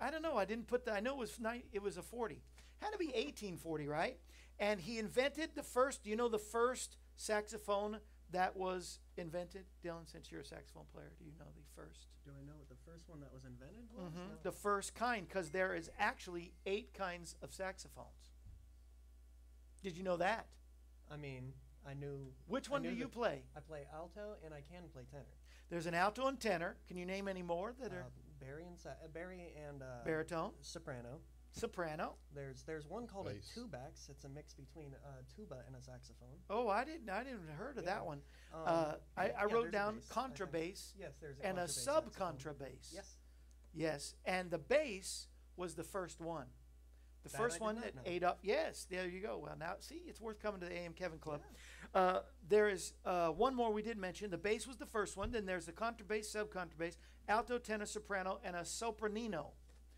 I 0.00 0.10
don't 0.10 0.22
know. 0.22 0.36
I 0.36 0.46
didn't 0.46 0.66
put 0.66 0.86
that. 0.86 0.94
I 0.94 1.00
know 1.00 1.12
it 1.12 1.18
was 1.18 1.40
nine. 1.40 1.62
It 1.72 1.82
was 1.82 1.96
a 1.96 2.02
forty. 2.02 2.42
Had 2.82 2.90
to 2.90 2.98
be 2.98 3.10
eighteen 3.14 3.56
forty, 3.56 3.88
right? 3.88 4.18
And 4.58 4.80
he 4.80 4.98
invented 4.98 5.50
the 5.54 5.62
first. 5.62 6.02
Do 6.02 6.10
you 6.10 6.16
know 6.16 6.28
the 6.28 6.38
first 6.38 6.96
saxophone 7.16 7.98
that 8.30 8.56
was 8.56 9.00
invented, 9.16 9.64
Dillon? 9.82 10.06
Since 10.06 10.30
you're 10.32 10.40
a 10.40 10.44
saxophone 10.44 10.86
player, 10.92 11.12
do 11.18 11.24
you 11.24 11.32
know 11.38 11.46
the 11.54 11.62
first? 11.80 12.08
Do 12.24 12.30
I 12.38 12.42
know 12.44 12.54
what 12.56 12.68
the 12.68 12.90
first 12.90 13.08
one 13.08 13.20
that 13.20 13.32
was 13.32 13.44
invented 13.44 13.88
was? 13.92 14.12
Mhm, 14.12 14.28
No. 14.30 14.36
The 14.42 14.52
first 14.52 14.94
kind, 14.94 15.28
because 15.28 15.50
there 15.50 15.74
is 15.74 15.90
actually 15.98 16.52
eight 16.64 16.92
kinds 16.94 17.36
of 17.42 17.52
saxophones. 17.52 18.32
Did 19.82 19.96
you 19.96 20.02
know 20.02 20.16
that? 20.16 20.46
I 21.10 21.16
mean, 21.16 21.52
I 21.86 21.94
knew. 21.94 22.32
Which 22.46 22.68
one 22.68 22.82
do 22.82 22.90
you 22.90 23.08
play? 23.08 23.44
I 23.54 23.60
play 23.60 23.86
alto 23.92 24.36
and 24.44 24.52
I 24.52 24.62
can 24.62 24.88
play 24.88 25.04
tenor. 25.10 25.24
There's 25.68 25.86
an 25.86 25.94
alto 25.94 26.26
and 26.26 26.40
tenor. 26.40 26.76
Can 26.88 26.96
you 26.96 27.06
name 27.06 27.28
any 27.28 27.42
more 27.42 27.74
that 27.80 27.92
are 27.92 28.02
Uh, 28.02 28.10
Barry 28.40 28.64
and 28.66 28.76
uh, 28.86 29.08
Barry 29.12 29.52
and 29.56 29.82
uh, 29.82 30.02
baritone, 30.04 30.52
soprano. 30.62 31.20
Soprano? 31.56 32.14
There's 32.34 32.62
there's 32.64 32.86
one 32.86 33.06
called 33.06 33.26
Bass. 33.26 33.50
a 33.56 33.60
tubax. 33.60 34.08
It's 34.10 34.24
a 34.24 34.28
mix 34.28 34.54
between 34.54 34.92
a 34.92 35.34
tuba 35.34 35.56
and 35.66 35.74
a 35.76 35.80
saxophone. 35.82 36.36
Oh, 36.50 36.68
I 36.68 36.84
didn't. 36.84 37.08
I 37.10 37.24
didn't 37.24 37.48
heard 37.56 37.78
of 37.78 37.84
Yeah. 37.84 37.94
that 37.94 38.06
one. 38.06 38.20
Um, 38.54 38.62
uh, 38.66 38.92
I, 39.16 39.26
yeah, 39.26 39.32
I 39.32 39.40
yeah, 39.40 39.42
wrote 39.44 39.52
there's 39.52 39.68
a 39.68 39.70
down 39.72 39.94
bass, 39.96 40.08
contrabass. 40.10 40.92
Yes, 40.98 41.12
there's 41.20 41.38
a 41.38 41.46
and 41.46 41.58
a 41.58 41.62
contrabass 41.62 41.70
sub 41.70 42.12
contrabass. 42.14 42.92
Yes. 42.94 43.16
Yes, 43.74 44.14
and 44.24 44.50
the 44.50 44.58
bass 44.58 45.26
was 45.56 45.74
the 45.74 45.84
first 45.84 46.20
one. 46.20 46.46
The 47.24 47.30
That 47.32 47.38
first 47.38 47.60
one 47.60 47.80
that 47.80 47.96
know. 47.96 48.02
ate 48.06 48.22
up. 48.22 48.38
Yes, 48.42 48.86
there 48.88 49.08
you 49.08 49.20
go. 49.20 49.38
Well, 49.42 49.56
now 49.58 49.74
see, 49.80 50.02
it's 50.06 50.20
worth 50.20 50.38
coming 50.38 50.60
to 50.60 50.66
the 50.66 50.72
AM 50.76 50.92
Kevin 50.92 51.18
Club. 51.18 51.40
Uh, 51.92 52.20
there 52.48 52.68
is 52.68 52.92
uh, 53.04 53.28
one 53.30 53.54
more 53.54 53.72
we 53.72 53.82
didn't 53.82 54.00
mention. 54.00 54.30
The 54.30 54.38
bass 54.38 54.66
was 54.66 54.76
the 54.76 54.86
first 54.86 55.16
one. 55.16 55.30
Then 55.32 55.44
there's 55.44 55.66
the 55.66 55.72
contrabass, 55.72 56.26
sub 56.26 56.50
contrabass, 56.50 56.96
alto, 57.28 57.58
tenor, 57.58 57.84
soprano, 57.86 58.38
and 58.44 58.54
a 58.54 58.60
sopranino. 58.60 59.46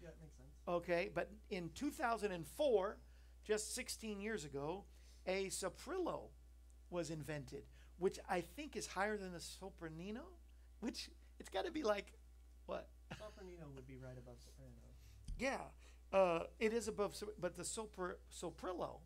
Yeah, 0.01 0.09
it 0.09 0.17
makes 0.23 0.37
sense. 0.37 0.49
Okay, 0.69 1.11
but 1.15 1.31
in 1.49 1.71
2004, 1.75 2.99
just 3.47 3.75
16 3.75 4.21
years 4.21 4.45
ago, 4.45 4.85
a 5.27 5.47
soprillo 5.47 6.29
was 6.91 7.11
invented, 7.11 7.63
which 7.99 8.19
I 8.29 8.43
think 8.43 8.77
is 8.77 8.87
higher 8.87 9.17
than 9.17 9.33
the 9.33 9.39
sopranino. 9.39 10.25
Which 10.81 11.11
it's 11.41 11.49
got 11.49 11.65
to 11.65 11.73
be 11.73 11.83
like, 11.83 12.13
what? 12.67 12.89
Sopranino 13.15 13.75
would 13.75 13.87
be 13.87 13.97
right 13.97 14.17
above 14.17 14.37
soprano. 14.45 14.73
Yeah, 15.39 15.59
uh, 16.13 16.45
it 16.59 16.73
is 16.73 16.87
above, 16.87 17.15
but 17.41 17.57
the 17.57 17.63
Sopr- 17.63 18.17
Soprillo 18.33 19.01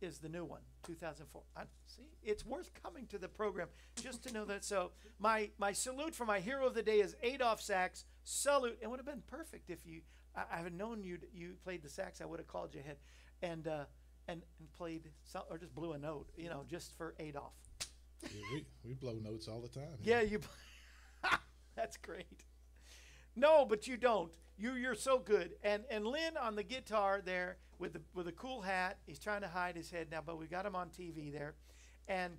is 0.00 0.18
the 0.18 0.28
new 0.28 0.44
one, 0.44 0.60
2004. 0.86 1.42
I, 1.56 1.62
see, 1.86 2.02
it's 2.22 2.44
worth 2.44 2.70
coming 2.82 3.06
to 3.06 3.18
the 3.18 3.28
program 3.28 3.68
just 4.02 4.22
to 4.24 4.32
know 4.32 4.44
that. 4.46 4.64
So 4.64 4.92
my 5.18 5.50
my 5.58 5.72
salute 5.72 6.14
for 6.14 6.26
my 6.26 6.40
hero 6.40 6.66
of 6.66 6.74
the 6.74 6.82
day 6.82 7.00
is 7.00 7.16
Adolphe 7.22 7.62
Sax. 7.62 8.04
Salute. 8.24 8.78
It 8.80 8.90
would 8.90 8.98
have 8.98 9.06
been 9.06 9.22
perfect 9.26 9.70
if 9.70 9.86
you. 9.86 10.02
I, 10.36 10.42
I 10.52 10.62
had 10.62 10.74
known 10.74 11.02
you 11.02 11.18
you 11.34 11.54
played 11.64 11.82
the 11.82 11.88
sax. 11.88 12.20
I 12.20 12.26
would 12.26 12.38
have 12.38 12.48
called 12.48 12.74
you 12.74 12.80
ahead, 12.80 12.96
and 13.42 13.66
uh, 13.66 13.84
and 14.28 14.42
and 14.58 14.72
played 14.72 15.10
some, 15.24 15.42
or 15.50 15.58
just 15.58 15.74
blew 15.74 15.92
a 15.92 15.98
note, 15.98 16.28
you 16.36 16.48
know, 16.48 16.64
just 16.68 16.96
for 16.96 17.14
Adolphe. 17.18 17.54
Yeah, 18.22 18.42
we, 18.52 18.64
we 18.84 18.94
blow 18.94 19.18
notes 19.22 19.48
all 19.48 19.60
the 19.60 19.68
time. 19.68 19.98
Yeah, 20.02 20.20
you. 20.22 20.40
That's 21.76 21.96
great. 21.96 22.44
No, 23.34 23.66
but 23.66 23.86
you 23.86 23.96
don't. 23.96 24.32
You 24.58 24.74
you're 24.74 24.94
so 24.94 25.18
good. 25.18 25.52
And 25.62 25.84
and 25.90 26.06
Lyn 26.06 26.36
on 26.36 26.56
the 26.56 26.62
guitar 26.62 27.20
there 27.24 27.58
with 27.78 27.92
the 27.92 28.00
with 28.14 28.28
a 28.28 28.32
cool 28.32 28.62
hat. 28.62 28.98
He's 29.06 29.18
trying 29.18 29.42
to 29.42 29.48
hide 29.48 29.76
his 29.76 29.90
head 29.90 30.08
now, 30.10 30.20
but 30.24 30.38
we 30.38 30.46
got 30.46 30.64
him 30.64 30.74
on 30.74 30.88
TV 30.88 31.32
there, 31.32 31.54
and 32.08 32.34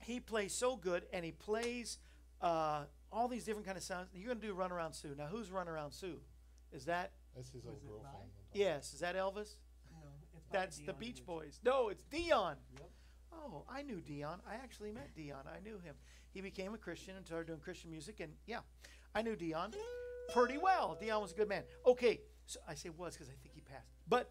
he 0.00 0.20
plays 0.20 0.54
so 0.54 0.76
good. 0.76 1.04
And 1.12 1.24
he 1.24 1.32
plays 1.32 1.98
uh, 2.42 2.84
all 3.10 3.28
these 3.28 3.44
different 3.44 3.66
kind 3.66 3.78
of 3.78 3.82
sounds. 3.82 4.08
You're 4.14 4.28
gonna 4.28 4.40
do 4.40 4.52
Run 4.52 4.70
Around 4.70 4.92
Sue. 4.92 5.14
Now, 5.16 5.26
who's 5.26 5.50
Run 5.50 5.68
Around 5.68 5.92
Sue? 5.92 6.20
Is 6.72 6.84
that 6.86 7.12
That's 7.34 7.50
his 7.50 7.64
old 7.66 7.76
it 7.76 7.86
girlfriend. 7.86 8.04
live? 8.04 8.14
on 8.14 8.20
top. 8.20 8.54
yes? 8.54 8.92
Is 8.94 9.00
that 9.00 9.16
Elvis? 9.16 9.56
No, 9.92 10.08
it's 10.34 10.46
by 10.50 10.58
That's 10.58 10.76
the 10.78 10.84
Dion 10.84 10.96
Beach 10.98 11.16
Beach. 11.16 11.26
Boys. 11.26 11.60
No, 11.64 11.88
it's 11.88 12.04
Dion. 12.04 12.56
Yep. 12.78 12.90
Oh, 13.32 13.64
I 13.68 13.82
knew 13.82 14.00
Dion. 14.00 14.40
I 14.48 14.54
actually 14.54 14.92
met 14.92 15.14
Dion. 15.14 15.44
I 15.46 15.60
knew 15.62 15.78
him. 15.78 15.94
He 16.32 16.40
became 16.40 16.74
a 16.74 16.78
Christian 16.78 17.16
and 17.16 17.24
started 17.26 17.46
doing 17.46 17.60
Christian 17.60 17.90
music, 17.90 18.20
and 18.20 18.32
yeah, 18.46 18.58
I 19.14 19.22
knew 19.22 19.36
Dion 19.36 19.72
pretty 20.34 20.58
well. 20.58 20.96
Dion 21.00 21.22
was 21.22 21.32
a 21.32 21.34
good 21.34 21.48
man. 21.48 21.62
Okay, 21.86 22.20
so 22.46 22.60
I 22.68 22.74
say 22.74 22.90
was 22.90 23.14
because 23.14 23.28
I 23.28 23.34
think 23.42 23.54
he 23.54 23.60
passed. 23.62 23.88
But 24.08 24.30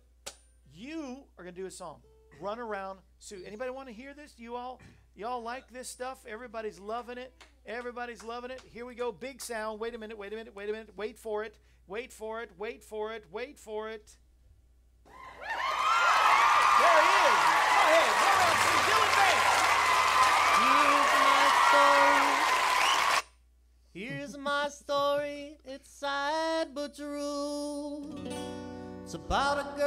you 0.74 1.24
are 1.38 1.44
gonna 1.44 1.56
do 1.56 1.66
a 1.66 1.72
song, 1.72 2.02
"Run 2.40 2.60
Around 2.60 3.00
Sue." 3.20 3.44
Anybody 3.46 3.72
want 3.72 3.88
to 3.88 3.94
hear 3.94 4.14
this? 4.14 4.36
You 4.38 4.56
all, 4.56 4.82
you 5.16 5.26
all 5.26 5.42
like 5.42 5.72
this 5.72 5.90
stuff? 5.90 6.26
Everybody's 6.28 6.80
loving 6.80 7.18
it. 7.18 7.34
Everybody's 7.66 8.24
loving 8.24 8.52
it. 8.52 8.62
Here 8.72 8.86
we 8.86 8.94
go. 8.94 9.12
Big 9.12 9.42
sound. 9.42 9.80
Wait 9.80 9.96
a 9.96 9.98
minute. 9.98 10.18
Wait 10.18 10.32
a 10.34 10.36
minute. 10.36 10.56
Wait 10.56 10.70
a 10.70 10.72
minute. 10.72 10.92
Wait 10.96 11.18
for 11.18 11.44
it. 11.44 11.56
Wait 11.88 12.12
for 12.12 12.42
it. 12.42 12.50
Wait 12.58 12.84
for 12.84 13.14
it. 13.14 13.26
Wait 13.32 13.60
for 13.60 13.90
it. 13.90 14.18
There 15.06 15.14
he 17.04 17.14
is. 17.26 17.40
Go 17.70 17.82
ahead. 17.86 18.10
Run 18.22 18.34
around 18.42 18.58
Sue. 18.66 18.82
Dillon 18.90 19.12
Bates. 19.20 19.54
Here's 20.66 21.14
my 21.22 21.46
story. 21.70 22.26
Here's 23.94 24.34
my 24.38 24.70
story. 24.70 25.60
It's 25.64 25.90
sad 25.90 26.74
but 26.74 26.96
true. 26.96 28.04
It's 29.04 29.14
about 29.14 29.60
a 29.60 29.64
girl 29.78 29.85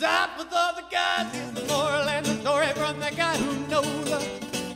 out 0.00 0.38
with 0.38 0.46
other 0.52 0.84
guys. 0.90 1.26
Here's 1.34 1.52
the 1.52 1.64
moral 1.66 2.08
and 2.08 2.24
the 2.24 2.34
story 2.40 2.68
from 2.68 3.00
the 3.00 3.10
guy 3.16 3.36
who 3.36 3.66
knows. 3.66 4.12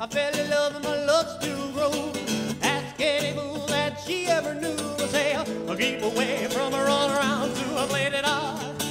I 0.00 0.06
fell 0.08 0.34
in 0.36 0.50
love 0.50 0.74
and 0.74 0.84
my 0.84 1.04
love 1.04 1.28
still 1.40 1.70
grows. 1.72 2.16
Ask 2.62 3.00
any 3.00 3.32
fool 3.38 3.66
that 3.68 4.00
she 4.04 4.26
ever 4.26 4.52
knew. 4.54 4.76
I 4.98 5.06
say, 5.06 5.34
I'll 5.34 5.76
keep 5.76 6.02
away 6.02 6.48
from 6.50 6.72
her 6.72 6.88
all 6.88 7.08
around. 7.08 7.54
Sue, 7.56 7.76
I 7.76 7.86
played 7.86 8.12
it 8.14 8.24
hard. 8.24 8.82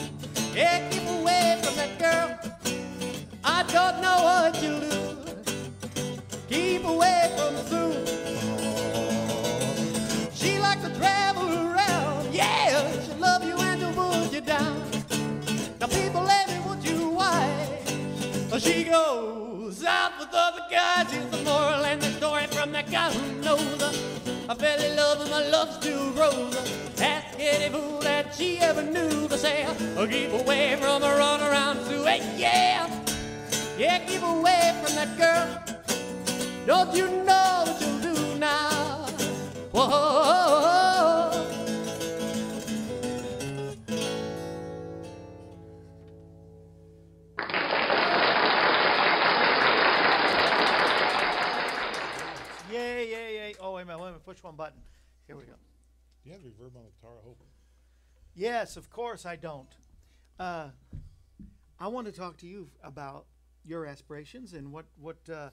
Yeah, 0.56 0.90
keep 0.90 1.08
away 1.08 1.60
from 1.62 1.76
that 1.76 2.00
girl. 2.00 2.40
I 3.44 3.64
don't 3.64 4.02
know 4.02 4.18
what 4.24 4.62
you'll 4.64 4.80
do. 4.80 4.94
Keep 6.50 6.86
away 6.86 7.34
from 7.38 7.56
Sue. 7.68 7.94
She 10.34 10.60
likes 10.60 10.82
to 10.82 10.90
travel 10.98 11.25
She 18.58 18.86
goes 18.86 19.84
out 19.84 20.18
with 20.18 20.30
other 20.34 20.62
guys. 20.72 21.12
Here's 21.12 21.30
the 21.30 21.44
moral 21.44 21.84
and 21.84 22.02
the 22.02 22.10
story 22.12 22.48
from 22.48 22.72
that 22.72 22.90
guy 22.90 23.12
who 23.12 23.42
knows 23.42 23.82
her. 23.82 23.92
I 24.48 24.56
fell 24.56 24.82
in 24.82 24.96
love 24.96 25.22
and 25.22 25.30
my 25.30 25.48
love 25.50 25.74
still 25.74 26.12
grows. 26.14 26.56
Ask 27.02 27.38
any 27.38 27.70
fool 27.70 28.00
that 28.00 28.34
she 28.34 28.60
ever 28.60 28.82
knew 28.82 29.28
to 29.28 29.38
say, 29.38 29.66
oh, 29.98 30.08
keep 30.08 30.32
away 30.32 30.78
from 30.80 31.02
her 31.02 31.18
run 31.18 31.42
around. 31.42 31.78
Hey, 32.06 32.22
yeah, 32.38 32.90
yeah, 33.78 34.00
keep 34.06 34.22
away 34.22 34.74
from 34.82 34.96
that 34.96 35.18
girl. 35.18 35.76
Don't 36.66 36.96
you 36.96 37.08
know 37.26 37.64
what 37.66 37.82
you'll 37.82 38.14
do 38.14 38.38
now? 38.38 39.06
Whoa. 39.72 41.15
Wait 53.76 53.82
a 53.82 53.86
minute. 53.86 54.24
Push 54.24 54.42
one 54.42 54.56
button. 54.56 54.80
Here 55.28 55.36
we 55.36 55.44
go. 55.44 55.52
Do 56.24 56.30
You 56.30 56.32
have 56.32 56.42
reverb 56.44 56.78
on 56.78 56.84
the 56.86 56.92
guitar, 56.98 57.12
I 57.22 57.26
hope. 57.26 57.42
Yes, 58.34 58.78
of 58.78 58.90
course 58.90 59.26
I 59.26 59.36
don't. 59.36 59.68
Uh, 60.40 60.70
I 61.78 61.90
want 61.90 62.08
to 62.08 62.14
talk 62.14 62.38
to 62.38 62.48
you 62.48 62.70
about 62.82 63.26
your 63.66 63.86
aspirations 63.86 64.54
and 64.54 64.72
what 64.72 64.86
what 64.98 65.18
uh, 65.30 65.50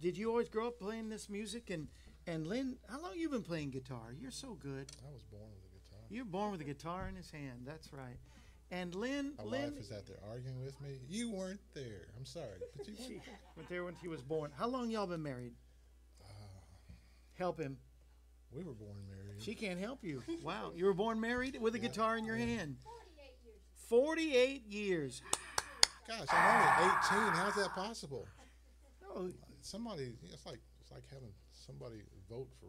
did 0.00 0.18
you 0.18 0.28
always 0.28 0.50
grow 0.50 0.66
up 0.66 0.78
playing 0.78 1.08
this 1.08 1.30
music 1.30 1.70
and 1.70 1.88
and 2.26 2.46
Lyn, 2.46 2.76
how 2.90 3.00
long 3.00 3.12
you 3.16 3.30
been 3.30 3.42
playing 3.42 3.70
guitar? 3.70 4.14
You're 4.20 4.30
so 4.30 4.58
good. 4.60 4.92
I 5.08 5.10
was 5.10 5.22
born 5.22 5.48
with 5.54 5.64
a 5.64 5.78
guitar. 5.78 6.04
You're 6.10 6.24
born 6.26 6.50
with 6.52 6.60
a 6.60 6.64
guitar 6.64 7.08
in 7.08 7.16
his 7.16 7.30
hand. 7.30 7.60
That's 7.64 7.90
right. 7.90 8.18
And 8.70 8.94
Lyn, 8.94 9.32
My 9.38 9.44
Lyn, 9.44 9.72
wife 9.72 9.80
is 9.80 9.92
out 9.92 10.06
there 10.06 10.18
arguing 10.28 10.62
with 10.62 10.78
me. 10.82 10.98
You 11.08 11.30
weren't 11.30 11.60
there. 11.72 12.08
I'm 12.18 12.26
sorry, 12.26 12.60
but 12.76 12.86
you 12.86 12.94
she 13.06 13.14
weren't. 13.14 13.22
went 13.56 13.68
there 13.70 13.84
when 13.84 13.94
she 14.02 14.08
was 14.08 14.20
born. 14.20 14.50
How 14.58 14.66
long 14.66 14.90
y'all 14.90 15.06
been 15.06 15.22
married? 15.22 15.52
Help 17.38 17.60
him. 17.60 17.76
We 18.50 18.64
were 18.64 18.72
born 18.72 18.96
married. 19.08 19.42
She 19.42 19.54
can't 19.54 19.78
help 19.78 20.02
you. 20.02 20.22
Wow, 20.42 20.72
you 20.74 20.84
were 20.84 20.94
born 20.94 21.20
married 21.20 21.58
with 21.60 21.74
a 21.74 21.78
guitar 21.78 22.16
in 22.16 22.24
your 22.24 22.36
hand. 22.36 22.76
Forty-eight 23.88 24.66
years. 24.68 25.22
Gosh, 26.08 26.26
I'm 26.30 26.82
only 26.82 26.94
18. 26.94 27.34
How's 27.34 27.54
that 27.56 27.70
possible? 27.74 28.26
Oh, 29.04 29.28
Somebody, 29.60 30.12
it's 30.32 30.46
like 30.46 30.60
it's 30.80 30.92
like 30.92 31.02
having 31.12 31.32
somebody 31.52 32.02
vote 32.30 32.48
for 32.60 32.68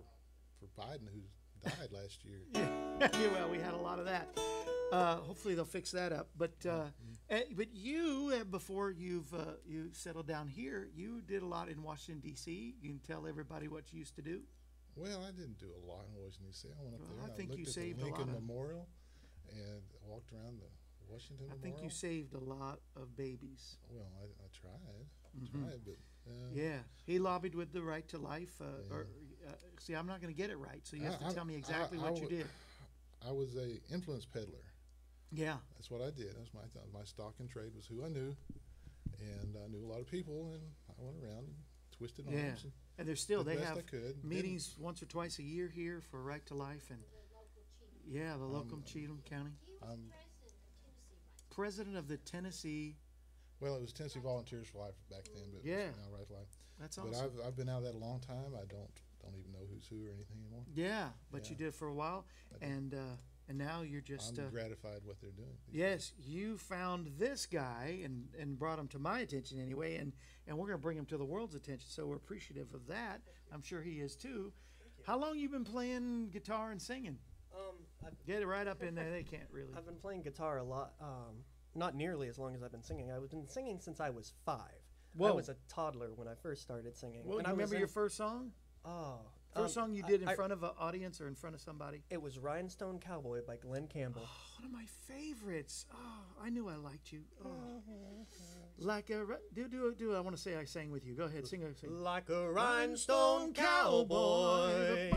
for 0.60 0.82
Biden 0.82 1.08
who 1.14 1.22
died 1.64 1.90
last 1.92 2.26
year. 2.26 2.42
yeah, 2.54 3.32
well, 3.32 3.50
we 3.50 3.60
had 3.60 3.74
a 3.74 3.78
lot 3.78 4.00
of 4.00 4.06
that. 4.06 4.28
Uh, 4.92 5.18
hopefully, 5.18 5.54
they'll 5.54 5.66
fix 5.66 5.92
that 5.92 6.12
up. 6.12 6.30
But 6.36 6.66
uh, 6.68 6.86
eh, 7.30 7.44
but 7.56 7.68
you, 7.76 8.34
uh, 8.40 8.44
before 8.46 8.90
you've 8.90 9.32
uh, 9.34 9.58
you 9.66 9.90
settled 9.92 10.28
down 10.28 10.48
here, 10.48 10.88
you 10.96 11.22
did 11.22 11.44
a 11.44 11.46
lot 11.46 11.70
in 11.70 11.84
Washington 11.84 12.22
D.C. 12.28 12.76
You 12.82 12.90
can 12.90 13.00
tell 13.00 13.28
everybody 13.28 13.68
what 13.68 13.84
you 13.92 14.00
used 14.00 14.16
to 14.16 14.22
do. 14.22 14.42
Well, 14.98 15.22
I 15.24 15.32
didn't 15.32 15.60
do 15.60 15.70
a 15.72 15.82
lot 15.86 16.06
in 16.10 16.16
Washington 16.22 16.48
D.C. 16.48 16.68
I 16.74 16.82
went 16.84 16.96
up 16.96 17.02
Well, 17.02 17.10
there 17.16 17.22
I 17.24 17.28
and 17.28 17.36
think 17.38 17.52
I 17.52 17.54
you 17.54 17.66
looked 17.66 17.78
at 17.78 17.84
saved 17.84 18.00
the 18.00 18.06
Lincoln 18.06 18.32
Memorial 18.34 18.88
and 19.52 19.82
walked 20.06 20.34
around 20.34 20.60
the 20.60 20.70
Washington 21.08 21.46
I 21.50 21.54
Memorial. 21.56 21.62
think 21.62 21.84
you 21.84 21.90
saved 21.90 22.34
a 22.34 22.40
lot 22.40 22.80
of 22.96 23.16
babies. 23.16 23.78
Well, 23.90 24.10
I, 24.20 24.26
I 24.26 24.48
tried, 24.52 25.52
tried, 25.52 25.82
but 25.86 25.96
Mm-hmm. 26.28 26.60
Yeah, 26.60 26.80
he 27.06 27.20
lobbied 27.20 27.56
with 27.56 27.72
the 27.72 27.82
right 27.82 28.06
to 28.10 28.18
life. 28.18 28.52
Uh, 28.60 28.94
Or 28.94 29.08
uh, 29.48 29.52
see, 29.80 29.94
I'm 29.94 30.08
not 30.08 30.20
going 30.20 30.34
to 30.34 30.38
get 30.38 30.50
it 30.50 30.58
right, 30.58 30.82
so 30.86 30.98
you 30.98 31.04
have 31.04 31.22
I- 31.24 31.30
to 31.30 31.36
tell 31.36 31.46
me 31.46 31.56
exactly 31.56 31.98
what 32.00 32.18
you 32.20 32.28
did. 32.28 32.48
I 33.26 33.32
was 33.32 33.56
a 33.56 33.80
influence 33.94 34.26
peddler. 34.26 34.66
Yeah, 35.32 35.56
That's 35.78 35.90
what 35.90 36.02
I 36.02 36.12
did. 36.12 36.36
That's 36.36 36.54
my 36.54 36.68
th- 36.74 36.84
my 36.94 37.04
stock 37.06 37.36
and 37.40 37.50
trade 37.50 37.72
was 37.76 37.86
who 37.86 38.04
I 38.04 38.10
knew, 38.10 38.36
and 39.22 39.56
I 39.64 39.68
knew 39.70 39.86
a 39.86 39.90
lot 39.90 40.02
of 40.02 40.08
people, 40.12 40.52
and 40.54 40.62
I 40.90 41.02
went 41.02 41.16
around 41.24 41.46
and 41.48 41.56
twisted 41.98 42.26
yeah. 42.30 42.40
arms. 42.50 42.64
And 42.64 42.72
And 43.00 43.08
there's 43.08 43.22
still 43.22 43.44
did 43.44 43.52
they 43.54 43.56
the 43.56 43.62
best 43.66 43.76
have 43.78 43.86
could. 43.86 44.24
Meetings 44.24 44.76
once 44.80 45.02
or 45.02 45.06
twice 45.06 45.40
a 45.40 45.44
year 45.44 45.68
here 45.68 46.02
for 46.12 46.22
Right 46.22 46.46
to 46.48 46.54
Life 46.56 46.90
and 46.90 47.00
yeah, 48.10 48.38
the 48.38 48.46
local 48.46 48.80
Cheatham 48.86 49.20
County. 49.30 49.52
I'm, 49.84 50.12
President 51.52 51.98
of 51.98 52.08
the 52.08 52.18
Tennessee. 52.18 52.96
well, 53.60 53.76
it 53.76 53.82
was 53.82 53.92
Tennessee 53.92 54.20
Volunteers 54.20 54.68
for 54.68 54.80
Life 54.80 54.96
back 55.10 55.26
then, 55.34 55.44
but 55.54 55.66
Yeah. 55.66 55.90
it's 55.90 55.98
now 55.98 56.16
Right 56.16 56.28
to 56.28 56.34
Life. 56.34 56.48
That's 56.80 56.96
But 56.98 57.08
awesome. 57.10 57.32
I've, 57.42 57.48
I've 57.48 57.56
been 57.58 57.70
out 57.70 57.80
of 57.80 57.84
that 57.86 57.96
a 57.96 57.98
long 57.98 58.20
time. 58.20 58.54
I 58.56 58.66
don't 58.66 58.90
don't 59.24 59.36
even 59.40 59.52
know 59.52 59.66
who's 59.74 59.86
who 59.88 60.06
or 60.06 60.14
anything 60.14 60.38
anymore. 60.40 60.64
Yeah, 60.74 61.10
but 61.32 61.50
you 61.50 61.56
Yeah. 61.60 61.66
did 61.66 61.74
for 61.76 61.88
a 61.88 61.94
while, 61.94 62.26
I 62.56 62.60
did. 62.60 62.70
and 62.72 62.94
uh, 62.94 62.98
and 63.50 63.58
now 63.58 63.82
you're 63.82 64.02
just 64.02 64.38
I'm 64.38 64.46
uh, 64.46 64.50
gratified 64.50 65.00
what 65.04 65.20
they're 65.22 65.32
doing. 65.32 65.56
yes, 65.72 66.14
you 66.20 66.58
found 66.58 67.12
this 67.18 67.46
guy 67.46 68.00
and 68.04 68.28
and 68.40 68.58
brought 68.60 68.80
him 68.80 68.88
to 68.90 69.00
my 69.00 69.20
attention 69.22 69.60
anyway, 69.62 69.96
and 69.96 70.14
and 70.48 70.58
we're 70.58 70.68
gonna 70.68 70.78
bring 70.78 70.98
him 70.98 71.06
to 71.08 71.18
the 71.18 71.26
world's 71.26 71.56
attention. 71.56 71.88
So 71.90 72.06
we're 72.06 72.16
appreciative 72.18 72.74
of 72.74 72.88
that. 72.88 73.22
I'm 73.54 73.62
sure 73.62 73.82
he 73.82 74.00
is 74.02 74.16
too. 74.16 74.52
How 75.06 75.18
long 75.18 75.38
you 75.38 75.48
been 75.50 75.64
playing 75.64 76.30
guitar 76.32 76.72
and 76.72 76.82
singing? 76.82 77.18
Um, 77.56 77.76
I've, 78.06 78.26
Get 78.26 78.42
it 78.42 78.48
right 78.48 78.68
up 78.68 78.84
in 78.84 78.94
there. 78.96 79.10
They 79.10 79.24
can't 79.24 79.48
really. 79.52 79.74
I've 79.76 79.86
been 79.86 79.96
playing 79.96 80.22
guitar 80.24 80.58
a 80.58 80.64
lot. 80.64 80.94
Um, 81.02 81.44
not 81.76 81.96
nearly 81.96 82.28
as 82.28 82.38
long 82.38 82.54
as 82.56 82.62
I've 82.64 82.72
been 82.72 82.84
singing. 82.84 83.12
I've 83.12 83.30
been 83.30 83.48
singing 83.48 83.80
since 83.80 84.00
I 84.00 84.10
was 84.10 84.34
five. 84.46 84.74
Whoa. 85.16 85.30
I 85.30 85.32
was 85.32 85.50
a 85.50 85.56
toddler 85.70 86.10
when 86.16 86.28
I 86.28 86.34
first 86.42 86.62
started 86.62 86.96
singing. 86.96 87.22
Well, 87.24 87.38
and 87.38 87.48
you 87.48 87.52
I 87.52 87.54
was 87.54 87.58
remember 87.58 87.76
in- 87.76 87.80
your 87.80 87.88
first 87.88 88.18
song? 88.18 88.52
oh 88.86 89.20
First 89.58 89.78
um, 89.78 89.84
song 89.84 89.94
you 89.94 90.04
did 90.04 90.22
in 90.22 90.28
I- 90.28 90.36
front 90.36 90.54
of 90.54 90.64
an 90.64 90.72
audience 90.80 91.20
or 91.20 91.28
in 91.28 91.36
front 91.36 91.56
of 91.56 91.62
somebody? 91.62 92.04
It 92.10 92.22
was 92.22 92.38
Rhinestone 92.38 93.00
Cowboy 93.00 93.42
by 93.46 93.58
Glen 93.58 93.88
Campbell. 93.88 94.22
One 94.60 94.66
of 94.66 94.72
my 94.72 94.86
favorites. 95.08 95.86
Oh, 95.94 95.98
I 96.44 96.50
knew 96.50 96.70
I 96.70 96.76
liked 96.76 97.12
you. 97.12 97.22
Oh. 97.44 97.82
Like 98.80 99.10
a 99.10 99.26
ri- 99.26 99.36
do 99.54 99.68
do 99.68 99.94
do. 99.98 100.14
I 100.16 100.20
want 100.20 100.36
to 100.36 100.42
say 100.42 100.56
I 100.56 100.66
sang 100.66 100.92
with 100.92 101.06
you. 101.06 101.14
Go 101.16 101.24
ahead, 101.24 101.48
sing. 101.48 101.64
sing. 101.80 101.90
Like 102.04 102.30
a 102.30 102.52
rhinestone 102.52 103.54
cowboy 103.54 105.12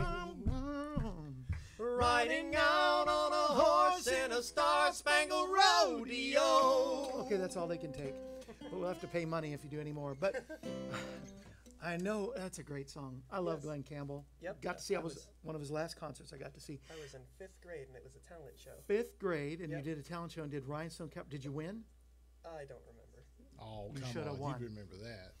riding 1.77 2.55
out 2.55 3.07
on 3.07 3.31
a 3.31 3.35
horse 3.35 4.07
in 4.07 4.31
a 4.31 4.41
star-spangled 4.41 5.49
rodeo. 5.49 7.21
Okay, 7.21 7.37
that's 7.37 7.55
all 7.57 7.67
they 7.67 7.77
can 7.77 7.91
take. 7.91 8.15
But 8.61 8.73
we'll 8.73 8.87
have 8.87 9.01
to 9.01 9.07
pay 9.07 9.25
money 9.25 9.53
if 9.53 9.63
you 9.63 9.69
do 9.69 9.79
any 9.79 9.91
more. 9.91 10.15
But 10.19 10.43
I 11.83 11.97
know 11.97 12.31
that's 12.35 12.59
a 12.59 12.63
great 12.63 12.89
song. 12.89 13.23
I 13.31 13.39
love 13.39 13.57
Yes. 13.59 13.65
Glen 13.65 13.83
Campbell. 13.83 14.25
Yep, 14.41 14.61
Got 14.61 14.77
to 14.77 14.83
see. 14.83 14.95
I 14.95 14.99
that 14.99 15.03
was 15.03 15.15
was- 15.15 15.27
one 15.41 15.55
of 15.55 15.61
his 15.61 15.71
last 15.71 15.95
concerts. 15.95 16.31
I 16.31 16.37
got 16.37 16.53
to 16.53 16.59
see 16.59 16.79
I 16.91 17.01
was 17.01 17.13
in 17.15 17.21
fifth 17.39 17.59
grade 17.61 17.87
and 17.87 17.95
it 17.95 18.03
was 18.03 18.15
a 18.15 18.19
talent 18.19 18.59
show. 18.59 18.71
fifth 18.85 19.17
grade, 19.17 19.61
and 19.61 19.71
Yep. 19.71 19.79
you 19.79 19.83
did 19.95 19.97
a 19.97 20.03
talent 20.07 20.31
show 20.31 20.43
and 20.43 20.51
did 20.51 20.65
Rhinestone 20.65 21.09
Cup. 21.09 21.29
Did 21.29 21.43
you 21.43 21.51
win? 21.51 21.83
I 22.45 22.65
don't 22.65 22.81
remember. 22.87 23.23
Oh, 23.59 23.91
You 23.95 24.05
shoulda 24.13 24.29
on, 24.31 24.39
won. 24.39 24.59
you 24.59 24.67
remember 24.67 24.95
that? 24.97 25.33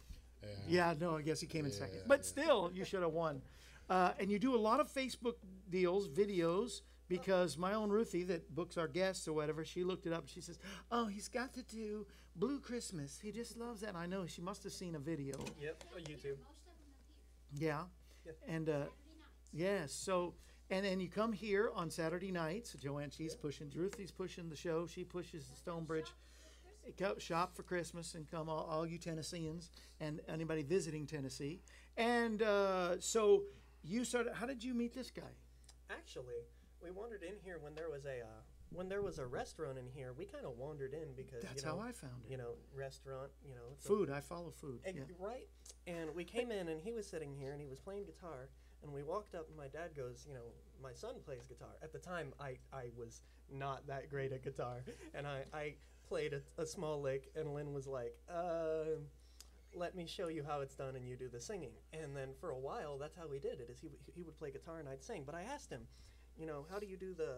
Yeah. 0.43 0.49
Yeah, 0.67 0.93
no, 0.99 1.17
I 1.17 1.21
guess 1.21 1.39
he 1.39 1.47
came 1.47 1.65
in 1.65 1.71
second. 1.71 1.97
Yeah, 1.97 2.03
But 2.07 2.19
yeah. 2.21 2.25
still, 2.25 2.71
you 2.73 2.85
should 2.85 3.01
have 3.03 3.13
won. 3.13 3.41
Uh, 3.89 4.13
and 4.19 4.31
you 4.31 4.39
do 4.39 4.55
a 4.55 4.57
lot 4.57 4.79
of 4.79 4.91
Facebook 4.91 5.35
deals, 5.69 6.07
videos, 6.07 6.81
because 7.07 7.57
my 7.57 7.73
own 7.73 7.89
Ruthie, 7.91 8.23
that 8.23 8.53
books 8.55 8.77
our 8.77 8.87
guests 8.87 9.27
or 9.27 9.33
whatever, 9.33 9.65
she 9.65 9.83
looked 9.83 10.05
it 10.07 10.13
up. 10.13 10.27
She 10.27 10.39
says, 10.41 10.57
"Oh, 10.91 11.05
he's 11.07 11.27
got 11.27 11.53
to 11.55 11.63
do 11.63 12.07
Blue 12.35 12.59
Christmas. 12.59 13.19
He 13.21 13.31
just 13.31 13.57
loves 13.57 13.81
that." 13.81 13.95
I 13.95 14.05
know 14.05 14.25
she 14.25 14.41
must 14.41 14.63
have 14.63 14.73
seen 14.73 14.95
a 14.95 14.99
video. 14.99 15.35
Yep, 15.61 15.83
on 15.95 16.01
YouTube. 16.03 16.37
Yeah, 17.53 17.83
Yeah. 18.25 18.31
and 18.47 18.69
uh, 18.69 18.85
yes, 19.51 19.91
so. 19.93 20.33
And 20.69 20.85
then 20.85 21.01
you 21.01 21.09
come 21.09 21.33
here 21.33 21.69
on 21.75 21.89
Saturday 21.89 22.31
nights. 22.31 22.71
Joanne, 22.81 23.09
she's 23.09 23.35
pushing. 23.35 23.69
Ruthie's 23.75 24.11
pushing 24.11 24.47
the 24.47 24.55
show. 24.55 24.87
She 24.87 25.03
pushes 25.03 25.45
the 25.49 25.55
Stonebridge. 25.57 26.09
Go 26.97 27.17
shop 27.17 27.53
for 27.53 27.63
Christmas 27.63 28.15
and 28.15 28.25
come 28.31 28.47
all, 28.47 28.65
all 28.71 28.87
you 28.87 28.97
Tennesseans 28.97 29.69
and 29.99 30.21
anybody 30.29 30.63
visiting 30.63 31.05
Tennessee. 31.05 31.59
And 31.97 32.41
uh, 32.41 33.01
so 33.01 33.43
you 33.83 34.05
started. 34.05 34.33
How 34.33 34.45
did 34.45 34.63
you 34.63 34.73
meet 34.73 34.93
this 34.93 35.11
guy? 35.11 35.33
Actually, 35.89 36.39
we 36.81 36.89
wandered 36.91 37.21
in 37.21 37.33
here 37.43 37.59
when 37.61 37.75
there 37.75 37.89
was 37.89 38.05
a 38.05 38.21
uh, 38.21 38.39
when 38.73 38.87
there 38.89 39.01
was 39.01 39.19
a 39.19 39.25
restaurant 39.25 39.77
in 39.77 39.85
here, 39.93 40.13
we 40.17 40.25
kind 40.25 40.45
of 40.45 40.57
wandered 40.57 40.93
in 40.93 41.13
because 41.15 41.43
That's 41.43 41.61
you 41.61 41.69
know, 41.69 41.77
how 41.77 41.83
I 41.83 41.91
found 41.91 42.23
it. 42.25 42.31
You 42.31 42.37
know, 42.37 42.53
restaurant. 42.73 43.31
You 43.45 43.53
know, 43.55 43.75
Food. 43.79 44.09
I 44.09 44.21
follow 44.21 44.51
food. 44.51 44.79
Egg- 44.85 44.95
Yeah. 44.97 45.03
Right. 45.19 45.47
And 45.87 46.13
we 46.15 46.23
came 46.23 46.51
in, 46.51 46.67
and 46.69 46.79
he 46.81 46.93
was 46.93 47.07
sitting 47.07 47.35
here, 47.35 47.51
and 47.51 47.61
he 47.61 47.67
was 47.67 47.79
playing 47.79 48.05
guitar. 48.05 48.49
And 48.83 48.91
we 48.93 49.03
walked 49.03 49.35
up, 49.35 49.47
and 49.47 49.57
my 49.57 49.67
dad 49.67 49.91
goes, 49.95 50.25
you 50.27 50.33
know, 50.33 50.45
my 50.81 50.93
son 50.93 51.15
plays 51.23 51.45
guitar. 51.47 51.75
At 51.83 51.91
the 51.91 51.99
time, 51.99 52.33
I, 52.39 52.57
I 52.73 52.85
was 52.97 53.21
not 53.51 53.85
that 53.87 54.09
great 54.09 54.31
at 54.31 54.43
guitar, 54.43 54.83
and 55.13 55.27
I, 55.27 55.43
I 55.53 55.73
played 56.07 56.33
a, 56.33 56.41
a 56.61 56.65
small 56.65 56.99
lick, 57.01 57.29
and 57.35 57.53
Lyn 57.53 57.73
was 57.73 57.85
like, 57.85 58.15
uh, 58.29 58.97
let 59.75 59.95
me 59.95 60.07
show 60.07 60.29
you 60.29 60.43
how 60.47 60.61
it's 60.61 60.75
done, 60.75 60.95
and 60.95 61.07
you 61.07 61.15
do 61.15 61.29
the 61.29 61.39
singing. 61.39 61.73
And 61.93 62.15
then 62.15 62.29
for 62.39 62.49
a 62.51 62.57
while, 62.57 62.97
that's 62.97 63.15
how 63.15 63.27
we 63.27 63.39
did 63.39 63.59
it. 63.59 63.69
Is 63.69 63.79
he, 63.79 63.89
he 64.15 64.23
would 64.23 64.37
play 64.37 64.49
guitar, 64.51 64.79
and 64.79 64.89
I'd 64.89 65.03
sing. 65.03 65.23
But 65.25 65.35
I 65.35 65.43
asked 65.43 65.69
him, 65.69 65.81
you 66.37 66.45
know, 66.47 66.65
how 66.71 66.79
do 66.79 66.85
you 66.87 66.97
do 66.97 67.13
the 67.13 67.35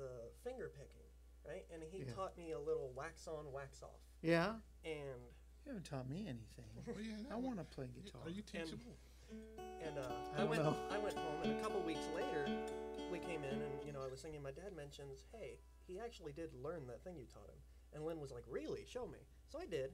the 0.00 0.32
finger 0.42 0.72
picking, 0.72 1.04
right? 1.46 1.64
And 1.72 1.82
he 1.92 1.98
Yeah. 2.08 2.12
taught 2.16 2.36
me 2.36 2.52
a 2.52 2.58
little 2.58 2.90
wax 2.96 3.28
on, 3.28 3.52
wax 3.52 3.82
off, 3.82 4.00
Yeah. 4.22 4.56
and 4.84 5.20
You 5.66 5.76
haven't 5.76 5.84
taught 5.84 6.08
me 6.08 6.26
anything. 6.26 6.64
Well, 6.86 6.96
yeah, 7.04 7.16
I 7.28 7.36
no, 7.36 7.38
want 7.38 7.58
to 7.58 7.64
play 7.64 7.88
guitar. 7.92 8.22
Are 8.24 8.30
you 8.30 8.42
teachable? 8.42 8.96
And 9.84 9.98
uh, 9.98 10.02
I 10.34 10.34
I, 10.34 10.40
don't 10.40 10.48
went. 10.50 10.64
know. 10.64 10.76
I 10.90 10.98
went 10.98 11.16
home, 11.16 11.42
and 11.44 11.52
a 11.52 11.62
couple 11.62 11.80
weeks 11.82 12.06
later, 12.16 12.48
we 13.12 13.18
came 13.20 13.44
in, 13.44 13.60
and 13.62 13.84
you 13.86 13.92
know, 13.92 14.02
I 14.02 14.08
was 14.08 14.20
singing. 14.20 14.42
My 14.42 14.50
dad 14.50 14.74
mentions, 14.74 15.26
"Hey, 15.32 15.60
he 15.86 16.00
actually 16.00 16.32
did 16.32 16.50
learn 16.54 16.86
that 16.88 17.04
thing 17.04 17.16
you 17.16 17.26
taught 17.26 17.48
him." 17.48 17.60
And 17.92 18.04
Lyn 18.04 18.18
was 18.20 18.32
like, 18.32 18.42
"Really? 18.48 18.84
Show 18.86 19.06
me." 19.06 19.18
So 19.48 19.60
I 19.60 19.66
did, 19.66 19.92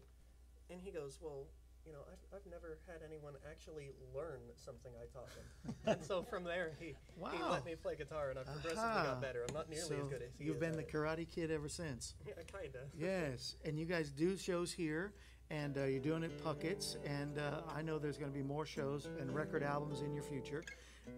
and 0.70 0.80
he 0.80 0.90
goes, 0.90 1.18
"Well, 1.20 1.48
you 1.86 1.92
know, 1.92 2.00
I've, 2.10 2.38
I've 2.38 2.50
never 2.50 2.78
had 2.86 3.00
anyone 3.06 3.34
actually 3.48 3.90
learn 4.14 4.40
something 4.56 4.90
I 5.00 5.06
taught 5.14 5.30
them. 5.30 5.74
and 5.86 6.04
so 6.04 6.22
from 6.22 6.44
there, 6.44 6.72
he 6.80 6.94
he 7.30 7.42
let 7.50 7.64
me 7.64 7.74
play 7.76 7.94
guitar, 7.96 8.30
and 8.30 8.38
I've 8.38 8.46
progressively 8.46 8.82
Aha. 8.82 9.04
got 9.04 9.22
better. 9.22 9.44
I'm 9.48 9.54
not 9.54 9.70
nearly 9.70 9.88
so 9.88 10.00
as 10.02 10.08
good 10.08 10.22
as 10.22 10.30
he 10.38 10.44
you've 10.44 10.56
is 10.56 10.60
been 10.60 10.76
the. 10.76 10.82
Karate 10.82 11.28
Kid 11.28 11.50
ever 11.50 11.68
since. 11.68 12.14
Yeah, 12.26 12.34
kinda. 12.60 12.80
Yes, 12.98 13.56
and 13.64 13.78
you 13.78 13.86
guys 13.86 14.10
do 14.10 14.36
shows 14.36 14.72
here, 14.72 15.12
and 15.50 15.78
uh, 15.78 15.84
you're 15.84 16.00
doing 16.00 16.24
it 16.24 16.42
Puckett's, 16.42 16.96
and 17.04 17.38
uh, 17.38 17.60
I 17.74 17.82
know 17.82 17.98
there's 17.98 18.18
going 18.18 18.32
to 18.32 18.36
be 18.36 18.42
more 18.42 18.66
shows 18.66 19.08
and 19.20 19.32
record 19.32 19.62
albums 19.62 20.00
in 20.00 20.12
your 20.12 20.24
future. 20.24 20.64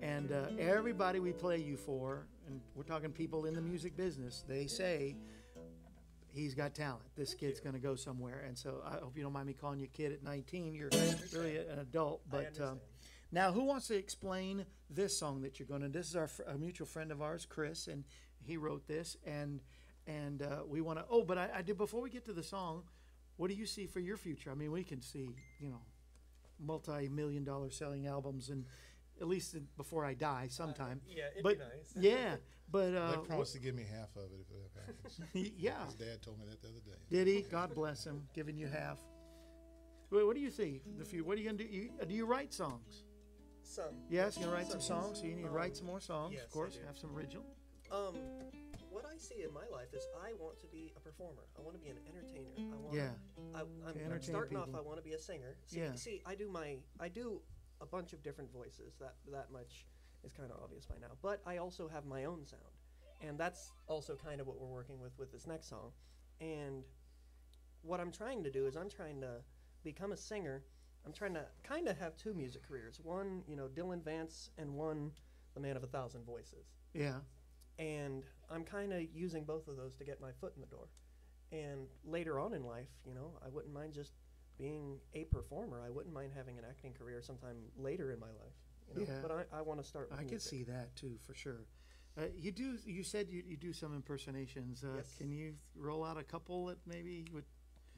And 0.03 0.33
uh, 0.33 0.49
everybody 0.59 1.19
we 1.19 1.33
play 1.33 1.59
you 1.59 1.77
for, 1.77 2.27
and 2.47 2.61
we're 2.75 2.83
talking 2.83 3.11
people 3.11 3.47
in 3.47 3.55
the 3.55 3.63
music 3.63 3.97
business, 3.97 4.45
they 4.47 4.67
say 4.67 5.17
he's 6.39 6.55
got 6.55 6.75
talent. 6.75 7.03
This 7.17 7.35
kid's 7.35 7.61
going 7.61 7.75
to 7.75 7.81
go 7.81 7.95
somewhere. 7.95 8.45
And 8.47 8.57
so 8.57 8.83
I 8.87 8.95
hope 8.95 9.17
you 9.17 9.23
don't 9.23 9.33
mind 9.33 9.47
me 9.47 9.53
calling 9.53 9.81
you 9.81 9.89
kid 9.89 10.13
at 10.13 10.23
19. 10.23 10.75
You're 10.75 10.91
really 11.33 11.59
an 11.59 11.79
adult, 11.81 12.23
but. 12.31 12.59
Um, 12.61 12.81
now, 13.31 13.53
who 13.53 13.65
wants 13.65 13.89
to 13.89 13.95
explain 13.95 14.65
this 14.89 15.19
song 15.19 15.43
that 15.43 15.59
you're 15.59 15.69
going 15.69 15.83
to? 15.83 15.89
This 15.89 16.09
is 16.09 16.17
our 16.17 16.31
a 16.47 16.57
mutual 16.57 16.87
friend 16.87 17.13
of 17.13 17.21
ours, 17.21 17.47
Chris, 17.47 17.87
and 17.87 18.05
he 18.43 18.57
wrote 18.57 18.89
this, 18.89 19.19
and 19.27 19.61
and 20.07 20.41
uh, 20.41 20.61
we 20.67 20.81
want 20.81 20.99
to. 20.99 21.05
Oh, 21.11 21.25
but 21.25 21.37
I, 21.37 21.51
I 21.57 21.63
did 21.63 21.77
before 21.77 22.01
we 22.01 22.09
get 22.09 22.25
to 22.25 22.33
the 22.33 22.43
song. 22.43 22.85
What 23.37 23.51
do 23.51 23.55
you 23.55 23.67
see 23.67 23.87
for 23.87 24.01
your 24.01 24.17
future? 24.17 24.51
I 24.51 24.55
mean, 24.55 24.73
we 24.73 24.83
can 24.83 25.03
see, 25.03 25.29
you 25.61 25.69
know, 25.69 25.83
multi-million 26.59 27.45
dollar 27.45 27.71
selling 27.71 28.07
albums, 28.07 28.49
and 28.49 28.65
at 29.21 29.29
least 29.29 29.55
in- 29.55 29.69
before 29.77 30.05
I 30.05 30.15
die, 30.15 30.47
sometime. 30.51 31.01
yeah, 31.07 31.25
it'd 31.33 31.43
but 31.43 31.55
be 31.59 31.65
nice. 31.65 31.93
yeah, 31.97 32.37
but 32.71 32.95
uh, 32.95 33.11
they 33.13 33.17
promised 33.27 33.53
to 33.55 33.61
give 33.61 33.75
me 33.75 33.85
half 33.91 34.15
of 34.17 34.31
it 34.33 34.47
if 34.49 34.75
that 34.75 34.87
happens. 34.87 35.21
yeah, 35.57 35.85
His 35.87 35.95
dad 35.95 36.23
told 36.23 36.39
me 36.39 36.47
that 36.49 36.61
the 36.63 36.69
other 36.69 36.81
day. 36.81 36.97
did 37.11 37.27
he? 37.27 37.43
God 37.43 37.75
bless 37.75 38.05
him, 38.05 38.27
giving 38.35 38.57
you 38.57 38.67
half. 38.69 38.99
What, 40.11 40.27
what 40.27 40.35
do 40.37 40.41
you 40.41 40.51
see? 40.51 40.81
The 40.99 41.05
few. 41.05 41.25
What 41.25 41.37
are 41.37 41.41
you 41.41 41.47
gonna 41.47 41.59
do? 41.59 41.65
You, 41.65 41.91
uh, 42.01 42.05
do 42.05 42.15
you 42.15 42.25
write 42.27 42.53
songs? 42.53 43.05
Some. 43.63 43.95
Yes, 44.09 44.37
you 44.37 44.45
gonna 44.45 44.55
write 44.57 44.71
some 44.71 44.81
Some, 44.81 45.03
songs. 45.03 45.19
So 45.21 45.27
you 45.27 45.35
need 45.35 45.43
to 45.43 45.49
um, 45.49 45.55
write 45.55 45.77
some 45.77 45.87
more 45.87 46.01
songs, 46.01 46.33
yes, 46.35 46.45
of 46.45 46.51
I 46.51 46.53
course. 46.55 46.75
do. 46.77 46.87
Have 46.87 46.97
some 46.97 47.15
original. 47.15 47.45
Um, 47.93 48.15
what 48.91 49.05
I 49.05 49.19
see 49.19 49.43
in 49.43 49.53
my 49.53 49.65
life 49.71 49.93
is 49.93 50.07
I 50.25 50.33
want 50.41 50.59
to 50.61 50.67
be 50.67 50.93
a 50.97 51.01
performer. 51.01 51.43
I 51.59 51.61
want 51.63 51.75
to 51.77 51.81
be 51.83 51.89
an 51.91 51.99
entertainer. 52.09 52.49
I 52.59 52.77
want. 52.77 52.95
Yeah. 52.97 53.11
I, 53.55 53.61
I'm, 53.61 53.67
I'm 53.87 53.97
entertain 54.03 54.23
starting 54.35 54.57
off. 54.57 54.65
people. 54.67 54.81
I 54.81 54.83
want 54.83 54.97
to 54.99 55.03
be 55.05 55.13
a 55.13 55.19
singer. 55.19 55.57
See, 55.67 55.81
Yeah. 55.81 55.95
see, 55.95 56.23
I 56.25 56.35
do 56.35 56.49
my. 56.49 56.77
I 56.99 57.09
do 57.09 57.43
a 57.81 57.87
bunch 57.87 58.13
of 58.13 58.23
different 58.23 58.53
voices. 58.53 58.95
That 59.01 59.15
that 59.33 59.51
much 59.53 59.87
is 60.25 60.33
kind 60.33 60.51
of 60.51 60.59
obvious 60.63 60.87
by 60.87 60.97
now. 61.01 61.13
But 61.23 61.41
I 61.47 61.59
also 61.59 61.89
have 61.89 62.05
my 62.05 62.25
own 62.25 62.45
sound, 62.47 62.63
and 63.21 63.39
that's 63.39 63.73
also 63.87 64.17
kind 64.17 64.41
of 64.41 64.47
what 64.47 64.59
we're 64.61 64.67
working 64.69 65.01
with 65.01 65.13
with 65.19 65.33
this 65.33 65.47
next 65.47 65.69
song. 65.69 65.93
And 66.41 66.85
what 67.83 68.01
I'm 68.01 68.13
trying 68.13 68.43
to 68.45 68.51
do 68.51 68.67
is 68.67 68.77
I'm 68.77 68.91
trying 68.91 69.21
to 69.21 69.41
become 69.85 70.13
a 70.13 70.17
singer. 70.17 70.63
I'm 71.07 71.13
trying 71.13 71.35
to 71.35 71.45
kind 71.63 71.89
of 71.89 71.97
have 71.99 72.17
two 72.17 72.35
music 72.35 72.67
careers. 72.67 73.01
One, 73.03 73.43
you 73.49 73.57
know, 73.57 73.69
Dillon 73.69 74.03
Vance, 74.03 74.51
and 74.59 74.75
one, 74.75 75.13
the 75.55 75.61
man 75.61 75.77
of 75.77 75.83
a 75.85 75.87
thousand 75.87 76.25
voices 76.25 76.67
Yeah. 76.95 77.21
and 77.79 78.25
I'm 78.51 78.65
kind 78.65 78.93
of 78.93 79.03
using 79.15 79.45
both 79.45 79.69
of 79.69 79.77
those 79.77 79.95
to 79.97 80.05
get 80.05 80.21
my 80.21 80.31
foot 80.41 80.53
in 80.55 80.61
the 80.61 80.67
door. 80.67 80.89
And 81.53 81.87
later 82.05 82.39
on 82.39 82.53
in 82.53 82.65
life, 82.65 82.91
you 83.07 83.15
know, 83.15 83.33
I 83.45 83.49
wouldn't 83.49 83.73
mind 83.73 83.95
just 83.95 84.13
being 84.59 84.99
a 85.15 85.25
performer. 85.25 85.83
I 85.85 85.91
wouldn't 85.91 86.15
mind 86.15 86.33
having 86.37 86.59
an 86.59 86.65
acting 86.69 86.93
career 86.93 87.23
sometime 87.23 87.57
later 87.77 88.11
in 88.13 88.21
my 88.21 88.27
life. 88.27 88.57
You 88.89 89.01
know? 89.01 89.07
Yeah. 89.09 89.19
But 89.23 89.31
I, 89.31 89.59
I 89.59 89.63
want 89.63 89.81
to 89.81 89.87
start. 89.87 90.11
With 90.11 90.21
I 90.21 90.25
can 90.25 90.41
see 90.41 90.65
that 90.65 90.95
too, 90.97 91.19
for 91.27 91.35
sure. 91.35 91.67
Uh, 92.19 92.23
you 92.37 92.51
do. 92.51 92.79
You 92.85 93.05
said 93.05 93.29
you, 93.31 93.43
you 93.47 93.57
do 93.57 93.73
some 93.73 93.95
impersonations. 93.95 94.83
Uh, 94.83 94.97
Yes. 94.97 95.15
Can 95.19 95.31
you 95.31 95.55
roll 95.77 96.05
out 96.05 96.19
a 96.19 96.25
couple 96.25 96.67
that 96.67 96.79
maybe 96.87 97.25
would 97.33 97.45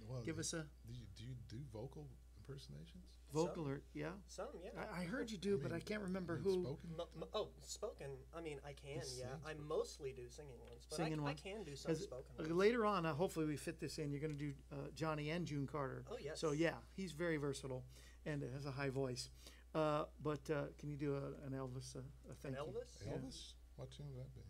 Well, 0.09 0.23
give 0.23 0.39
us 0.39 0.53
a 0.53 0.67
Do 0.87 0.93
you, 0.93 1.07
do 1.17 1.25
you 1.25 1.35
do 1.49 1.57
vocal 1.73 2.07
impersonations? 2.51 3.05
vocal 3.33 3.69
or 3.69 3.81
yeah? 3.95 4.09
Some, 4.27 4.47
yeah. 4.63 4.71
I, 4.93 5.03
I 5.03 5.05
heard 5.05 5.31
you 5.31 5.39
do, 5.39 5.57
but 5.57 5.71
I 5.71 5.77
mean, 5.77 5.85
can't 5.87 6.03
remember 6.03 6.35
I 6.35 6.45
mean, 6.49 6.55
who. 6.57 6.63
Spoken? 6.65 6.91
Mo- 6.97 7.09
mo- 7.19 7.29
oh, 7.33 7.49
spoken. 7.63 8.07
I 8.37 8.41
mean, 8.41 8.59
I 8.67 8.73
can. 8.73 9.01
He 9.03 9.21
Yeah, 9.21 9.27
I 9.47 9.53
mostly 9.69 10.13
do 10.13 10.23
singing 10.29 10.59
ones, 10.61 10.85
but 10.89 10.97
Singing 10.97 11.21
I, 11.21 11.23
ones? 11.23 11.41
I 11.45 11.49
can 11.49 11.63
do 11.63 11.77
some 11.77 11.93
'Cause, 11.95 12.03
spoken. 12.03 12.25
uh, 12.39 12.43
ones. 12.43 12.53
later 12.55 12.85
on, 12.87 13.07
uh, 13.07 13.15
hopefully 13.15 13.47
we 13.47 13.57
fit 13.57 13.79
this 13.79 13.99
in. 13.99 14.11
You're 14.11 14.21
going 14.21 14.37
to 14.37 14.39
do 14.39 14.53
uh, 14.73 14.77
Johnny 14.95 15.31
and 15.31 15.47
June 15.47 15.67
Carter. 15.71 16.05
Oh, 16.11 16.17
yes. 16.21 16.41
So 16.41 16.51
yeah, 16.53 16.75
he's 16.97 17.13
very 17.13 17.37
versatile, 17.37 17.85
and 18.27 18.43
has 18.55 18.67
a 18.67 18.73
high 18.73 18.91
voice. 18.91 19.31
Uh, 19.75 20.05
but 20.21 20.51
uh, 20.51 20.63
can 20.79 20.91
you 20.91 20.97
do 20.97 21.15
a, 21.15 21.47
an 21.47 21.53
Elvis? 21.55 21.95
Uh, 21.95 22.01
a 22.31 22.35
thank 22.35 22.57
you? 22.57 22.63
Elvis? 22.63 23.07
Yeah. 23.07 23.13
Elvis? 23.13 23.53
What 23.77 23.93
tune 23.93 24.07
would 24.11 24.19
that 24.25 24.35
be? 24.35 24.41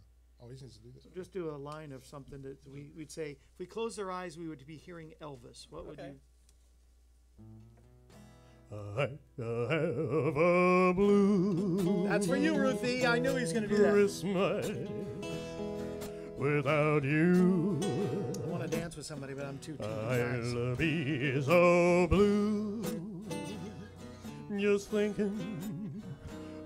Oh, 0.42 0.48
he 0.48 0.52
needs 0.58 0.78
to 0.78 0.82
do 0.82 0.88
this. 0.94 1.04
Just 1.14 1.32
do 1.34 1.50
a 1.50 1.58
line 1.58 1.92
of 1.92 2.06
something 2.06 2.40
that 2.40 2.56
we, 2.66 2.90
we'd 2.96 3.10
say. 3.10 3.32
If 3.52 3.58
we 3.58 3.66
closed 3.66 4.00
our 4.00 4.10
eyes, 4.10 4.38
we 4.38 4.48
would 4.48 4.66
be 4.66 4.78
hearing 4.78 5.12
Elvis. 5.20 5.66
What 5.68 5.84
would 5.84 6.00
Okay. 6.00 6.12
you? 7.38 7.44
I 8.72 9.08
have 9.38 10.36
a 10.36 10.92
blue 10.94 12.06
That's 12.08 12.26
for 12.26 12.36
you, 12.36 12.56
Ruthie. 12.56 13.04
I 13.06 13.18
knew 13.18 13.34
he 13.34 13.42
was 13.42 13.52
going 13.52 13.68
to 13.68 13.68
do 13.68 13.82
that. 13.82 13.92
Christmas 13.92 14.70
without 16.38 17.02
you. 17.02 17.80
I 18.44 18.46
want 18.48 18.62
to 18.62 18.68
dance 18.68 18.96
with 18.96 19.06
somebody, 19.06 19.34
but 19.34 19.44
I'm 19.44 19.58
too 19.58 19.76
tired. 19.76 20.44
I'll 20.56 20.76
be 20.76 21.42
so 21.42 22.06
blue. 22.08 22.82
Just 24.56 24.90
thinking 24.90 26.02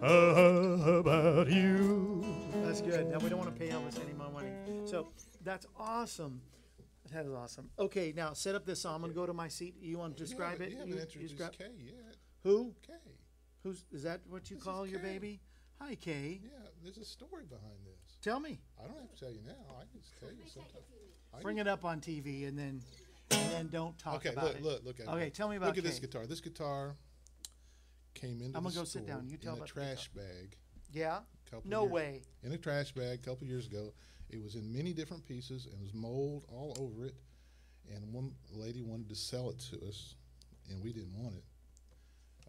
about 0.00 1.48
you. 1.48 2.24
That's 2.64 2.82
good. 2.82 3.08
Now 3.08 3.18
we 3.18 3.30
don't 3.30 3.38
want 3.38 3.52
to 3.52 3.58
pay 3.58 3.70
Elvis 3.70 3.98
any 4.02 4.12
more 4.12 4.30
money. 4.30 4.50
So 4.84 5.08
that's 5.42 5.66
awesome. 5.78 6.40
That 7.14 7.26
is 7.26 7.32
awesome. 7.32 7.70
Okay, 7.78 8.12
now 8.14 8.32
set 8.32 8.56
up 8.56 8.66
this 8.66 8.80
song. 8.82 8.96
I'm 8.96 9.00
going 9.02 9.12
to 9.12 9.16
go 9.16 9.24
to 9.24 9.32
my 9.32 9.46
seat. 9.46 9.76
You 9.80 9.98
want 9.98 10.16
to 10.16 10.20
You 10.20 10.26
describe 10.26 10.52
haven't- 10.58 10.66
it? 10.66 10.70
You 10.72 10.76
haven't 10.78 10.88
You- 10.90 10.94
you 10.96 11.02
introduced 11.02 11.36
describe- 11.38 11.52
Kay 11.58 11.72
yet. 11.78 12.16
Who? 12.42 12.74
Kay. 12.82 12.92
Who's 13.62 13.84
is 13.92 14.02
that? 14.02 14.20
What 14.26 14.50
you 14.50 14.56
This 14.56 14.62
is 14.62 14.64
call 14.64 14.84
your 14.84 14.98
Kay. 14.98 15.12
baby? 15.12 15.40
Hi, 15.80 15.94
Kay. 15.94 16.40
Yeah, 16.42 16.50
there's 16.82 16.98
a 16.98 17.04
story 17.04 17.44
behind 17.46 17.86
this. 17.86 18.16
Tell 18.20 18.40
me. 18.40 18.60
I 18.82 18.88
don't 18.88 18.98
have 18.98 19.10
to 19.12 19.16
tell 19.16 19.30
you 19.30 19.42
now. 19.42 19.76
I 19.80 19.84
can 19.84 20.00
just 20.00 20.18
tell 20.18 20.32
you 20.32 20.44
sometime. 20.52 20.82
I 21.32 21.40
Bring 21.40 21.58
can- 21.58 21.68
it 21.68 21.70
up 21.70 21.84
on 21.84 22.00
TV 22.00 22.46
and 22.46 22.58
then 22.58 22.82
and 23.30 23.50
then 23.52 23.68
don't 23.68 23.96
talk 23.96 24.16
Okay, 24.16 24.30
about 24.30 24.44
look, 24.46 24.56
it. 24.56 24.62
look, 24.62 24.84
look 24.84 25.00
at 25.00 25.08
Okay, 25.08 25.30
tell 25.30 25.48
me 25.48 25.56
about 25.56 25.68
Look 25.68 25.78
at 25.78 25.84
this 25.84 25.98
Kay. 26.00 26.06
guitar. 26.06 26.26
This 26.26 26.40
guitar 26.40 26.96
came 28.14 28.40
into 28.42 28.58
I'm 28.58 28.64
the 28.64 28.70
gonna 28.70 28.74
go 28.74 28.84
sit 28.84 29.04
store 29.04 29.06
down. 29.06 29.28
You 29.28 29.36
tell 29.38 29.52
in 29.54 29.60
a 29.60 29.62
about 29.62 29.68
the 29.68 29.72
trash 29.80 30.08
bag. 30.12 30.56
Yeah. 30.92 31.22
Couple 31.46 31.70
No 31.70 31.82
years- 31.82 31.92
way. 31.92 32.22
In 32.42 32.52
a 32.52 32.58
trash 32.58 32.92
bag 32.92 33.20
a 33.20 33.22
couple 33.22 33.46
years 33.46 33.66
ago. 33.68 33.94
It 34.34 34.42
was 34.42 34.56
in 34.56 34.72
many 34.72 34.92
different 34.92 35.24
pieces 35.24 35.68
and 35.70 35.80
was 35.80 35.94
mold 35.94 36.44
all 36.48 36.76
over 36.80 37.06
it. 37.06 37.14
And 37.94 38.12
one 38.12 38.32
lady 38.52 38.82
wanted 38.82 39.08
to 39.10 39.14
sell 39.14 39.50
it 39.50 39.60
to 39.70 39.86
us, 39.86 40.16
and 40.68 40.82
we 40.82 40.92
didn't 40.92 41.14
want 41.14 41.36
it. 41.36 41.44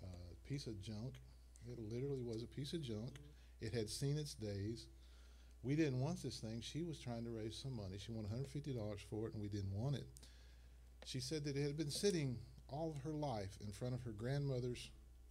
Uh, 0.01 0.33
piece 0.47 0.65
of 0.65 0.81
junk. 0.81 1.13
It 1.69 1.77
literally 1.91 2.21
was 2.21 2.41
a 2.41 2.47
piece 2.47 2.73
of 2.73 2.81
junk. 2.81 3.19
It 3.61 3.71
had 3.71 3.89
seen 3.89 4.17
its 4.17 4.33
days. 4.33 4.87
We 5.61 5.75
didn't 5.75 5.99
want 5.99 6.23
this 6.23 6.39
thing. 6.39 6.61
She 6.61 6.81
was 6.81 6.99
trying 6.99 7.23
to 7.25 7.29
raise 7.29 7.55
some 7.55 7.75
money. 7.75 7.97
She 7.99 8.11
wanted 8.11 8.31
$150 8.31 8.99
for 9.09 9.27
it, 9.27 9.33
and 9.33 9.41
we 9.41 9.49
didn't 9.49 9.73
want 9.73 9.95
it. 9.95 10.07
She 11.05 11.19
said 11.19 11.43
that 11.45 11.55
it 11.55 11.63
had 11.63 11.77
been 11.77 11.91
sitting 11.91 12.37
all 12.69 12.95
of 12.95 13.03
her 13.03 13.15
life 13.15 13.57
in 13.61 13.71
front 13.71 13.93
of 13.93 14.01
her 14.03 14.11
grandmother's 14.11 14.89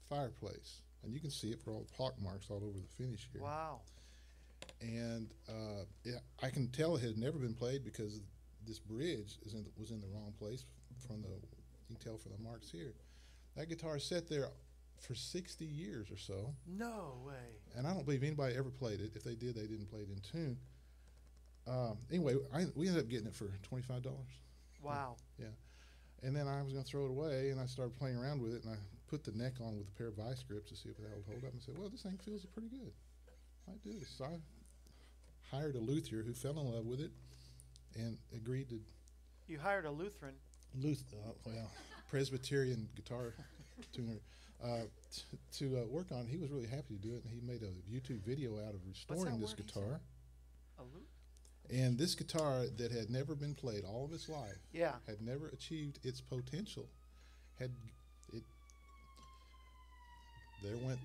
fireplace. 0.09 0.83
And 1.03 1.13
you 1.13 1.19
can 1.19 1.31
see 1.31 1.51
it 1.51 1.61
for 1.61 1.73
all 1.73 1.81
the 1.89 1.97
pock 1.97 2.15
marks 2.23 2.47
all 2.49 2.63
over 2.65 2.79
the 2.79 3.05
finish 3.05 3.29
here. 3.33 3.43
Wow. 3.43 3.81
And 4.85 5.31
uh, 5.49 5.85
yeah, 6.05 6.19
I 6.43 6.51
can 6.51 6.69
tell 6.69 6.97
it 6.97 7.03
had 7.03 7.17
never 7.17 7.39
been 7.39 7.55
played 7.55 7.85
because 7.85 8.21
this 8.67 8.79
bridge 8.79 9.39
is 9.45 9.55
in 9.55 9.65
the, 9.65 9.71
was 9.79 9.91
in 9.91 10.01
the 10.01 10.07
wrong 10.09 10.33
place 10.39 10.65
from 11.07 11.23
the, 11.23 11.29
you 11.29 11.97
can 11.97 11.97
tell 11.97 12.19
from 12.19 12.33
the 12.33 12.43
marks 12.43 12.71
here. 12.71 12.95
That 13.57 13.69
guitar 13.69 13.99
sat 13.99 14.29
there 14.29 14.49
for 15.01 15.15
60 15.15 15.65
years 15.65 16.11
or 16.11 16.19
so. 16.19 16.55
No 16.67 17.15
way. 17.25 17.61
And 17.77 17.87
I 17.87 17.95
don't 17.95 18.05
believe 18.05 18.23
anybody 18.23 18.57
ever 18.57 18.71
played 18.71 19.01
it. 19.01 19.13
If 19.15 19.25
they 19.25 19.35
did, 19.35 19.55
they 19.55 19.67
didn't 19.67 19.91
play 19.91 20.01
it 20.01 20.09
in 20.11 20.21
tune. 20.21 20.59
Um, 21.67 21.99
anyway, 22.11 22.35
I, 22.53 22.67
we 22.75 22.89
ended 22.89 23.05
up 23.05 23.09
getting 23.09 23.27
it 23.27 23.35
for 23.35 23.49
twenty 23.63 23.83
five 23.83 24.03
dollars. 24.03 24.37
Wow. 24.83 25.17
Yeah. 25.39 25.55
And 26.23 26.37
then 26.37 26.47
I 26.47 26.63
was 26.63 26.73
going 26.73 26.85
to 26.85 26.91
throw 26.91 27.07
it 27.07 27.11
away, 27.11 27.51
and 27.51 27.61
I 27.61 27.67
started 27.67 27.97
playing 27.99 28.17
around 28.17 28.41
with 28.41 28.55
it, 28.55 28.65
and 28.65 28.73
I 28.73 28.77
put 29.09 29.25
the 29.25 29.33
neck 29.33 29.55
on 29.61 29.77
with 29.77 29.89
a 29.89 29.93
pair 29.93 30.09
of 30.09 30.17
vice 30.17 30.43
grips 30.43 30.71
to 30.71 30.77
see 30.77 30.89
if 30.89 30.97
that 30.99 31.09
would 31.17 31.25
hold 31.27 31.45
up, 31.45 31.53
and 31.53 31.63
said, 31.63 31.79
"Well, 31.79 31.89
this 31.89 32.03
thing 32.03 32.19
feels 32.23 32.45
pretty 32.45 32.69
good. 32.69 32.93
Might 33.67 33.83
do 33.83 33.93
this." 33.99 34.09
So 34.09 34.25
I 34.25 34.37
hired 35.51 35.77
a 35.77 35.79
luthier 35.81 36.23
who 36.23 36.33
fell 36.33 36.59
in 36.59 36.73
love 36.73 36.87
with 36.87 37.01
it, 37.01 37.11
and 37.97 38.17
agreed 38.35 38.69
to 38.71 38.81
You 39.49 39.59
hired 39.59 39.85
a 39.85 39.91
Lutheran. 39.91 40.35
Luth, 40.81 41.05
uh, 41.13 41.31
well, 41.45 41.71
Presbyterian 42.11 42.89
guitar 42.97 43.35
tuner 43.93 44.19
uh, 44.65 44.81
t- 45.15 45.23
to 45.59 45.79
uh, 45.79 45.87
work 45.87 46.11
on. 46.11 46.21
it. 46.23 46.29
He 46.29 46.37
was 46.39 46.51
really 46.51 46.67
happy 46.67 46.95
to 46.97 47.01
do 47.09 47.15
it, 47.15 47.23
and 47.25 47.33
he 47.33 47.41
made 47.47 47.63
a 47.63 47.71
YouTube 47.93 48.23
video 48.25 48.57
out 48.67 48.75
of 48.75 48.81
restoring 48.89 49.39
this 49.41 49.53
guitar. 49.53 50.01
A 50.79 50.83
Lu- 50.83 51.77
And 51.79 51.97
this 51.99 52.15
guitar 52.15 52.65
that 52.79 52.91
had 52.91 53.11
never 53.11 53.35
been 53.35 53.55
played 53.55 53.85
all 53.85 54.05
of 54.05 54.13
its 54.13 54.29
life, 54.29 54.59
Yeah. 54.73 54.95
had 55.07 55.21
never 55.23 55.49
achieved 55.49 55.99
its 56.03 56.21
potential, 56.21 56.89
had 57.59 57.71
it. 58.33 58.43
There 60.63 60.77
went 60.79 60.99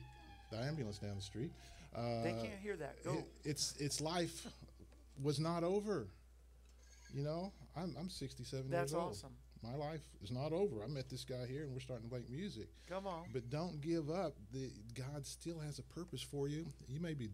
the 0.52 0.58
ambulance 0.58 0.98
down 1.00 1.16
the 1.16 1.22
street. 1.22 1.52
Uh, 1.96 2.24
They 2.24 2.32
can't 2.34 2.60
hear 2.62 2.76
that. 2.78 3.04
Go. 3.04 3.14
it- 3.14 3.50
its 3.50 3.76
its 3.78 4.02
life 4.02 4.48
was 5.22 5.40
not 5.40 5.64
over. 5.64 6.08
You 7.14 7.24
know, 7.24 7.52
I'm 7.76 7.96
I'm 8.00 8.10
67 8.10 8.70
That's 8.70 8.92
years 8.92 8.94
old. 8.94 9.12
That's 9.12 9.24
awesome. 9.24 9.36
My 9.62 9.76
life 9.76 10.02
is 10.24 10.32
not 10.32 10.54
over. 10.54 10.84
I 10.84 10.88
met 10.88 11.10
this 11.10 11.26
guy 11.26 11.46
here, 11.46 11.64
and 11.64 11.74
we're 11.74 11.82
starting 11.82 12.08
to 12.10 12.16
make 12.16 12.30
music. 12.30 12.70
Come 12.88 13.06
on. 13.08 13.26
But 13.34 13.50
don't 13.50 13.82
give 13.82 14.10
up. 14.10 14.36
The 14.54 14.72
God 14.94 15.26
still 15.26 15.60
has 15.60 15.80
a 15.80 15.84
purpose 15.84 16.22
for 16.22 16.48
you. 16.48 16.66
You 16.88 17.02
may 17.02 17.14
be 17.14 17.30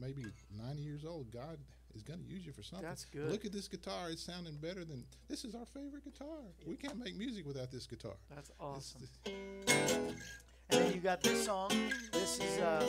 maybe 0.00 0.24
90 0.58 0.82
years 0.82 1.04
old. 1.04 1.30
God 1.30 1.58
is 1.94 2.02
going 2.02 2.18
to 2.20 2.26
use 2.26 2.44
you 2.44 2.52
for 2.52 2.62
something. 2.62 2.88
That's 2.88 3.04
good. 3.04 3.30
Look 3.30 3.44
at 3.44 3.52
this 3.52 3.68
guitar. 3.68 4.10
It's 4.10 4.22
sounding 4.22 4.56
better 4.56 4.84
than 4.84 5.04
this 5.28 5.44
is 5.44 5.54
our 5.54 5.66
favorite 5.66 6.04
guitar. 6.04 6.42
We 6.66 6.76
can't 6.76 6.98
make 6.98 7.16
music 7.16 7.46
without 7.46 7.70
this 7.70 7.86
guitar. 7.86 8.14
That's 8.34 8.50
awesome. 8.58 9.08
And 10.72 10.80
then 10.84 10.92
you 10.92 11.00
got 11.00 11.22
this 11.22 11.44
song. 11.44 11.70
This 12.12 12.38
is 12.38 12.58
uh, 12.58 12.84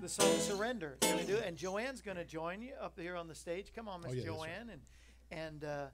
the 0.00 0.08
song 0.08 0.32
"Surrender." 0.38 0.96
Gonna 1.00 1.24
do 1.24 1.36
it, 1.36 1.44
and 1.46 1.56
Joanne's 1.56 2.00
gonna 2.00 2.24
join 2.24 2.62
you 2.62 2.72
up 2.80 2.98
here 2.98 3.16
on 3.16 3.28
the 3.28 3.34
stage. 3.34 3.72
Come 3.74 3.88
on, 3.88 4.00
Miss 4.00 4.12
Oh, 4.12 4.14
yeah, 4.14 4.22
that's 4.22 4.30
right. 4.30 4.48
Joanne, 4.48 4.70
and 4.70 4.82
and 5.30 5.64
uh, 5.64 5.86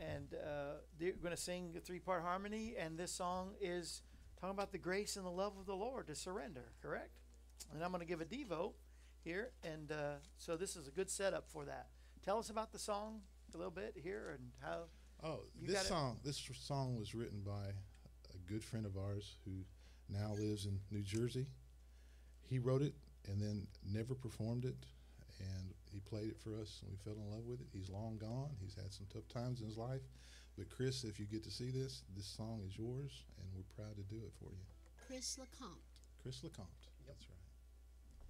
and 0.00 0.34
uh, 0.34 0.74
they're 0.98 1.12
gonna 1.22 1.36
sing 1.36 1.74
a 1.76 1.80
three-part 1.80 2.22
harmony. 2.22 2.74
And 2.78 2.98
this 2.98 3.12
song 3.12 3.52
is 3.60 4.02
talking 4.40 4.54
about 4.54 4.72
the 4.72 4.78
grace 4.78 5.16
and 5.16 5.26
the 5.26 5.30
love 5.30 5.52
of 5.58 5.66
the 5.66 5.74
Lord 5.74 6.06
to 6.08 6.14
surrender. 6.14 6.72
Correct? 6.82 7.18
And 7.74 7.82
I'm 7.82 7.92
gonna 7.92 8.04
give 8.04 8.20
a 8.20 8.24
devo 8.24 8.72
here, 9.24 9.50
and 9.62 9.92
uh, 9.92 10.14
so 10.38 10.56
this 10.56 10.76
is 10.76 10.88
a 10.88 10.90
good 10.90 11.10
setup 11.10 11.50
for 11.50 11.64
that. 11.66 11.88
Tell 12.24 12.38
us 12.38 12.50
about 12.50 12.72
the 12.72 12.78
song 12.78 13.20
a 13.54 13.56
little 13.56 13.70
bit 13.70 13.94
here 14.02 14.36
and 14.38 14.50
how. 14.62 14.84
Oh, 15.22 15.40
this 15.60 15.74
got 15.74 15.84
it. 15.84 15.88
song. 15.88 16.18
This 16.24 16.48
song 16.60 16.96
was 16.98 17.14
written 17.14 17.40
by 17.44 17.72
a 18.34 18.52
good 18.52 18.62
friend 18.62 18.84
of 18.84 18.96
ours 18.96 19.36
who 19.44 19.64
now 20.08 20.32
lives 20.34 20.66
in 20.66 20.78
New 20.90 21.02
Jersey. 21.02 21.46
He 22.48 22.58
wrote 22.58 22.82
it 22.82 22.94
and 23.28 23.40
then 23.40 23.66
never 23.92 24.14
performed 24.14 24.64
it, 24.64 24.76
and 25.40 25.74
he 25.92 26.00
played 26.00 26.28
it 26.28 26.38
for 26.38 26.50
us, 26.60 26.80
and 26.82 26.90
we 26.90 26.96
fell 26.98 27.20
in 27.20 27.30
love 27.30 27.44
with 27.46 27.60
it. 27.60 27.66
He's 27.72 27.90
long 27.90 28.18
gone. 28.18 28.50
He's 28.60 28.74
had 28.74 28.92
some 28.92 29.06
tough 29.12 29.28
times 29.28 29.60
in 29.60 29.66
his 29.66 29.76
life, 29.76 30.02
but 30.56 30.70
Chris, 30.70 31.04
if 31.04 31.18
you 31.18 31.26
get 31.26 31.42
to 31.44 31.50
see 31.50 31.70
this, 31.70 32.02
this 32.16 32.26
song 32.26 32.62
is 32.66 32.78
yours, 32.78 33.24
and 33.38 33.48
we're 33.54 33.64
proud 33.74 33.96
to 33.96 34.02
do 34.02 34.20
it 34.24 34.32
for 34.38 34.50
you. 34.52 34.64
Chris 35.06 35.38
LeCompte. 35.40 36.00
Chris 36.22 36.40
LeCompte. 36.40 36.88
That's 37.06 37.26
right. 37.28 37.36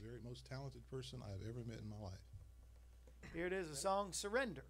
Very 0.03 0.19
most 0.25 0.47
talented 0.49 0.83
person 0.91 1.21
I've 1.23 1.49
ever 1.49 1.65
met 1.67 1.79
in 1.83 1.89
my 1.89 2.03
life. 2.03 2.21
Here 3.35 3.47
it 3.47 3.53
is, 3.53 3.71
a 3.71 3.77
song 3.77 4.12
"Surrender." 4.12 4.65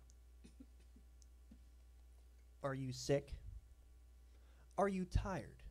Are 2.63 2.75
you 2.75 2.93
sick? 2.93 3.33
Are 4.79 4.89
you 4.89 5.05
tired? 5.05 5.63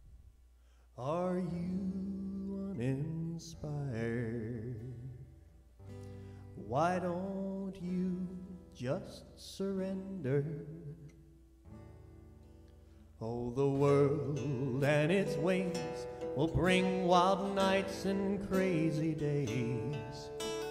Are 0.97 1.37
you 1.37 2.69
uninspired? 2.71 4.79
Why 6.55 6.99
don't 6.99 7.73
you 7.81 8.25
just 8.73 9.25
surrender? 9.35 10.45
Oh, 13.21 13.51
the 13.51 13.67
world 13.67 14.85
and 14.85 15.11
its 15.11 15.35
ways 15.35 16.07
will 16.37 16.47
bring 16.47 17.05
wild 17.05 17.53
nights 17.53 18.05
and 18.05 18.47
crazy 18.47 19.13
days. 19.13 20.29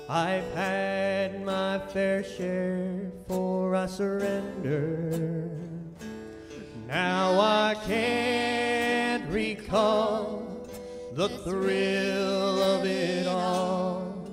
I've 0.09 0.51
had 0.55 1.45
my 1.45 1.81
fair 1.93 2.25
share, 2.25 3.13
for 3.29 3.77
I 3.77 3.85
surrender. 3.85 5.51
Now 6.87 7.39
I 7.39 7.75
can't 7.87 8.94
recall 9.35 10.47
the 11.15 11.29
thrill 11.29 12.63
of 12.63 12.87
it 12.87 13.27
all. 13.27 14.29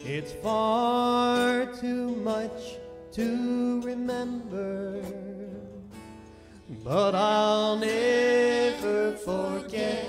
It's 0.00 0.32
far 0.42 1.66
too 1.66 2.16
much 2.16 2.78
to 3.12 3.82
remember. 3.82 5.02
But 6.82 7.14
I'll 7.14 7.76
never 7.76 9.12
forget 9.16 10.08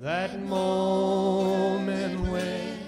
that 0.00 0.42
moment 0.42 2.20
when 2.30 2.78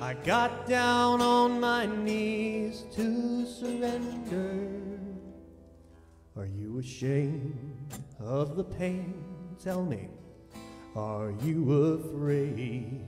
I 0.00 0.14
got 0.14 0.66
down 0.66 1.20
on 1.20 1.60
my 1.60 1.86
knees 1.86 2.84
to 2.96 3.46
surrender. 3.46 4.72
Are 6.36 6.46
you 6.46 6.80
ashamed 6.80 7.94
of 8.18 8.56
the 8.56 8.64
pain? 8.64 9.35
Tell 9.62 9.82
me, 9.82 10.08
are 10.94 11.32
you 11.42 11.94
afraid 11.94 13.04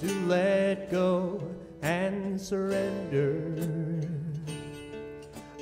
to 0.00 0.06
let 0.26 0.90
go 0.90 1.42
and 1.82 2.40
surrender? 2.40 3.56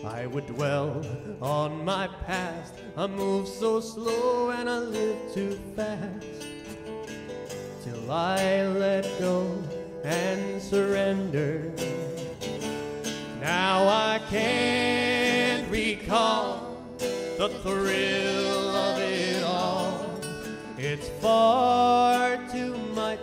I 0.05 0.27
would 0.27 0.47
dwell 0.47 1.03
on 1.40 1.85
my 1.85 2.09
past. 2.27 2.75
I 2.97 3.07
move 3.07 3.49
so 3.49 3.81
slow 3.81 4.51
and 4.51 4.69
I 4.69 4.79
live 4.81 5.33
too 5.33 5.59
fast. 5.75 6.47
Till 7.85 8.11
I 8.11 8.66
let 8.66 9.05
go 9.19 9.47
and 10.05 10.61
surrender. 10.61 11.73
Now 13.40 13.88
I 13.88 14.21
can't 14.29 15.71
recall 15.71 16.77
the 17.38 17.49
thrill. 17.62 18.65
It's 20.99 21.11
far 21.21 22.39
too 22.51 22.75
much 22.95 23.21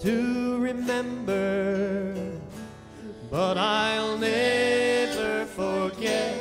to 0.00 0.56
remember. 0.58 2.14
But 3.30 3.58
I'll 3.58 4.16
never 4.16 5.44
forget 5.44 6.40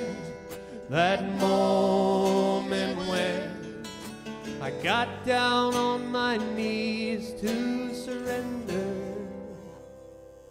that 0.90 1.22
moment 1.38 2.98
when 3.10 3.84
I 4.62 4.72
got 4.82 5.26
down 5.26 5.76
on 5.76 6.10
my 6.14 6.38
knees 6.56 7.34
to 7.42 7.94
surrender. 7.94 8.96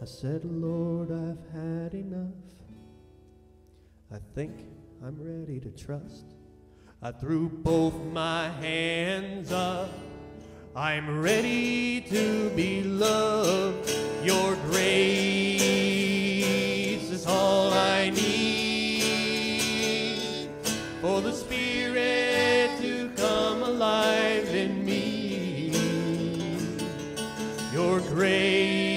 I 0.02 0.04
said, 0.04 0.44
Lord, 0.44 1.10
I've 1.10 1.58
had 1.58 1.94
enough. 1.94 2.44
I 4.12 4.18
think 4.34 4.66
I'm 5.02 5.16
ready 5.18 5.58
to 5.58 5.70
trust. 5.70 6.26
I 7.00 7.12
threw 7.12 7.48
both 7.48 7.94
my 8.12 8.50
hands 8.60 9.52
up. 9.52 9.88
I'm 10.78 11.20
ready 11.20 12.00
to 12.02 12.50
be 12.50 12.84
loved. 12.84 13.92
Your 14.22 14.54
grace 14.70 15.50
is 17.10 17.26
all 17.26 17.72
I 17.72 18.10
need 18.10 19.40
for 21.00 21.20
the 21.20 21.32
Spirit 21.32 22.70
to 22.80 23.10
come 23.16 23.64
alive 23.64 24.54
in 24.54 24.84
me. 24.84 25.72
Your 27.72 27.98
grace 27.98 28.94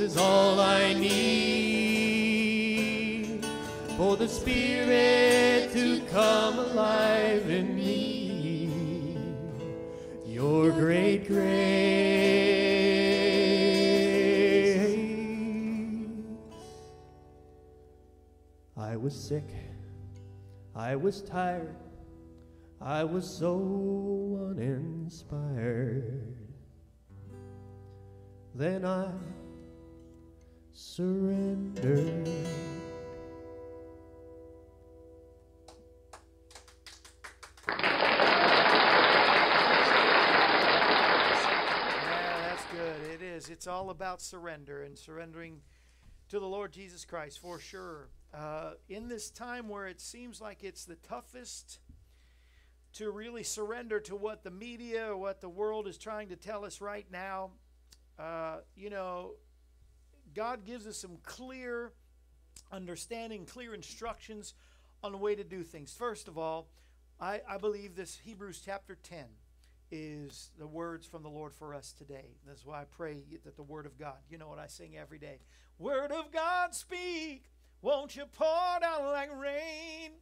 is 0.00 0.16
all 0.16 0.58
I 0.58 0.94
need 0.94 2.24
for 3.98 4.16
the 4.16 4.28
Spirit 4.28 5.70
to 5.74 6.00
come 6.10 6.58
alive 6.60 7.50
in 7.50 7.66
me. 7.66 7.73
Your 10.54 10.70
great 10.70 11.26
grace. 11.26 11.42
I 18.76 18.96
was 18.96 19.14
sick. 19.14 19.50
I 20.76 20.94
was 20.94 21.22
tired. 21.22 21.74
I 22.80 23.02
was 23.02 23.28
so 23.28 24.54
uninspired. 24.56 26.36
Then 28.54 28.84
I 28.84 29.10
surrender. 30.72 32.24
It's 43.64 43.68
all 43.70 43.88
about 43.88 44.20
surrender 44.20 44.82
and 44.82 44.98
surrendering 44.98 45.62
to 46.28 46.38
the 46.38 46.44
Lord 46.44 46.70
Jesus 46.70 47.06
Christ 47.06 47.38
for 47.38 47.58
sure. 47.58 48.10
Uh, 48.34 48.72
in 48.90 49.08
this 49.08 49.30
time 49.30 49.70
where 49.70 49.86
it 49.86 50.02
seems 50.02 50.38
like 50.38 50.62
it's 50.62 50.84
the 50.84 50.96
toughest 50.96 51.78
to 52.92 53.10
really 53.10 53.42
surrender 53.42 54.00
to 54.00 54.16
what 54.16 54.44
the 54.44 54.50
media 54.50 55.06
or 55.06 55.16
what 55.16 55.40
the 55.40 55.48
world 55.48 55.88
is 55.88 55.96
trying 55.96 56.28
to 56.28 56.36
tell 56.36 56.62
us 56.66 56.82
right 56.82 57.06
now, 57.10 57.52
uh, 58.18 58.56
you 58.76 58.90
know, 58.90 59.30
God 60.34 60.66
gives 60.66 60.86
us 60.86 60.98
some 60.98 61.16
clear 61.22 61.92
understanding, 62.70 63.46
clear 63.46 63.72
instructions 63.72 64.52
on 65.02 65.10
the 65.10 65.16
way 65.16 65.34
to 65.34 65.42
do 65.42 65.62
things. 65.62 65.90
First 65.90 66.28
of 66.28 66.36
all, 66.36 66.68
I, 67.18 67.40
I 67.48 67.56
believe 67.56 67.96
this 67.96 68.20
Hebrews 68.26 68.60
chapter 68.62 68.98
10 69.02 69.24
is 69.94 70.50
the 70.58 70.66
words 70.66 71.06
from 71.06 71.22
the 71.22 71.28
Lord 71.28 71.54
for 71.54 71.72
us 71.72 71.92
today. 71.92 72.36
That's 72.44 72.66
why 72.66 72.80
I 72.80 72.84
pray 72.84 73.22
that 73.44 73.56
the 73.56 73.62
Word 73.62 73.86
of 73.86 73.96
God, 73.96 74.16
you 74.28 74.38
know 74.38 74.48
what 74.48 74.58
I 74.58 74.66
sing 74.66 74.96
every 74.96 75.18
day 75.18 75.38
Word 75.78 76.10
of 76.10 76.32
God, 76.32 76.74
speak, 76.74 77.44
won't 77.80 78.16
you 78.16 78.24
pour 78.26 78.80
down 78.80 79.04
like 79.06 79.30
rain, 79.36 80.12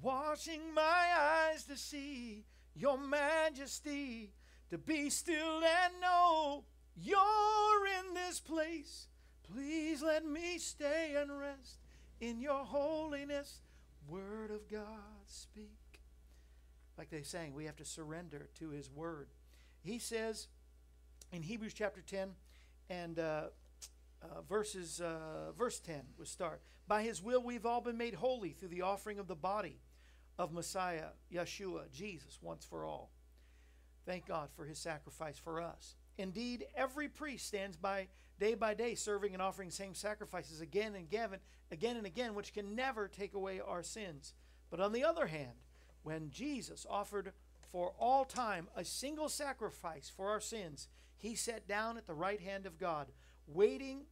washing 0.00 0.72
my 0.74 1.06
eyes 1.18 1.64
to 1.64 1.76
see 1.76 2.44
your 2.74 2.96
majesty, 2.96 4.32
to 4.70 4.78
be 4.78 5.10
still 5.10 5.62
and 5.62 6.00
know 6.00 6.64
you're 6.96 7.86
in 7.98 8.14
this 8.14 8.40
place. 8.40 9.08
Please 9.52 10.02
let 10.02 10.24
me 10.24 10.58
stay 10.58 11.16
and 11.18 11.38
rest 11.38 11.78
in 12.20 12.40
your 12.40 12.64
holiness. 12.64 13.60
Word 14.08 14.50
of 14.50 14.70
God, 14.70 15.26
speak 15.26 15.81
like 16.98 17.10
they 17.10 17.22
sang, 17.22 17.54
we 17.54 17.64
have 17.64 17.76
to 17.76 17.84
surrender 17.84 18.48
to 18.58 18.70
His 18.70 18.90
Word. 18.90 19.28
He 19.82 19.98
says 19.98 20.48
in 21.32 21.42
Hebrews 21.42 21.74
chapter 21.74 22.00
10 22.00 22.30
and 22.90 23.18
uh, 23.18 23.42
uh, 24.22 24.42
verses 24.48 25.00
uh, 25.00 25.52
verse 25.56 25.80
10 25.80 26.02
we 26.18 26.26
start. 26.26 26.62
By 26.86 27.02
His 27.02 27.22
will 27.22 27.42
we've 27.42 27.66
all 27.66 27.80
been 27.80 27.98
made 27.98 28.14
holy 28.14 28.50
through 28.50 28.68
the 28.68 28.82
offering 28.82 29.18
of 29.18 29.28
the 29.28 29.34
body 29.34 29.80
of 30.38 30.52
Messiah, 30.52 31.08
Yeshua, 31.32 31.90
Jesus, 31.92 32.38
once 32.40 32.64
for 32.64 32.84
all. 32.84 33.10
Thank 34.06 34.26
God 34.26 34.50
for 34.54 34.64
His 34.64 34.78
sacrifice 34.78 35.38
for 35.38 35.60
us. 35.60 35.96
Indeed, 36.18 36.66
every 36.76 37.08
priest 37.08 37.46
stands 37.46 37.76
by 37.76 38.08
day 38.38 38.54
by 38.54 38.74
day, 38.74 38.94
serving 38.94 39.34
and 39.34 39.42
offering 39.42 39.70
same 39.70 39.94
sacrifices 39.94 40.60
again 40.60 40.94
and 40.94 41.04
again, 41.04 41.30
again 41.70 41.96
and 41.96 42.06
again, 42.06 42.34
which 42.34 42.52
can 42.52 42.74
never 42.74 43.06
take 43.08 43.34
away 43.34 43.60
our 43.60 43.82
sins. 43.82 44.34
But 44.70 44.80
on 44.80 44.92
the 44.92 45.04
other 45.04 45.26
hand, 45.26 45.52
when 46.02 46.30
Jesus 46.30 46.86
offered 46.88 47.32
for 47.70 47.92
all 47.98 48.24
time 48.24 48.68
a 48.76 48.84
single 48.84 49.28
sacrifice 49.28 50.10
for 50.14 50.30
our 50.30 50.40
sins, 50.40 50.88
he 51.16 51.34
sat 51.34 51.68
down 51.68 51.96
at 51.96 52.06
the 52.06 52.14
right 52.14 52.40
hand 52.40 52.66
of 52.66 52.78
God, 52.78 53.08
waiting 53.46 54.02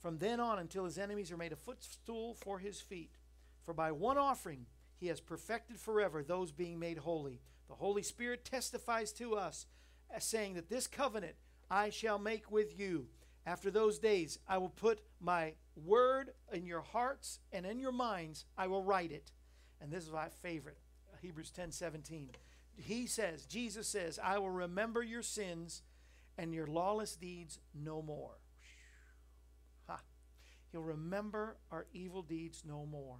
from 0.00 0.18
then 0.18 0.40
on 0.40 0.58
until 0.58 0.84
his 0.84 0.98
enemies 0.98 1.30
are 1.30 1.36
made 1.36 1.52
a 1.52 1.56
footstool 1.56 2.34
for 2.34 2.58
his 2.58 2.80
feet. 2.80 3.16
For 3.64 3.74
by 3.74 3.92
one 3.92 4.18
offering 4.18 4.66
he 4.98 5.08
has 5.08 5.20
perfected 5.20 5.78
forever 5.78 6.22
those 6.22 6.52
being 6.52 6.78
made 6.78 6.98
holy. 6.98 7.40
The 7.68 7.74
Holy 7.74 8.02
Spirit 8.02 8.44
testifies 8.44 9.12
to 9.14 9.34
us, 9.34 9.66
as 10.10 10.24
saying 10.24 10.54
that 10.54 10.68
this 10.68 10.86
covenant 10.86 11.34
I 11.70 11.90
shall 11.90 12.18
make 12.18 12.50
with 12.50 12.78
you. 12.78 13.08
After 13.44 13.70
those 13.70 13.98
days, 13.98 14.38
I 14.48 14.58
will 14.58 14.70
put 14.70 15.00
my 15.20 15.54
word 15.76 16.30
in 16.52 16.66
your 16.66 16.80
hearts 16.80 17.40
and 17.52 17.66
in 17.66 17.78
your 17.78 17.92
minds, 17.92 18.44
I 18.56 18.66
will 18.66 18.82
write 18.82 19.12
it. 19.12 19.32
And 19.80 19.92
this 19.92 20.04
is 20.04 20.10
my 20.10 20.28
favorite. 20.28 20.78
Hebrews 21.22 21.50
10 21.50 21.72
17. 21.72 22.30
He 22.76 23.06
says, 23.06 23.46
Jesus 23.46 23.88
says, 23.88 24.18
I 24.22 24.38
will 24.38 24.50
remember 24.50 25.02
your 25.02 25.22
sins 25.22 25.82
and 26.36 26.54
your 26.54 26.66
lawless 26.66 27.16
deeds 27.16 27.58
no 27.74 28.02
more. 28.02 28.38
Ha. 29.88 30.00
He'll 30.72 30.82
remember 30.82 31.56
our 31.70 31.86
evil 31.92 32.22
deeds 32.22 32.62
no 32.66 32.84
more. 32.84 33.16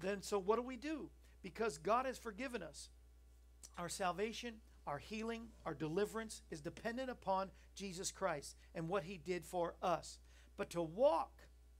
Then, 0.00 0.22
so 0.22 0.38
what 0.38 0.56
do 0.56 0.62
we 0.62 0.76
do? 0.76 1.10
Because 1.42 1.78
God 1.78 2.06
has 2.06 2.18
forgiven 2.18 2.62
us. 2.62 2.88
Our 3.76 3.88
salvation, 3.88 4.54
our 4.86 4.98
healing, 4.98 5.48
our 5.66 5.74
deliverance 5.74 6.42
is 6.50 6.60
dependent 6.60 7.10
upon 7.10 7.50
Jesus 7.74 8.10
Christ 8.10 8.56
and 8.74 8.88
what 8.88 9.04
he 9.04 9.18
did 9.18 9.44
for 9.44 9.74
us. 9.82 10.18
But 10.56 10.70
to 10.70 10.82
walk 10.82 11.32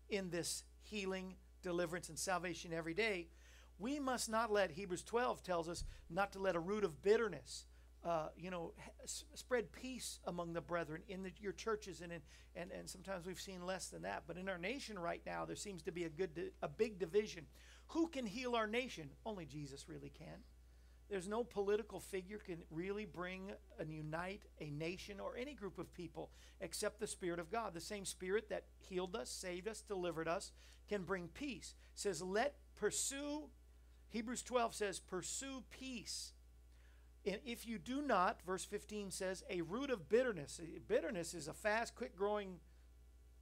in 0.09 0.31
this 0.31 0.64
healing, 0.83 1.35
deliverance, 1.62 2.09
and 2.09 2.18
salvation 2.18 2.72
every 2.72 2.95
day, 2.95 3.29
we 3.79 3.99
must 3.99 4.31
not 4.31 4.53
let 4.53 4.70
hebrews 4.70 5.03
12 5.03 5.43
tells 5.43 5.68
us 5.68 5.85
not 6.11 6.33
to 6.33 6.39
let 6.39 6.57
a 6.57 6.61
root 6.61 6.85
of 6.85 7.03
bitterness 7.03 7.66
uh, 8.05 8.29
you 8.37 8.51
know 8.51 8.72
spread 9.35 9.72
peace 9.72 10.20
among 10.27 10.53
the 10.53 10.61
brethren 10.61 11.03
in 11.09 11.22
the, 11.22 11.33
your 11.41 11.53
churches 11.53 12.01
and, 12.03 12.12
in, 12.12 12.20
and 12.55 12.70
and 12.70 12.89
sometimes 12.89 13.27
we've 13.27 13.41
seen 13.41 13.64
less 13.64 13.89
than 13.89 14.03
that 14.03 14.25
but 14.27 14.37
in 14.37 14.49
our 14.49 14.59
nation 14.59 14.99
right 14.99 15.22
now 15.25 15.45
there 15.45 15.57
seems 15.57 15.83
to 15.83 15.93
be 15.93 16.05
a 16.05 16.09
good 16.09 16.53
a 16.62 16.68
big 16.68 16.99
division. 16.99 17.47
Who 17.89 18.09
can 18.09 18.27
heal 18.27 18.55
our 18.57 18.66
nation? 18.66 19.11
Only 19.25 19.47
jesus 19.47 19.89
really 19.89 20.11
can. 20.11 20.43
There's 21.11 21.29
no 21.29 21.45
political 21.45 22.01
figure 22.01 22.39
can 22.39 22.59
really 22.70 23.05
bring 23.05 23.53
and 23.79 23.93
unite 23.93 24.43
a 24.61 24.70
nation 24.70 25.20
or 25.20 25.37
any 25.37 25.55
group 25.55 25.79
of 25.79 25.93
people 25.93 26.31
except 26.61 27.01
the 27.01 27.07
spirit 27.07 27.39
of 27.39 27.51
god. 27.51 27.75
The 27.75 27.81
same 27.81 28.05
spirit 28.05 28.49
that 28.51 28.64
healed 28.81 29.16
us 29.16 29.31
saved 29.31 29.68
us 29.68 29.81
delivered 29.81 30.29
us 30.29 30.53
can 30.89 31.05
bring 31.05 31.29
peace. 31.29 31.75
It 31.95 31.99
says 32.01 32.20
let 32.20 32.57
pursue 32.77 33.49
Hebrews 34.14 34.44
12 34.44 34.76
says, 34.76 35.00
Pursue 35.00 35.64
peace. 35.70 36.34
And 37.26 37.38
if 37.44 37.66
you 37.66 37.78
do 37.78 38.00
not, 38.00 38.40
verse 38.46 38.64
15 38.64 39.10
says, 39.10 39.42
a 39.50 39.62
root 39.62 39.90
of 39.90 40.08
bitterness. 40.08 40.60
Bitterness 40.86 41.34
is 41.34 41.48
a 41.48 41.52
fast, 41.52 41.96
quick 41.96 42.14
growing 42.16 42.60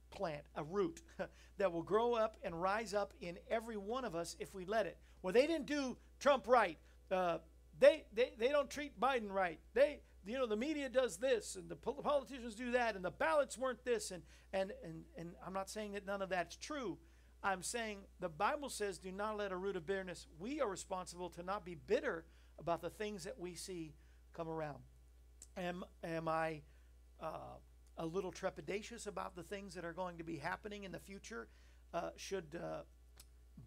plant, 0.09 0.45
a 0.55 0.63
root 0.63 1.03
that 1.59 1.71
will 1.71 1.83
grow 1.83 2.15
up 2.15 2.37
and 2.41 2.59
rise 2.59 2.95
up 2.95 3.13
in 3.21 3.37
every 3.51 3.77
one 3.77 4.03
of 4.03 4.15
us 4.15 4.35
if 4.39 4.55
we 4.55 4.65
let 4.65 4.87
it. 4.87 4.97
Well, 5.21 5.31
they 5.31 5.45
didn't 5.45 5.67
do 5.67 5.95
Trump 6.19 6.47
right. 6.47 6.79
Uh, 7.11 7.37
they, 7.79 8.05
they, 8.11 8.33
they 8.39 8.47
don't 8.47 8.69
treat 8.69 8.99
Biden 8.99 9.29
right. 9.29 9.59
They, 9.75 9.99
you 10.25 10.39
know, 10.39 10.47
the 10.47 10.55
media 10.55 10.89
does 10.89 11.17
this 11.17 11.55
and 11.55 11.69
the 11.69 11.75
politicians 11.75 12.55
do 12.55 12.71
that 12.71 12.95
and 12.95 13.05
the 13.05 13.11
ballots 13.11 13.59
weren't 13.59 13.85
this. 13.85 14.09
And, 14.09 14.23
and, 14.51 14.71
and, 14.83 15.03
and 15.19 15.33
I'm 15.45 15.53
not 15.53 15.69
saying 15.69 15.91
that 15.91 16.07
none 16.07 16.23
of 16.23 16.29
that's 16.29 16.55
true. 16.55 16.97
I'm 17.43 17.61
saying 17.61 17.99
the 18.19 18.29
Bible 18.29 18.69
says, 18.69 18.97
do 18.97 19.11
not 19.11 19.37
let 19.37 19.51
a 19.51 19.57
root 19.57 19.75
of 19.75 19.85
bitterness. 19.85 20.27
We 20.39 20.61
are 20.61 20.69
responsible 20.69 21.29
to 21.31 21.43
not 21.43 21.65
be 21.65 21.75
bitter 21.75 22.23
about 22.57 22.81
the 22.81 22.89
things 22.89 23.25
that 23.25 23.37
we 23.37 23.55
see 23.55 23.93
come 24.33 24.47
around. 24.47 24.79
Am, 25.57 25.83
am 26.03 26.27
I 26.27 26.61
uh, 27.21 27.57
a 27.97 28.05
little 28.05 28.31
trepidatious 28.31 29.07
about 29.07 29.35
the 29.35 29.43
things 29.43 29.75
that 29.75 29.83
are 29.83 29.93
going 29.93 30.17
to 30.17 30.23
be 30.23 30.37
happening 30.37 30.85
in 30.85 30.91
the 30.91 30.99
future? 30.99 31.49
Uh, 31.93 32.09
should 32.15 32.57
uh, 32.61 32.83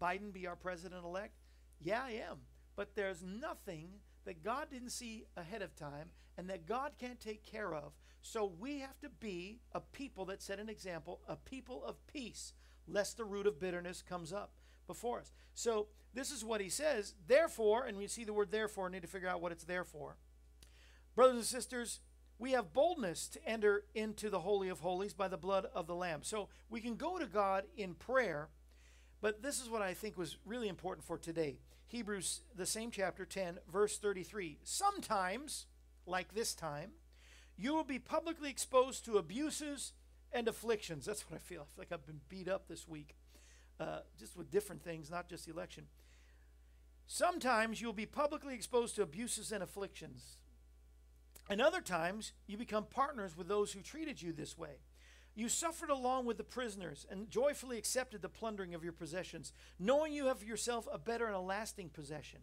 Biden 0.01 0.33
be 0.33 0.47
our 0.47 0.55
president 0.55 1.05
elect? 1.05 1.33
Yeah, 1.79 2.01
I 2.03 2.11
am. 2.29 2.37
But 2.75 2.95
there's 2.95 3.23
nothing 3.23 3.89
that 4.25 4.43
God 4.43 4.67
didn't 4.71 4.89
see 4.89 5.25
ahead 5.37 5.61
of 5.61 5.75
time 5.75 6.09
and 6.37 6.49
that 6.49 6.65
God 6.65 6.93
can't 6.99 7.19
take 7.19 7.43
care 7.43 7.73
of. 7.73 7.93
So 8.21 8.51
we 8.59 8.79
have 8.79 8.99
to 9.01 9.09
be 9.09 9.59
a 9.71 9.79
people 9.79 10.25
that 10.25 10.41
set 10.41 10.59
an 10.59 10.67
example, 10.67 11.21
a 11.27 11.35
people 11.35 11.83
of 11.85 12.05
peace 12.07 12.53
lest 12.87 13.17
the 13.17 13.25
root 13.25 13.47
of 13.47 13.59
bitterness 13.59 14.01
comes 14.01 14.31
up 14.31 14.51
before 14.87 15.19
us. 15.19 15.31
So 15.53 15.87
this 16.13 16.31
is 16.31 16.43
what 16.43 16.61
he 16.61 16.69
says. 16.69 17.13
Therefore, 17.27 17.85
and 17.85 17.97
we 17.97 18.07
see 18.07 18.23
the 18.23 18.33
word 18.33 18.51
therefore, 18.51 18.89
need 18.89 19.01
to 19.01 19.07
figure 19.07 19.27
out 19.27 19.41
what 19.41 19.51
it's 19.51 19.65
there 19.65 19.83
for. 19.83 20.17
Brothers 21.15 21.35
and 21.35 21.45
sisters, 21.45 21.99
we 22.39 22.51
have 22.51 22.73
boldness 22.73 23.27
to 23.29 23.45
enter 23.47 23.83
into 23.95 24.29
the 24.29 24.39
Holy 24.39 24.69
of 24.69 24.79
Holies 24.79 25.13
by 25.13 25.27
the 25.27 25.37
blood 25.37 25.67
of 25.73 25.87
the 25.87 25.95
Lamb. 25.95 26.21
So 26.23 26.49
we 26.69 26.81
can 26.81 26.95
go 26.95 27.17
to 27.17 27.25
God 27.25 27.65
in 27.75 27.95
prayer, 27.95 28.49
but 29.21 29.41
this 29.41 29.61
is 29.61 29.69
what 29.69 29.81
I 29.81 29.93
think 29.93 30.17
was 30.17 30.37
really 30.45 30.67
important 30.67 31.05
for 31.05 31.17
today. 31.17 31.57
Hebrews, 31.87 32.41
the 32.55 32.65
same 32.65 32.91
chapter 32.91 33.25
10, 33.25 33.59
verse 33.71 33.97
33. 33.97 34.59
Sometimes, 34.63 35.65
like 36.05 36.33
this 36.33 36.53
time, 36.53 36.91
you 37.57 37.73
will 37.73 37.83
be 37.83 37.97
publicly 37.97 38.49
exposed 38.49 39.03
to 39.05 39.17
abuses 39.17 39.93
and 40.37 40.47
afflictions. 40.47 41.05
That's 41.05 41.29
what 41.29 41.37
I 41.37 41.39
feel. 41.39 41.61
I 41.61 41.65
feel 41.65 41.79
like 41.79 41.91
I've 41.91 42.05
been 42.05 42.21
beat 42.29 42.47
up 42.47 42.67
this 42.67 42.87
week, 42.87 43.15
uh, 43.79 43.99
just 44.17 44.37
with 44.37 44.51
different 44.51 44.83
things, 44.83 45.09
not 45.09 45.27
just 45.27 45.45
the 45.45 45.51
election. 45.51 45.85
Sometimes 47.07 47.81
you'll 47.81 47.93
be 47.93 48.05
publicly 48.05 48.53
exposed 48.53 48.95
to 48.95 49.01
abuses 49.01 49.51
and 49.51 49.63
afflictions. 49.63 50.37
And 51.49 51.61
other 51.61 51.81
times, 51.81 52.33
you 52.45 52.57
become 52.57 52.85
partners 52.85 53.35
with 53.37 53.47
those 53.47 53.71
who 53.71 53.81
treated 53.81 54.21
you 54.21 54.33
this 54.33 54.57
way. 54.57 54.81
You 55.33 55.49
suffered 55.49 55.89
along 55.89 56.25
with 56.25 56.37
the 56.37 56.43
prisoners 56.43 57.05
and 57.09 57.29
joyfully 57.29 57.77
accepted 57.77 58.21
the 58.21 58.29
plundering 58.29 58.73
of 58.73 58.83
your 58.83 58.91
possessions, 58.91 59.53
knowing 59.79 60.11
you 60.11 60.25
have 60.25 60.43
yourself 60.43 60.87
a 60.91 60.97
better 60.97 61.25
and 61.27 61.35
a 61.35 61.39
lasting 61.39 61.89
possession. 61.89 62.39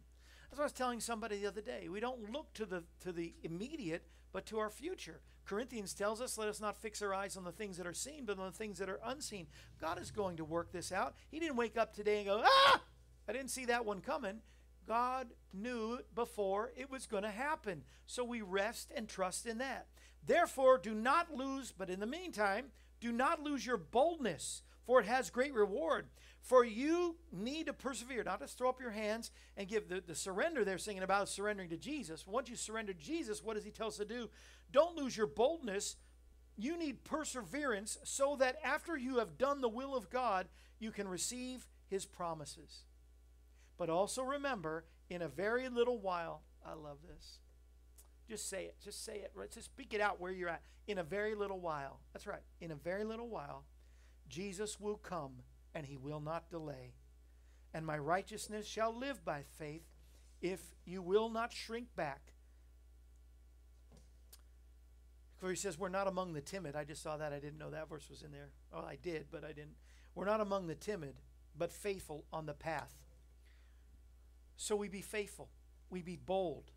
That's 0.49 0.57
what 0.57 0.63
I 0.63 0.65
was 0.65 0.73
telling 0.73 0.99
somebody 0.99 1.39
the 1.39 1.47
other 1.47 1.61
day. 1.61 1.87
We 1.89 1.99
don't 1.99 2.31
look 2.31 2.53
to 2.53 2.65
the 2.65 2.83
to 3.01 3.11
the 3.11 3.33
immediate, 3.43 4.03
but 4.31 4.45
to 4.47 4.59
our 4.59 4.69
future. 4.69 5.21
Corinthians 5.45 5.93
tells 5.93 6.21
us, 6.21 6.37
let 6.37 6.47
us 6.47 6.59
not 6.59 6.75
fix 6.75 7.01
our 7.01 7.13
eyes 7.13 7.37
on 7.37 7.43
the 7.43 7.51
things 7.51 7.77
that 7.77 7.85
are 7.85 7.93
seen, 7.93 8.25
but 8.25 8.39
on 8.39 8.45
the 8.45 8.57
things 8.57 8.79
that 8.79 8.89
are 8.89 8.99
unseen. 9.05 9.45
God 9.79 10.01
is 10.01 10.09
going 10.09 10.37
to 10.37 10.45
work 10.45 10.71
this 10.71 10.91
out. 10.91 11.13
He 11.29 11.39
didn't 11.39 11.55
wake 11.55 11.77
up 11.77 11.93
today 11.93 12.17
and 12.17 12.27
go, 12.27 12.41
ah, 12.43 12.81
I 13.27 13.33
didn't 13.33 13.51
see 13.51 13.65
that 13.65 13.85
one 13.85 14.01
coming. 14.01 14.39
God 14.87 15.27
knew 15.53 15.99
before 16.13 16.71
it 16.75 16.89
was 16.89 17.05
going 17.05 17.23
to 17.23 17.29
happen. 17.29 17.83
So 18.07 18.23
we 18.23 18.41
rest 18.41 18.91
and 18.95 19.07
trust 19.07 19.45
in 19.45 19.59
that. 19.59 19.87
Therefore, 20.25 20.79
do 20.79 20.93
not 20.93 21.35
lose, 21.35 21.71
but 21.71 21.89
in 21.89 21.99
the 21.99 22.07
meantime, 22.07 22.67
do 22.99 23.11
not 23.11 23.41
lose 23.41 23.65
your 23.65 23.77
boldness, 23.77 24.63
for 24.85 24.99
it 24.99 25.05
has 25.05 25.29
great 25.29 25.53
reward. 25.53 26.07
For 26.45 26.63
you 26.63 27.15
need 27.31 27.65
to 27.65 27.73
persevere, 27.73 28.23
not 28.23 28.39
to 28.39 28.45
throw 28.45 28.69
up 28.69 28.79
your 28.79 28.91
hands 28.91 29.31
and 29.57 29.67
give 29.67 29.89
the, 29.89 30.03
the 30.05 30.13
surrender 30.13 30.63
they're 30.63 30.77
singing 30.77 31.01
about 31.01 31.27
surrendering 31.27 31.69
to 31.69 31.77
Jesus. 31.77 32.27
Once 32.27 32.49
you 32.49 32.55
surrender 32.55 32.93
to 32.93 32.99
Jesus, 32.99 33.43
what 33.43 33.55
does 33.55 33.63
he 33.63 33.71
tell 33.71 33.87
us 33.87 33.97
to 33.97 34.05
do? 34.05 34.29
Don't 34.71 34.95
lose 34.95 35.17
your 35.17 35.25
boldness. 35.25 35.95
You 36.55 36.77
need 36.77 37.03
perseverance 37.03 37.97
so 38.03 38.35
that 38.35 38.57
after 38.63 38.95
you 38.95 39.17
have 39.17 39.39
done 39.39 39.59
the 39.59 39.67
will 39.67 39.95
of 39.95 40.11
God, 40.11 40.47
you 40.77 40.91
can 40.91 41.07
receive 41.07 41.65
his 41.89 42.05
promises. 42.05 42.83
But 43.79 43.89
also 43.89 44.21
remember, 44.21 44.85
in 45.09 45.23
a 45.23 45.27
very 45.27 45.67
little 45.67 45.97
while, 45.97 46.43
I 46.63 46.75
love 46.75 46.99
this. 47.09 47.39
Just 48.29 48.47
say 48.47 48.65
it. 48.65 48.75
Just 48.83 49.03
say 49.03 49.15
it. 49.15 49.33
Just 49.51 49.65
speak 49.65 49.95
it 49.95 50.01
out 50.01 50.21
where 50.21 50.31
you're 50.31 50.49
at. 50.49 50.61
In 50.85 50.99
a 50.99 51.03
very 51.03 51.33
little 51.33 51.59
while. 51.59 52.01
That's 52.13 52.27
right. 52.27 52.43
In 52.61 52.69
a 52.69 52.75
very 52.75 53.03
little 53.03 53.29
while, 53.29 53.63
Jesus 54.29 54.79
will 54.79 54.97
come 54.97 55.41
and 55.75 55.85
he 55.85 55.97
will 55.97 56.21
not 56.21 56.49
delay. 56.49 56.93
And 57.73 57.85
my 57.85 57.97
righteousness 57.97 58.65
shall 58.65 58.97
live 58.97 59.23
by 59.25 59.43
faith 59.59 59.83
if 60.41 60.61
you 60.85 61.01
will 61.01 61.29
not 61.29 61.51
shrink 61.51 61.93
back. 61.95 62.31
For 65.37 65.49
he 65.49 65.55
says, 65.57 65.77
We're 65.77 65.89
not 65.89 66.07
among 66.07 66.33
the 66.33 66.41
timid. 66.41 66.77
I 66.77 66.85
just 66.85 67.03
saw 67.03 67.17
that. 67.17 67.33
I 67.33 67.39
didn't 67.39 67.59
know 67.59 67.69
that 67.69 67.89
verse 67.89 68.09
was 68.09 68.23
in 68.23 68.31
there. 68.31 68.51
Oh, 68.73 68.85
I 68.87 68.97
did, 69.01 69.25
but 69.29 69.43
I 69.43 69.49
didn't. 69.49 69.75
We're 70.15 70.25
not 70.25 70.39
among 70.39 70.67
the 70.67 70.75
timid, 70.75 71.15
but 71.57 71.73
faithful 71.73 72.23
on 72.31 72.45
the 72.45 72.53
path. 72.53 72.95
So 74.55 74.77
we 74.77 74.87
be 74.87 75.01
faithful, 75.01 75.49
we 75.89 76.01
be 76.01 76.15
bold, 76.15 76.71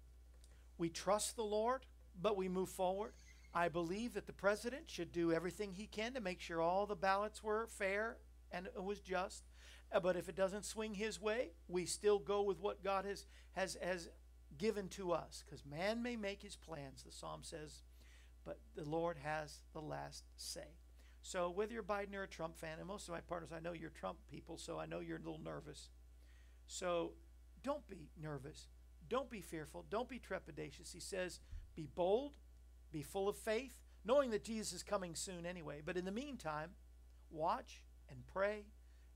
we 0.76 0.88
trust 0.88 1.36
the 1.36 1.44
Lord, 1.44 1.86
but 2.20 2.36
we 2.36 2.48
move 2.48 2.68
forward. 2.68 3.12
I 3.54 3.68
believe 3.68 4.14
that 4.14 4.26
the 4.26 4.32
president 4.32 4.90
should 4.90 5.12
do 5.12 5.32
everything 5.32 5.72
he 5.72 5.86
can 5.86 6.12
to 6.14 6.20
make 6.20 6.40
sure 6.40 6.60
all 6.60 6.86
the 6.86 6.96
ballots 6.96 7.42
were 7.42 7.68
fair 7.68 8.16
and 8.52 8.66
it 8.66 8.82
was 8.82 9.00
just. 9.00 9.44
Uh, 9.90 10.00
but 10.00 10.16
if 10.16 10.28
it 10.28 10.36
doesn't 10.36 10.64
swing 10.64 10.94
his 10.94 11.20
way, 11.20 11.52
we 11.66 11.86
still 11.86 12.18
go 12.18 12.42
with 12.42 12.60
what 12.60 12.84
God 12.84 13.04
has 13.04 13.26
has 13.52 13.76
has 13.82 14.08
given 14.56 14.88
to 14.88 15.12
us. 15.12 15.42
Because 15.44 15.64
man 15.64 16.02
may 16.02 16.16
make 16.16 16.42
his 16.42 16.56
plans, 16.56 17.02
the 17.02 17.12
psalm 17.12 17.40
says, 17.42 17.82
but 18.44 18.58
the 18.74 18.88
Lord 18.88 19.18
has 19.18 19.60
the 19.72 19.80
last 19.80 20.24
say. 20.36 20.76
So 21.22 21.50
whether 21.50 21.72
you're 21.72 21.82
Biden 21.82 22.14
or 22.14 22.22
a 22.22 22.28
Trump 22.28 22.56
fan, 22.56 22.78
and 22.78 22.86
most 22.86 23.08
of 23.08 23.14
my 23.14 23.20
partners, 23.20 23.50
I 23.54 23.60
know 23.60 23.72
you're 23.72 23.90
Trump 23.90 24.18
people, 24.30 24.56
so 24.56 24.78
I 24.78 24.86
know 24.86 25.00
you're 25.00 25.18
a 25.18 25.22
little 25.22 25.40
nervous. 25.42 25.90
So 26.66 27.12
don't 27.62 27.86
be 27.88 28.08
nervous. 28.20 28.68
Don't 29.08 29.30
be 29.30 29.40
fearful. 29.40 29.84
Don't 29.90 30.08
be 30.08 30.18
trepidatious. 30.18 30.92
He 30.92 31.00
says, 31.00 31.40
be 31.74 31.88
bold, 31.94 32.36
be 32.92 33.02
full 33.02 33.28
of 33.28 33.36
faith, 33.36 33.80
knowing 34.04 34.30
that 34.30 34.44
Jesus 34.44 34.72
is 34.72 34.82
coming 34.82 35.14
soon 35.14 35.44
anyway. 35.44 35.82
But 35.84 35.96
in 35.96 36.04
the 36.04 36.12
meantime, 36.12 36.70
watch 37.30 37.82
and 38.10 38.26
pray 38.32 38.64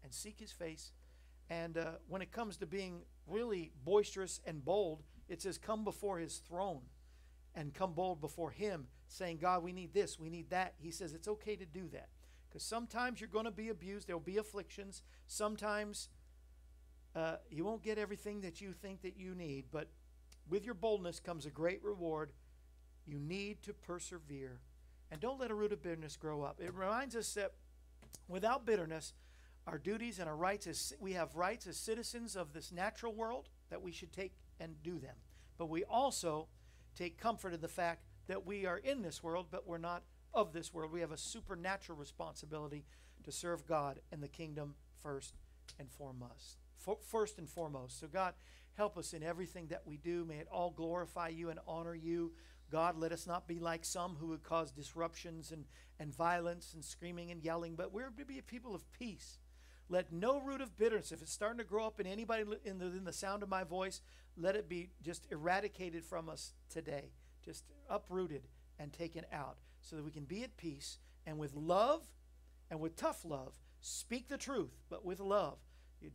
and 0.02 0.12
seek 0.12 0.38
his 0.40 0.52
face. 0.52 0.92
And 1.50 1.76
uh, 1.76 1.92
when 2.08 2.22
it 2.22 2.32
comes 2.32 2.56
to 2.58 2.66
being 2.66 3.02
really 3.26 3.72
boisterous 3.84 4.40
and 4.46 4.64
bold, 4.64 5.02
it 5.28 5.42
says, 5.42 5.58
come 5.58 5.84
before 5.84 6.18
his 6.18 6.38
throne 6.38 6.82
and 7.54 7.74
come 7.74 7.92
bold 7.92 8.20
before 8.20 8.50
him, 8.50 8.86
saying, 9.08 9.38
God, 9.38 9.62
we 9.62 9.72
need 9.72 9.92
this, 9.92 10.18
we 10.18 10.30
need 10.30 10.50
that. 10.50 10.74
He 10.78 10.90
says, 10.90 11.12
it's 11.12 11.28
okay 11.28 11.56
to 11.56 11.66
do 11.66 11.88
that. 11.92 12.08
Because 12.48 12.62
sometimes 12.62 13.20
you're 13.20 13.28
going 13.28 13.44
to 13.44 13.50
be 13.50 13.68
abused, 13.68 14.08
there 14.08 14.16
will 14.16 14.24
be 14.24 14.38
afflictions. 14.38 15.02
Sometimes 15.26 16.08
uh, 17.14 17.36
you 17.50 17.64
won't 17.64 17.82
get 17.82 17.98
everything 17.98 18.40
that 18.42 18.60
you 18.60 18.72
think 18.72 19.02
that 19.02 19.16
you 19.16 19.34
need, 19.34 19.66
but 19.70 19.88
with 20.48 20.64
your 20.64 20.74
boldness 20.74 21.20
comes 21.20 21.46
a 21.46 21.50
great 21.50 21.82
reward. 21.84 22.32
You 23.06 23.18
need 23.18 23.62
to 23.62 23.72
persevere. 23.72 24.60
And 25.10 25.20
don't 25.20 25.38
let 25.38 25.50
a 25.50 25.54
root 25.54 25.72
of 25.72 25.82
bitterness 25.82 26.16
grow 26.16 26.42
up. 26.42 26.60
It 26.60 26.72
reminds 26.74 27.16
us 27.16 27.34
that 27.34 27.52
without 28.32 28.66
bitterness, 28.66 29.12
our 29.66 29.78
duties 29.78 30.18
and 30.18 30.28
our 30.28 30.36
rights 30.36 30.66
as 30.66 30.92
we 30.98 31.12
have 31.12 31.36
rights 31.36 31.66
as 31.66 31.76
citizens 31.76 32.34
of 32.34 32.52
this 32.52 32.72
natural 32.72 33.14
world 33.14 33.48
that 33.70 33.82
we 33.82 33.92
should 33.92 34.12
take 34.12 34.32
and 34.58 34.82
do 34.82 34.98
them. 34.98 35.16
But 35.58 35.68
we 35.68 35.84
also 35.84 36.48
take 36.96 37.18
comfort 37.18 37.54
in 37.54 37.60
the 37.60 37.68
fact 37.68 38.04
that 38.26 38.44
we 38.44 38.66
are 38.66 38.78
in 38.78 39.02
this 39.02 39.22
world, 39.22 39.46
but 39.50 39.66
we're 39.66 39.78
not 39.78 40.02
of 40.34 40.52
this 40.52 40.72
world. 40.74 40.92
We 40.92 41.00
have 41.00 41.12
a 41.12 41.16
supernatural 41.16 41.98
responsibility 41.98 42.84
to 43.24 43.30
serve 43.30 43.66
God 43.66 44.00
and 44.10 44.22
the 44.22 44.28
kingdom 44.28 44.74
first 45.02 45.34
and 45.78 45.90
foremost 45.90 46.56
first 47.06 47.38
and 47.38 47.48
foremost. 47.48 48.00
So, 48.00 48.06
God, 48.06 48.34
help 48.74 48.96
us 48.98 49.12
in 49.12 49.22
everything 49.22 49.68
that 49.68 49.82
we 49.86 49.96
do. 49.96 50.24
May 50.24 50.36
it 50.36 50.48
all 50.50 50.70
glorify 50.70 51.28
you 51.28 51.50
and 51.50 51.60
honor 51.66 51.94
you. 51.94 52.32
God, 52.72 52.98
let 52.98 53.12
us 53.12 53.26
not 53.26 53.46
be 53.46 53.60
like 53.60 53.84
some 53.84 54.16
who 54.18 54.28
would 54.28 54.42
cause 54.42 54.72
disruptions 54.72 55.52
and, 55.52 55.66
and 56.00 56.12
violence 56.12 56.72
and 56.74 56.84
screaming 56.84 57.30
and 57.30 57.42
yelling, 57.42 57.76
but 57.76 57.92
we're 57.92 58.10
to 58.10 58.24
be 58.24 58.38
a 58.38 58.42
people 58.42 58.74
of 58.74 58.90
peace. 58.92 59.38
Let 59.88 60.12
no 60.12 60.40
root 60.40 60.60
of 60.60 60.76
bitterness, 60.76 61.12
if 61.12 61.22
it's 61.22 61.32
starting 61.32 61.58
to 61.58 61.64
grow 61.64 61.86
up 61.86 62.00
in 62.00 62.06
anybody 62.06 62.44
in 62.64 62.78
the, 62.78 62.86
in 62.86 63.04
the 63.04 63.12
sound 63.12 63.42
of 63.42 63.48
my 63.48 63.62
voice, 63.62 64.00
let 64.36 64.56
it 64.56 64.68
be 64.68 64.88
just 65.02 65.26
eradicated 65.30 66.04
from 66.04 66.28
us 66.28 66.54
today, 66.70 67.12
just 67.44 67.64
uprooted 67.90 68.48
and 68.78 68.92
taken 68.92 69.24
out, 69.32 69.58
so 69.82 69.94
that 69.94 70.04
we 70.04 70.10
can 70.10 70.24
be 70.24 70.42
at 70.42 70.56
peace 70.56 70.98
and 71.26 71.38
with 71.38 71.54
love 71.54 72.02
and 72.70 72.80
with 72.80 72.96
tough 72.96 73.24
love, 73.24 73.60
speak 73.80 74.28
the 74.28 74.38
truth, 74.38 74.72
but 74.88 75.04
with 75.04 75.20
love 75.20 75.58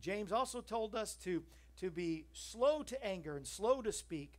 James 0.00 0.32
also 0.32 0.60
told 0.60 0.94
us 0.94 1.14
to, 1.24 1.42
to 1.80 1.90
be 1.90 2.26
slow 2.32 2.82
to 2.82 3.04
anger 3.04 3.36
and 3.36 3.46
slow 3.46 3.82
to 3.82 3.92
speak. 3.92 4.37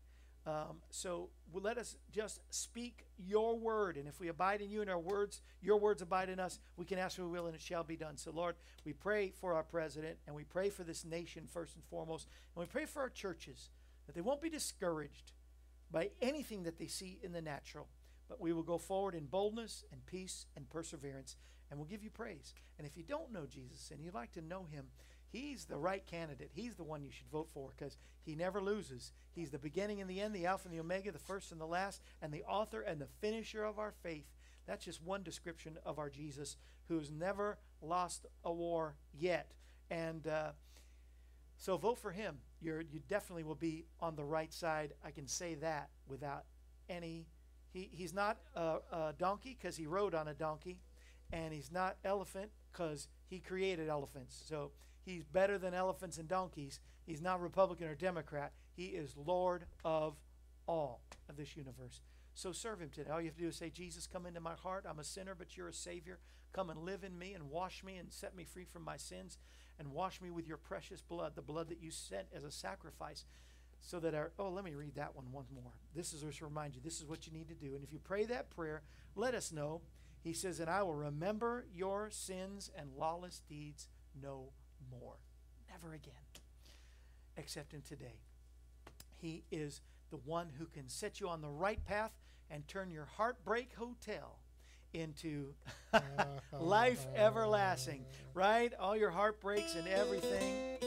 Um, 0.49 0.77
so 0.89 1.29
let 1.53 1.77
us 1.77 1.95
just 2.11 2.41
speak 2.49 3.05
your 3.17 3.55
word. 3.55 3.97
And 3.97 4.07
if 4.07 4.19
we 4.19 4.29
abide 4.29 4.61
in 4.61 4.71
you 4.71 4.81
and 4.81 4.89
our 4.89 4.99
words, 4.99 5.41
your 5.61 5.77
words 5.77 6.01
abide 6.01 6.29
in 6.29 6.39
us, 6.39 6.59
we 6.75 6.85
can 6.85 6.97
ask 6.97 7.19
what 7.19 7.25
we 7.25 7.31
will 7.31 7.45
and 7.45 7.55
it 7.55 7.61
shall 7.61 7.83
be 7.83 7.95
done. 7.95 8.17
So, 8.17 8.31
Lord, 8.31 8.55
we 8.83 8.93
pray 8.93 9.31
for 9.39 9.53
our 9.53 9.63
president 9.63 10.17
and 10.25 10.35
we 10.35 10.43
pray 10.43 10.69
for 10.69 10.83
this 10.83 11.05
nation 11.05 11.43
first 11.47 11.75
and 11.75 11.83
foremost. 11.85 12.27
And 12.55 12.61
we 12.61 12.65
pray 12.65 12.85
for 12.85 13.01
our 13.01 13.09
churches 13.09 13.69
that 14.07 14.15
they 14.15 14.21
won't 14.21 14.41
be 14.41 14.49
discouraged 14.49 15.33
by 15.91 16.09
anything 16.19 16.63
that 16.63 16.79
they 16.79 16.87
see 16.87 17.19
in 17.21 17.31
the 17.31 17.41
natural, 17.41 17.87
but 18.27 18.41
we 18.41 18.51
will 18.51 18.63
go 18.63 18.79
forward 18.79 19.13
in 19.13 19.25
boldness 19.25 19.83
and 19.91 20.03
peace 20.07 20.47
and 20.55 20.67
perseverance. 20.69 21.35
And 21.69 21.79
we'll 21.79 21.89
give 21.89 22.03
you 22.03 22.09
praise. 22.09 22.55
And 22.79 22.87
if 22.87 22.97
you 22.97 23.03
don't 23.03 23.31
know 23.31 23.45
Jesus 23.45 23.91
and 23.91 24.03
you'd 24.03 24.15
like 24.15 24.31
to 24.31 24.41
know 24.41 24.65
him, 24.71 24.85
He's 25.31 25.65
the 25.65 25.77
right 25.77 26.05
candidate. 26.05 26.49
He's 26.53 26.75
the 26.75 26.83
one 26.83 27.03
you 27.03 27.11
should 27.11 27.29
vote 27.29 27.49
for 27.53 27.71
because 27.77 27.97
he 28.25 28.35
never 28.35 28.61
loses. 28.61 29.11
He's 29.31 29.51
the 29.51 29.59
beginning 29.59 30.01
and 30.01 30.09
the 30.09 30.19
end, 30.19 30.33
the 30.33 30.45
Alpha 30.45 30.67
and 30.67 30.75
the 30.75 30.81
Omega, 30.81 31.11
the 31.11 31.19
first 31.19 31.51
and 31.51 31.61
the 31.61 31.65
last, 31.65 32.01
and 32.21 32.33
the 32.33 32.43
author 32.43 32.81
and 32.81 32.99
the 32.99 33.07
finisher 33.21 33.63
of 33.63 33.77
our 33.77 33.93
faith. 34.03 34.25
That's 34.65 34.85
just 34.85 35.03
one 35.03 35.23
description 35.23 35.77
of 35.85 35.99
our 35.99 36.09
Jesus 36.09 36.57
who's 36.87 37.11
never 37.11 37.57
lost 37.81 38.25
a 38.43 38.51
war 38.51 38.95
yet. 39.13 39.51
And 39.91 40.27
uh, 40.27 40.51
so 41.57 41.77
vote 41.77 41.99
for 41.99 42.11
him. 42.11 42.37
You're, 42.61 42.81
you 42.81 42.99
definitely 43.07 43.43
will 43.43 43.55
be 43.55 43.85
on 43.99 44.15
the 44.15 44.23
right 44.23 44.53
side. 44.53 44.93
I 45.03 45.11
can 45.11 45.27
say 45.27 45.55
that 45.55 45.89
without 46.07 46.45
any. 46.89 47.27
He, 47.71 47.89
he's 47.91 48.13
not 48.13 48.37
a, 48.55 48.77
a 48.91 49.13
donkey 49.17 49.57
because 49.59 49.77
he 49.77 49.85
rode 49.85 50.15
on 50.15 50.27
a 50.27 50.33
donkey, 50.33 50.81
and 51.31 51.53
he's 51.53 51.71
not 51.71 51.97
elephant 52.03 52.51
because 52.71 53.07
he 53.27 53.39
created 53.39 53.89
elephants. 53.89 54.41
So 54.47 54.71
He's 55.09 55.23
better 55.23 55.57
than 55.57 55.73
elephants 55.73 56.19
and 56.19 56.27
donkeys. 56.27 56.79
He's 57.03 57.19
not 57.19 57.41
Republican 57.41 57.87
or 57.87 57.95
Democrat. 57.95 58.51
He 58.75 58.85
is 58.85 59.15
Lord 59.17 59.65
of 59.83 60.15
all 60.67 61.01
of 61.27 61.35
this 61.35 61.57
universe. 61.57 62.01
So 62.35 62.51
serve 62.51 62.79
him 62.79 62.89
today. 62.93 63.09
All 63.09 63.19
you 63.19 63.27
have 63.27 63.35
to 63.37 63.41
do 63.41 63.47
is 63.47 63.55
say, 63.55 63.71
Jesus, 63.71 64.05
come 64.05 64.27
into 64.27 64.39
my 64.39 64.53
heart. 64.53 64.85
I'm 64.87 64.99
a 64.99 65.03
sinner, 65.03 65.33
but 65.33 65.57
you're 65.57 65.67
a 65.67 65.73
Savior. 65.73 66.19
Come 66.53 66.69
and 66.69 66.81
live 66.81 67.03
in 67.03 67.17
me 67.17 67.33
and 67.33 67.49
wash 67.49 67.83
me 67.83 67.97
and 67.97 68.13
set 68.13 68.35
me 68.35 68.43
free 68.43 68.65
from 68.65 68.83
my 68.83 68.97
sins 68.97 69.39
and 69.79 69.93
wash 69.93 70.21
me 70.21 70.29
with 70.29 70.47
your 70.47 70.57
precious 70.57 71.01
blood, 71.01 71.33
the 71.35 71.41
blood 71.41 71.69
that 71.69 71.81
you 71.81 71.89
sent 71.89 72.27
as 72.31 72.43
a 72.43 72.51
sacrifice. 72.51 73.25
So 73.81 73.99
that 74.01 74.13
our, 74.13 74.31
oh, 74.37 74.49
let 74.49 74.63
me 74.63 74.75
read 74.75 74.93
that 74.95 75.15
one 75.15 75.31
once 75.31 75.49
more. 75.51 75.71
This 75.95 76.13
is 76.13 76.21
just 76.21 76.37
to 76.37 76.45
remind 76.45 76.75
you, 76.75 76.81
this 76.83 76.99
is 76.99 77.07
what 77.07 77.25
you 77.25 77.33
need 77.33 77.47
to 77.47 77.55
do. 77.55 77.73
And 77.73 77.83
if 77.83 77.91
you 77.91 77.97
pray 77.97 78.25
that 78.25 78.51
prayer, 78.51 78.83
let 79.15 79.33
us 79.33 79.51
know. 79.51 79.81
He 80.21 80.33
says, 80.33 80.59
And 80.59 80.69
I 80.69 80.83
will 80.83 80.93
remember 80.93 81.65
your 81.73 82.09
sins 82.11 82.69
and 82.77 82.91
lawless 82.95 83.41
deeds 83.49 83.87
no 84.21 84.51
more. 84.91 85.15
Never 85.69 85.93
again. 85.93 86.13
Except 87.37 87.73
in 87.73 87.81
today. 87.81 88.19
He 89.21 89.43
is 89.51 89.81
the 90.09 90.17
one 90.17 90.49
who 90.57 90.65
can 90.65 90.87
set 90.89 91.19
you 91.19 91.29
on 91.29 91.41
the 91.41 91.49
right 91.49 91.83
path 91.85 92.11
and 92.49 92.67
turn 92.67 92.91
your 92.91 93.05
heartbreak 93.17 93.73
hotel 93.75 94.39
into 94.93 95.53
life 96.59 97.05
everlasting. 97.15 98.05
Right? 98.33 98.73
All 98.79 98.95
your 98.95 99.11
heartbreaks 99.11 99.75
and 99.75 99.87
everything. 99.87 100.79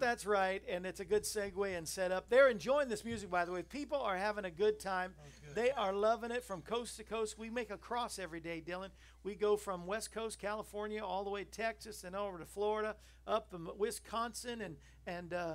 That's 0.00 0.26
right, 0.26 0.62
and 0.68 0.84
it's 0.84 0.98
a 1.00 1.04
good 1.04 1.22
segue 1.22 1.76
and 1.76 1.86
setup. 1.86 2.28
They're 2.28 2.48
enjoying 2.48 2.88
this 2.88 3.04
music, 3.04 3.30
by 3.30 3.44
the 3.44 3.52
way. 3.52 3.62
People 3.62 3.98
are 4.00 4.16
having 4.16 4.44
a 4.44 4.50
good 4.50 4.80
time. 4.80 5.14
They 5.56 5.70
are 5.70 5.94
loving 5.94 6.32
it 6.32 6.44
from 6.44 6.60
coast 6.60 6.98
to 6.98 7.02
coast. 7.02 7.38
We 7.38 7.48
make 7.48 7.70
a 7.70 7.78
cross 7.78 8.18
every 8.18 8.40
day, 8.40 8.60
Dillon. 8.60 8.90
We 9.24 9.34
go 9.34 9.56
from 9.56 9.86
West 9.86 10.12
Coast 10.12 10.38
California 10.38 11.02
all 11.02 11.24
the 11.24 11.30
way 11.30 11.44
to 11.44 11.50
Texas 11.50 12.04
and 12.04 12.14
over 12.14 12.38
to 12.38 12.44
Florida, 12.44 12.94
up 13.26 13.48
to 13.52 13.72
Wisconsin, 13.78 14.60
and 14.60 14.76
and 15.06 15.32
uh, 15.32 15.54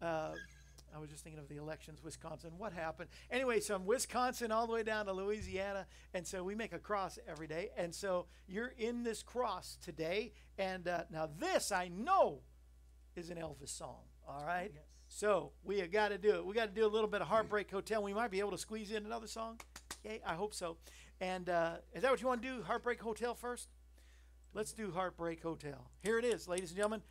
uh, 0.00 0.30
I 0.94 0.98
was 0.98 1.10
just 1.10 1.22
thinking 1.22 1.38
of 1.38 1.50
the 1.50 1.58
elections, 1.58 2.02
Wisconsin. 2.02 2.52
What 2.56 2.72
happened? 2.72 3.10
Anyway, 3.30 3.60
so 3.60 3.76
from 3.76 3.84
Wisconsin 3.84 4.52
all 4.52 4.66
the 4.66 4.72
way 4.72 4.84
down 4.84 5.04
to 5.04 5.12
Louisiana, 5.12 5.86
and 6.14 6.26
so 6.26 6.42
we 6.42 6.54
make 6.54 6.72
a 6.72 6.78
cross 6.78 7.18
every 7.28 7.46
day. 7.46 7.72
And 7.76 7.94
so 7.94 8.28
you're 8.48 8.72
in 8.78 9.02
this 9.02 9.22
cross 9.22 9.76
today, 9.82 10.32
and 10.56 10.88
uh, 10.88 11.04
now 11.10 11.28
this 11.38 11.70
I 11.72 11.88
know 11.88 12.40
is 13.16 13.28
an 13.28 13.36
Elvis 13.36 13.68
song. 13.68 14.00
All 14.26 14.46
right. 14.46 14.72
So 15.14 15.52
we 15.62 15.78
have 15.80 15.92
got 15.92 16.08
to 16.08 16.16
do 16.16 16.36
it. 16.36 16.44
We 16.44 16.54
got 16.54 16.74
to 16.74 16.80
do 16.80 16.86
a 16.86 16.88
little 16.88 17.06
bit 17.06 17.20
of 17.20 17.28
Heartbreak 17.28 17.70
Hotel. 17.70 18.02
We 18.02 18.14
might 18.14 18.30
be 18.30 18.40
able 18.40 18.52
to 18.52 18.58
squeeze 18.58 18.90
in 18.90 19.04
another 19.04 19.26
song. 19.26 19.60
Yay, 20.04 20.22
I 20.26 20.34
hope 20.34 20.54
so. 20.54 20.78
And 21.20 21.50
uh, 21.50 21.74
is 21.92 22.00
that 22.02 22.10
what 22.10 22.22
you 22.22 22.26
want 22.26 22.42
to 22.42 22.48
do? 22.48 22.62
Heartbreak 22.62 22.98
Hotel 23.00 23.34
first? 23.34 23.68
Let's 24.54 24.72
do 24.72 24.90
Heartbreak 24.90 25.42
Hotel. 25.42 25.86
Here 26.02 26.18
it 26.18 26.24
is, 26.24 26.48
ladies 26.48 26.70
and 26.70 26.76
gentlemen. 26.76 27.02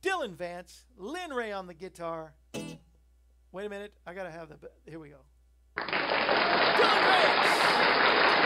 Dillon 0.00 0.36
Vance, 0.36 0.84
Lyn 0.96 1.30
Ray 1.30 1.50
on 1.50 1.66
the 1.66 1.74
guitar. 1.74 2.34
Wait 2.54 3.66
a 3.66 3.68
minute. 3.68 3.94
I 4.06 4.14
got 4.14 4.22
to 4.24 4.30
have 4.30 4.48
the. 4.48 4.56
Here 4.86 5.00
we 5.00 5.08
go. 5.08 5.18
Dillon 5.76 5.90
Vance! 7.04 8.39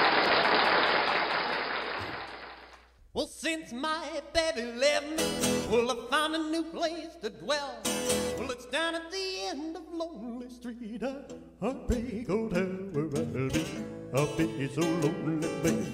Well, 3.15 3.29
since 3.29 3.73
my 3.73 4.21
baby 4.33 4.73
left 4.73 5.09
me, 5.09 5.25
well, 5.71 5.89
I 5.89 6.11
found 6.11 6.35
a 6.35 6.39
new 6.51 6.65
place 6.65 7.15
to 7.23 7.31
dwell. 7.31 7.79
Well, 8.37 8.51
it's 8.51 8.67
down 8.67 8.97
at 8.97 9.09
the 9.13 9.47
end 9.47 9.77
of 9.77 9.85
Lonely 9.93 10.49
Street, 10.49 11.01
a 11.01 11.25
heartbreak 11.61 12.27
hotel 12.27 12.67
where 12.91 13.05
I'll 13.05 13.49
be. 13.51 13.65
I'll 14.17 14.37
be 14.37 14.67
so 14.67 14.81
lonely, 14.81 15.49
baby. 15.63 15.87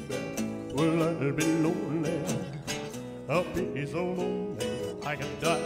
Well, 0.73 1.03
I'll 1.03 1.33
be 1.33 1.45
lonely. 1.45 2.23
I'll 3.29 3.45
be 3.53 3.85
so 3.85 4.03
lonely, 4.03 4.97
I 5.05 5.17
can 5.17 5.29
die. 5.43 5.61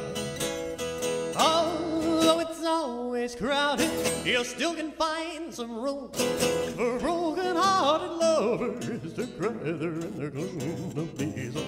Although 1.39 2.41
it's 2.41 2.65
always 2.65 3.37
crowded, 3.37 3.93
you 4.27 4.43
still 4.43 4.75
can 4.75 4.91
find 4.91 5.55
some 5.55 5.79
room 5.79 6.11
for 6.75 6.99
broken-hearted 7.75 8.13
lovers 8.19 9.15
to 9.15 9.27
cry 9.39 9.53
there 9.63 9.91
in 9.91 10.19
their 10.19 10.31
gloom. 10.31 10.93
To 10.95 11.03
be 11.17 11.51
so, 11.51 11.63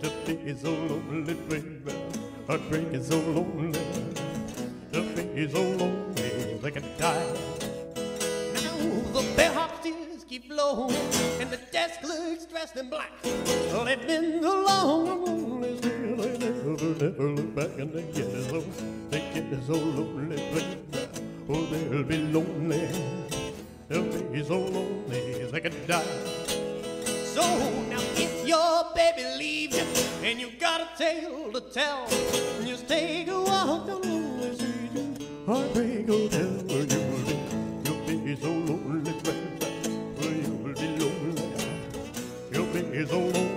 to 0.00 0.34
be 0.34 0.56
so 0.56 0.70
lonely, 0.70 1.34
baby. 1.48 1.92
Heartbreak 2.46 2.88
is 2.92 3.08
so 3.08 3.18
lonely. 3.18 3.80
To 4.92 5.02
be 5.14 5.50
so 5.50 5.62
lonely, 5.62 6.58
they 6.62 6.70
can 6.70 6.84
die. 6.98 7.26
Now 8.54 8.76
the 9.12 9.22
bellhop 9.36 9.82
tears 9.82 10.24
keep 10.28 10.46
flowing, 10.46 10.94
and 11.40 11.50
the 11.50 11.60
desk 11.72 12.00
clerk's 12.00 12.46
dressed 12.46 12.76
in 12.76 12.88
black. 12.90 13.10
They've 13.22 14.06
been 14.06 14.42
long 14.42 15.08
and 15.08 15.20
lonely, 15.26 15.76
still 15.78 16.16
they 16.16 16.38
never, 16.38 16.74
never 17.04 17.28
look 17.30 17.54
back, 17.54 17.78
and 17.78 17.92
they 17.92 18.02
get 18.12 18.30
so, 18.48 18.56
oh, 18.56 18.64
they 19.10 19.20
get 19.34 19.62
so 19.66 19.74
lonely, 19.74 20.36
baby. 20.36 20.78
Oh, 21.48 21.64
they'll 21.66 22.04
be 22.04 22.18
lonely, 22.18 22.88
they'll 23.90 24.04
be 24.30 24.42
so 24.44 24.58
lonely 24.58 25.44
they 25.50 25.60
could 25.60 25.86
die. 25.86 26.04
So 27.34 27.42
now, 27.90 28.00
if 28.14 28.46
your 28.46 28.84
baby 28.94 29.24
leaves 29.36 29.76
you 29.76 29.84
and 30.26 30.40
you 30.40 30.52
got 30.58 30.80
a 30.80 30.88
tale 30.96 31.52
to 31.52 31.60
tell, 31.60 32.06
just 32.64 32.86
take 32.86 33.28
a 33.28 33.40
walk 33.40 33.88
down 33.88 34.02
lonely 34.02 34.54
street 34.54 34.94
and 34.94 35.18
heartbreak 35.44 36.06
hotel 36.08 36.50
where 36.68 36.86
you'll 36.86 37.20
be, 37.26 37.34
you'll 37.84 38.24
be 38.24 38.36
so 38.36 38.48
lonely, 38.48 39.12
baby. 39.24 39.50
You'll 40.22 40.74
be 40.74 40.86
lonely, 41.00 41.42
you'll 42.52 42.66
be 42.66 43.06
so 43.06 43.18
lonely 43.18 43.49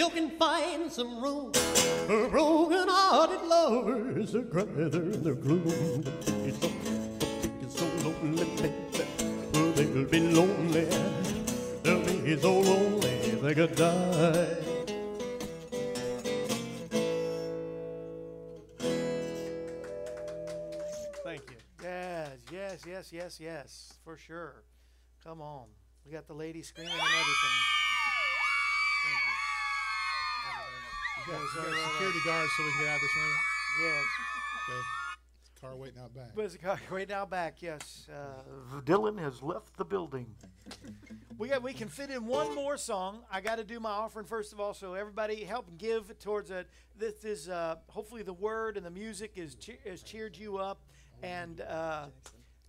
still 0.00 0.08
can 0.08 0.30
find 0.38 0.90
some 0.90 1.22
room 1.22 1.52
for 1.52 2.28
broken-hearted 2.30 3.42
lovers 3.46 4.32
to 4.32 4.42
cry 4.44 4.64
their 4.64 5.34
gloom. 5.34 6.02
It's 6.46 6.58
so, 6.58 6.70
it's 7.60 7.78
so 7.78 7.84
lonely, 8.02 8.46
baby. 8.56 8.72
They'll 9.74 10.04
be 10.06 10.20
lonely. 10.20 10.86
They'll 11.82 12.02
be 12.02 12.40
so 12.40 12.60
lonely 12.60 13.30
they 13.42 13.54
could 13.54 13.76
die. 13.76 14.56
Thank 21.22 21.42
you. 21.50 21.56
Yes, 21.82 22.38
yes, 22.50 22.86
yes, 22.86 23.12
yes, 23.12 23.38
yes, 23.38 23.98
for 24.02 24.16
sure. 24.16 24.64
Come 25.22 25.42
on. 25.42 25.66
We 26.06 26.12
got 26.12 26.26
the 26.26 26.32
lady 26.32 26.62
screaming 26.62 26.90
and 26.90 27.02
everything. 27.02 27.69
You. 31.26 31.32
You 31.32 31.38
got, 31.38 31.42
Yes, 31.42 31.54
you 31.54 31.60
sir, 31.60 31.66
got 31.70 31.72
right, 31.76 31.92
security 31.92 32.18
guards 32.24 32.52
so 32.56 32.64
we 32.64 32.70
can 32.72 32.80
get 32.80 32.88
out 32.88 32.94
of 32.96 33.00
this 33.02 33.16
room. 33.16 33.34
Yes. 33.82 34.04
Okay. 34.68 34.80
Car 35.60 35.76
waiting 35.76 36.00
out 36.00 36.14
back. 36.14 36.30
But 36.34 36.44
it's 36.46 36.56
got- 36.56 36.78
right 36.90 37.08
now 37.08 37.26
back, 37.26 37.60
yes. 37.62 38.08
Uh, 38.08 38.80
Dillon 38.84 39.18
has 39.18 39.42
left 39.42 39.76
the 39.76 39.84
building. 39.84 40.34
we 41.38 41.48
got. 41.48 41.62
We 41.62 41.72
can 41.74 41.88
fit 41.88 42.10
in 42.10 42.26
one 42.26 42.54
more 42.54 42.76
song. 42.78 43.20
I 43.30 43.40
got 43.42 43.56
to 43.56 43.64
do 43.64 43.78
my 43.80 43.90
offering 43.90 44.24
first 44.26 44.52
of 44.54 44.60
all, 44.60 44.72
so 44.72 44.94
everybody 44.94 45.44
help 45.44 45.66
give 45.76 46.18
towards 46.18 46.50
it. 46.50 46.66
This 46.96 47.24
is 47.24 47.48
uh, 47.48 47.76
hopefully 47.88 48.22
the 48.22 48.32
word 48.32 48.76
and 48.78 48.86
the 48.86 48.90
music 48.90 49.32
is 49.36 49.54
che- 49.56 49.78
has 49.86 50.02
cheered 50.02 50.36
you 50.36 50.56
up. 50.58 50.80
And 51.22 51.60
uh, 51.60 52.06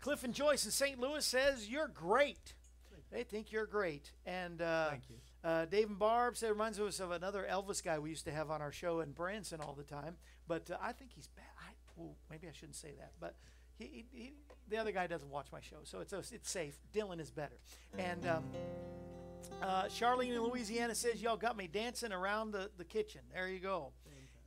Cliff 0.01 0.23
and 0.25 0.33
Joyce 0.33 0.65
in 0.65 0.71
St. 0.71 0.99
Louis 0.99 1.23
says 1.25 1.69
you're 1.69 1.87
great. 1.87 2.55
They 3.11 3.23
think 3.23 3.51
you're 3.53 3.65
great. 3.67 4.11
And 4.25 4.61
uh, 4.61 4.89
Thank 4.89 5.09
you. 5.09 5.15
Uh, 5.43 5.65
Dave 5.65 5.87
and 5.87 5.97
Barb 5.97 6.37
said 6.37 6.49
it 6.49 6.53
reminds 6.53 6.79
us 6.79 6.99
of 6.99 7.11
another 7.11 7.47
Elvis 7.49 7.83
guy 7.83 7.97
we 7.97 8.09
used 8.09 8.25
to 8.25 8.31
have 8.31 8.51
on 8.51 8.61
our 8.61 8.71
show 8.71 8.99
in 8.99 9.11
Branson 9.11 9.59
all 9.59 9.73
the 9.73 9.83
time. 9.83 10.17
But 10.47 10.69
uh, 10.69 10.77
I 10.81 10.91
think 10.91 11.11
he's 11.15 11.27
bad. 11.27 11.45
I, 11.59 11.71
well, 11.95 12.15
maybe 12.29 12.47
I 12.47 12.51
shouldn't 12.51 12.75
say 12.75 12.93
that. 12.99 13.13
But 13.19 13.35
he, 13.77 13.85
he, 13.85 14.05
he, 14.11 14.33
the 14.69 14.77
other 14.77 14.91
guy 14.91 15.07
doesn't 15.07 15.29
watch 15.29 15.47
my 15.51 15.59
show, 15.59 15.77
so 15.83 15.99
it's 15.99 16.13
it's 16.31 16.49
safe. 16.49 16.77
Dillon 16.93 17.19
is 17.19 17.31
better. 17.31 17.57
And 17.97 18.27
um, 18.27 18.43
uh, 19.61 19.83
Charlene 19.85 20.35
in 20.35 20.43
Louisiana 20.43 20.95
says 20.95 21.21
y'all 21.21 21.37
got 21.37 21.57
me 21.57 21.67
dancing 21.67 22.11
around 22.11 22.51
the, 22.51 22.69
the 22.77 22.85
kitchen. 22.85 23.21
There 23.33 23.47
you 23.47 23.59
go. 23.59 23.91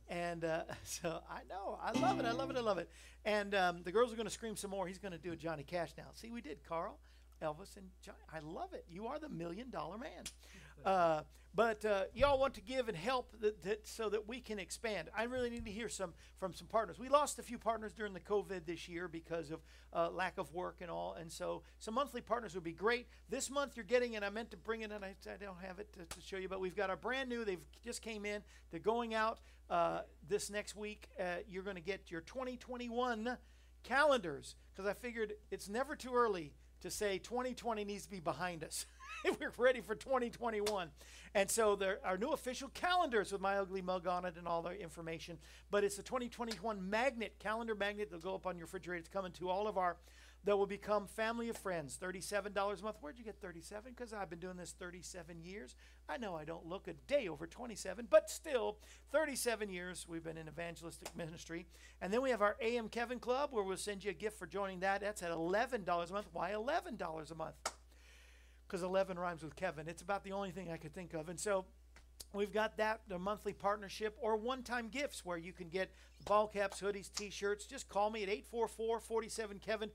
And 0.07 0.43
uh, 0.45 0.63
so 0.83 1.21
I 1.29 1.41
know, 1.49 1.79
I 1.81 1.91
love 1.99 2.19
it, 2.19 2.25
I 2.25 2.31
love 2.31 2.49
it, 2.49 2.57
I 2.57 2.61
love 2.61 2.77
it. 2.77 2.89
And 3.23 3.55
um, 3.55 3.81
the 3.83 3.91
girls 3.91 4.13
are 4.13 4.15
going 4.15 4.27
to 4.27 4.33
scream 4.33 4.55
some 4.55 4.71
more. 4.71 4.87
He's 4.87 4.99
going 4.99 5.13
to 5.13 5.17
do 5.17 5.31
a 5.31 5.35
Johnny 5.35 5.63
Cash 5.63 5.91
now. 5.97 6.05
See, 6.13 6.31
we 6.31 6.41
did 6.41 6.59
Carl, 6.67 6.99
Elvis, 7.41 7.75
and 7.75 7.87
Johnny. 8.01 8.17
I 8.31 8.39
love 8.39 8.73
it. 8.73 8.85
You 8.89 9.07
are 9.07 9.19
the 9.19 9.29
million 9.29 9.69
dollar 9.69 9.97
man. 9.97 10.23
Uh, 10.83 11.21
but 11.55 11.85
uh, 11.85 12.03
y'all 12.13 12.37
want 12.37 12.53
to 12.55 12.61
give 12.61 12.89
and 12.89 12.97
help 12.97 13.31
that, 13.39 13.63
that 13.63 13.87
so 13.87 14.09
that 14.09 14.27
we 14.27 14.41
can 14.41 14.59
expand. 14.59 15.09
I 15.17 15.23
really 15.23 15.49
need 15.49 15.63
to 15.65 15.71
hear 15.71 15.87
some 15.87 16.13
from 16.37 16.53
some 16.53 16.67
partners. 16.67 16.99
We 16.99 17.07
lost 17.07 17.39
a 17.39 17.43
few 17.43 17.57
partners 17.57 17.93
during 17.93 18.13
the 18.13 18.19
COVID 18.19 18.65
this 18.65 18.89
year 18.89 19.07
because 19.07 19.51
of 19.51 19.61
uh, 19.93 20.09
lack 20.09 20.37
of 20.37 20.53
work 20.53 20.77
and 20.81 20.91
all, 20.91 21.15
and 21.17 21.31
so 21.31 21.61
some 21.79 21.93
monthly 21.93 22.19
partners 22.19 22.55
would 22.55 22.65
be 22.65 22.73
great. 22.73 23.07
This 23.29 23.49
month 23.49 23.77
you're 23.77 23.85
getting, 23.85 24.17
and 24.17 24.25
I 24.25 24.29
meant 24.29 24.51
to 24.51 24.57
bring 24.57 24.81
it, 24.81 24.91
and 24.91 25.05
I, 25.05 25.15
I 25.31 25.37
don't 25.39 25.61
have 25.65 25.79
it 25.79 25.93
to, 25.93 25.99
to 25.99 26.21
show 26.21 26.35
you, 26.35 26.49
but 26.49 26.59
we've 26.59 26.75
got 26.75 26.89
our 26.89 26.97
brand 26.97 27.29
new. 27.29 27.45
They've 27.45 27.63
just 27.85 28.01
came 28.01 28.25
in. 28.25 28.41
They're 28.71 28.81
going 28.81 29.13
out 29.13 29.39
uh, 29.69 30.01
this 30.27 30.49
next 30.49 30.75
week. 30.75 31.07
Uh, 31.17 31.37
you're 31.47 31.63
going 31.63 31.77
to 31.77 31.81
get 31.81 32.11
your 32.11 32.21
2021 32.21 33.37
calendars 33.83 34.55
because 34.73 34.89
I 34.89 34.93
figured 34.93 35.33
it's 35.51 35.69
never 35.69 35.95
too 35.95 36.13
early 36.13 36.51
to 36.81 36.91
say 36.91 37.17
2020 37.17 37.85
needs 37.85 38.03
to 38.05 38.11
be 38.11 38.19
behind 38.19 38.63
us. 38.63 38.85
We're 39.39 39.51
ready 39.57 39.81
for 39.81 39.95
2021. 39.95 40.89
And 41.33 41.49
so 41.49 41.75
there 41.75 41.99
are 42.05 42.17
new 42.17 42.31
official 42.31 42.69
calendars 42.69 43.31
with 43.31 43.41
my 43.41 43.57
ugly 43.57 43.81
mug 43.81 44.07
on 44.07 44.25
it 44.25 44.35
and 44.37 44.47
all 44.47 44.61
the 44.61 44.79
information. 44.79 45.37
But 45.71 45.83
it's 45.83 45.97
the 45.97 46.03
2021 46.03 46.89
magnet, 46.89 47.35
calendar 47.39 47.75
magnet 47.75 48.09
that'll 48.11 48.23
go 48.23 48.35
up 48.35 48.45
on 48.45 48.57
your 48.57 48.65
refrigerator. 48.65 48.99
It's 48.99 49.09
coming 49.09 49.31
to 49.33 49.49
all 49.49 49.67
of 49.67 49.77
our 49.77 49.97
that 50.43 50.55
will 50.55 50.67
become 50.67 51.07
family 51.07 51.49
of 51.49 51.57
friends. 51.57 51.97
$37 51.99 52.53
a 52.55 52.83
month. 52.83 52.97
Where'd 53.01 53.17
you 53.17 53.23
get 53.23 53.41
37? 53.41 53.93
Because 53.95 54.13
I've 54.13 54.29
been 54.29 54.39
doing 54.39 54.57
this 54.57 54.75
37 54.77 55.41
years. 55.41 55.75
I 56.07 56.17
know 56.17 56.35
I 56.35 56.45
don't 56.45 56.67
look 56.67 56.87
a 56.87 56.93
day 56.93 57.27
over 57.27 57.47
27, 57.47 58.07
but 58.11 58.29
still, 58.29 58.77
37 59.11 59.71
years 59.71 60.05
we've 60.07 60.23
been 60.23 60.37
in 60.37 60.47
evangelistic 60.47 61.15
ministry. 61.17 61.65
And 61.99 62.13
then 62.13 62.21
we 62.21 62.29
have 62.29 62.43
our 62.43 62.57
AM 62.61 62.89
Kevin 62.89 63.17
Club 63.19 63.49
where 63.53 63.63
we'll 63.63 63.77
send 63.77 64.03
you 64.03 64.11
a 64.11 64.13
gift 64.13 64.37
for 64.37 64.45
joining 64.45 64.81
that. 64.81 65.01
That's 65.01 65.23
at 65.23 65.31
$11 65.31 65.83
a 65.83 66.13
month. 66.13 66.27
Why 66.31 66.51
$11 66.51 67.31
a 67.31 67.35
month? 67.35 67.55
Because 68.67 68.83
11 68.83 69.17
rhymes 69.17 69.43
with 69.43 69.55
Kevin. 69.55 69.87
It's 69.87 70.01
about 70.01 70.23
the 70.23 70.31
only 70.31 70.51
thing 70.51 70.71
I 70.71 70.77
could 70.77 70.93
think 70.93 71.13
of. 71.13 71.29
And 71.29 71.39
so 71.39 71.65
we've 72.33 72.53
got 72.53 72.77
that, 72.77 73.01
the 73.07 73.19
monthly 73.19 73.53
partnership 73.53 74.17
or 74.21 74.35
one 74.35 74.63
time 74.63 74.89
gifts 74.89 75.25
where 75.25 75.37
you 75.37 75.53
can 75.53 75.69
get 75.69 75.91
ball 76.25 76.47
caps, 76.47 76.81
hoodies, 76.81 77.11
t 77.13 77.29
shirts. 77.29 77.65
Just 77.65 77.89
call 77.89 78.09
me 78.09 78.23
at 78.23 78.29
844 78.29 78.99
47 78.99 79.59
Kevin. 79.59 79.89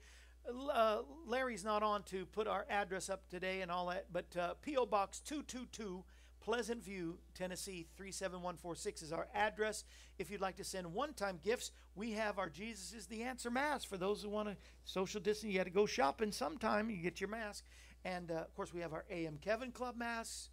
Uh, 0.72 0.98
Larry's 1.26 1.64
not 1.64 1.82
on 1.82 2.02
to 2.04 2.24
put 2.26 2.46
our 2.46 2.64
address 2.70 3.10
up 3.10 3.28
today 3.28 3.60
and 3.60 3.70
all 3.70 3.86
that, 3.88 4.06
but 4.10 4.36
uh, 4.36 4.54
P.O. 4.62 4.86
Box 4.86 5.20
222. 5.20 6.04
Pleasant 6.40 6.82
View, 6.82 7.18
Tennessee 7.34 7.86
37146 7.96 9.02
is 9.02 9.12
our 9.12 9.28
address. 9.34 9.84
If 10.18 10.30
you'd 10.30 10.40
like 10.40 10.56
to 10.56 10.64
send 10.64 10.92
one 10.92 11.12
time 11.12 11.38
gifts, 11.44 11.70
we 11.94 12.12
have 12.12 12.38
our 12.38 12.48
Jesus 12.48 12.94
is 12.94 13.06
the 13.06 13.22
Answer 13.22 13.50
mask. 13.50 13.88
For 13.88 13.98
those 13.98 14.22
who 14.22 14.30
want 14.30 14.48
to 14.48 14.56
social 14.84 15.20
distance, 15.20 15.52
you 15.52 15.58
got 15.58 15.64
to 15.64 15.70
go 15.70 15.84
shopping 15.84 16.32
sometime. 16.32 16.88
You 16.88 16.96
get 16.96 17.20
your 17.20 17.28
mask. 17.28 17.64
And 18.04 18.30
uh, 18.30 18.34
of 18.34 18.54
course, 18.54 18.72
we 18.72 18.80
have 18.80 18.92
our 18.92 19.04
AM 19.10 19.38
Kevin 19.40 19.72
Club 19.72 19.96
masks. 19.96 20.50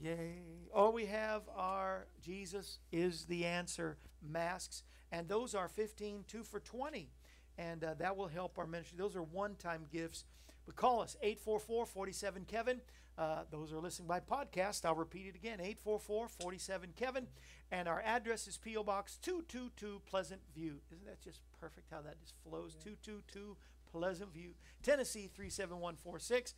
Yay. 0.00 0.42
Or 0.72 0.90
we 0.90 1.06
have 1.06 1.42
our 1.54 2.06
Jesus 2.20 2.78
is 2.90 3.24
the 3.26 3.44
Answer 3.44 3.98
masks. 4.22 4.82
And 5.10 5.28
those 5.28 5.54
are 5.54 5.68
15, 5.68 6.24
two 6.26 6.42
for 6.42 6.60
20. 6.60 7.10
And 7.58 7.84
uh, 7.84 7.94
that 7.98 8.16
will 8.16 8.28
help 8.28 8.58
our 8.58 8.66
ministry. 8.66 8.96
Those 8.98 9.14
are 9.14 9.22
one 9.22 9.56
time 9.56 9.84
gifts. 9.92 10.24
But 10.64 10.76
call 10.76 11.02
us 11.02 11.16
844 11.22 11.86
47 11.86 12.44
Kevin. 12.46 12.80
Uh, 13.18 13.42
those 13.50 13.72
are 13.72 13.78
listening 13.78 14.08
by 14.08 14.20
podcast. 14.20 14.86
I'll 14.86 14.94
repeat 14.94 15.26
it 15.26 15.36
again 15.36 15.60
844 15.60 16.28
47 16.28 16.90
Kevin. 16.96 17.26
And 17.70 17.88
our 17.88 18.00
address 18.00 18.48
is 18.48 18.56
P.O. 18.56 18.84
Box 18.84 19.18
222 19.22 20.00
Pleasant 20.06 20.40
View. 20.54 20.80
Isn't 20.90 21.06
that 21.06 21.20
just 21.20 21.40
perfect 21.60 21.90
how 21.90 22.00
that 22.02 22.20
just 22.20 22.34
flows? 22.42 22.74
222 22.82 23.56
Pleasant 23.92 24.32
View, 24.32 24.54
Tennessee 24.82 25.28
37146. 25.34 26.54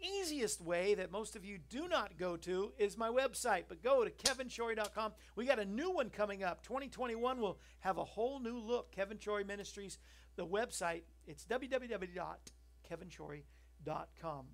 Easiest 0.00 0.60
way 0.60 0.94
that 0.94 1.10
most 1.10 1.36
of 1.36 1.44
you 1.44 1.58
do 1.68 1.88
not 1.88 2.16
go 2.18 2.36
to 2.36 2.72
is 2.78 2.96
my 2.96 3.08
website, 3.08 3.64
but 3.68 3.82
go 3.82 4.04
to 4.04 4.10
kevinshorey.com. 4.10 5.12
We 5.36 5.46
got 5.46 5.58
a 5.58 5.64
new 5.64 5.90
one 5.90 6.10
coming 6.10 6.44
up. 6.44 6.62
2021 6.62 7.40
will 7.40 7.58
have 7.80 7.98
a 7.98 8.04
whole 8.04 8.40
new 8.40 8.58
look. 8.58 8.92
Kevin 8.92 9.18
Shorey 9.18 9.44
Ministries, 9.44 9.98
the 10.36 10.46
website, 10.46 11.02
it's 11.26 11.44
www.kevinshorey.com 11.44 13.42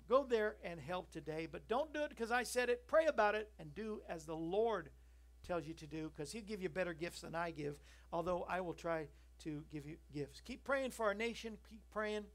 Go 0.07 0.23
there 0.23 0.55
and 0.63 0.79
help 0.79 1.11
today, 1.11 1.47
but 1.51 1.67
don't 1.67 1.93
do 1.93 2.03
it 2.03 2.09
because 2.09 2.31
I 2.31 2.43
said 2.43 2.69
it. 2.69 2.87
Pray 2.87 3.05
about 3.05 3.35
it 3.35 3.51
and 3.59 3.73
do 3.73 4.01
as 4.07 4.25
the 4.25 4.35
Lord 4.35 4.89
tells 5.45 5.67
you 5.67 5.73
to 5.75 5.87
do 5.87 6.11
because 6.15 6.31
He'll 6.31 6.43
give 6.43 6.61
you 6.61 6.69
better 6.69 6.93
gifts 6.93 7.21
than 7.21 7.35
I 7.35 7.51
give, 7.51 7.75
although 8.13 8.45
I 8.47 8.61
will 8.61 8.73
try 8.73 9.07
to 9.43 9.63
give 9.71 9.85
you 9.85 9.97
gifts. 10.13 10.41
Keep 10.41 10.63
praying 10.63 10.91
for 10.91 11.05
our 11.05 11.13
nation. 11.13 11.57
Keep 11.69 11.81
praying 11.91 12.25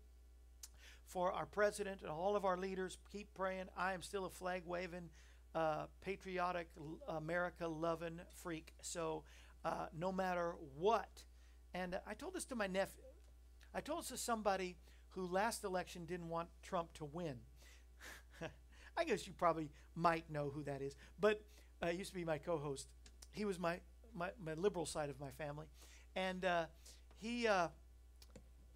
for 1.11 1.32
our 1.32 1.46
president 1.46 2.00
and 2.02 2.11
all 2.11 2.36
of 2.36 2.44
our 2.44 2.56
leaders. 2.56 2.96
Keep 3.11 3.34
praying. 3.34 3.66
I 3.76 3.92
am 3.94 4.02
still 4.02 4.24
a 4.24 4.30
flag 4.30 4.62
waving, 4.64 5.11
uh, 5.54 5.86
patriotic, 6.02 6.68
America 7.08 7.66
loving 7.66 8.20
freak. 8.42 8.72
So 8.80 9.24
uh, 9.64 9.86
no 9.96 10.12
matter 10.12 10.54
what, 10.78 11.24
and 11.74 11.98
I 12.06 12.14
told 12.14 12.34
this 12.34 12.44
to 12.46 12.54
my 12.54 12.68
nephew. 12.68 13.04
I 13.74 13.80
told 13.80 14.02
this 14.02 14.08
to 14.08 14.16
somebody 14.16 14.76
who 15.11 15.26
last 15.26 15.64
election 15.64 16.04
didn't 16.04 16.28
want 16.28 16.48
Trump 16.62 16.92
to 16.94 17.04
win. 17.04 17.36
I 18.96 19.04
guess 19.04 19.26
you 19.26 19.32
probably 19.32 19.70
might 19.94 20.30
know 20.30 20.50
who 20.54 20.62
that 20.64 20.80
is, 20.80 20.94
but 21.20 21.42
uh, 21.82 21.88
used 21.88 22.11
to 22.11 22.16
be 22.16 22.24
my 22.24 22.38
co-host. 22.38 22.86
He 23.32 23.44
was 23.44 23.58
my, 23.58 23.80
my, 24.14 24.30
my 24.44 24.54
liberal 24.54 24.86
side 24.86 25.11
of 25.11 25.20
my 25.20 25.30
family, 25.30 25.66
and 26.14 26.44
uh, 26.44 26.64
he 27.16 27.46
uh, 27.46 27.68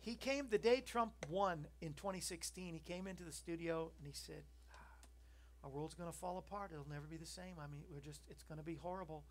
he 0.04 0.16
came 0.16 0.48
the 0.50 0.58
day 0.58 0.80
Trump 0.80 1.12
won 1.30 1.66
in 1.80 1.94
2016. 1.94 2.74
He 2.74 2.80
came 2.80 3.06
into 3.06 3.24
the 3.24 3.32
studio 3.32 3.90
and 3.98 4.06
he 4.06 4.12
said, 4.12 4.42
ah, 4.70 5.64
"Our 5.64 5.70
world's 5.70 5.94
going 5.94 6.10
to 6.10 6.16
fall 6.16 6.36
apart. 6.36 6.70
It'll 6.72 6.88
never 6.88 7.06
be 7.06 7.16
the 7.16 7.24
same. 7.24 7.54
I 7.58 7.66
mean, 7.66 7.84
we're 7.90 8.00
just 8.00 8.20
it's 8.28 8.42
going 8.42 8.58
to 8.58 8.64
be 8.64 8.74
horrible." 8.74 9.24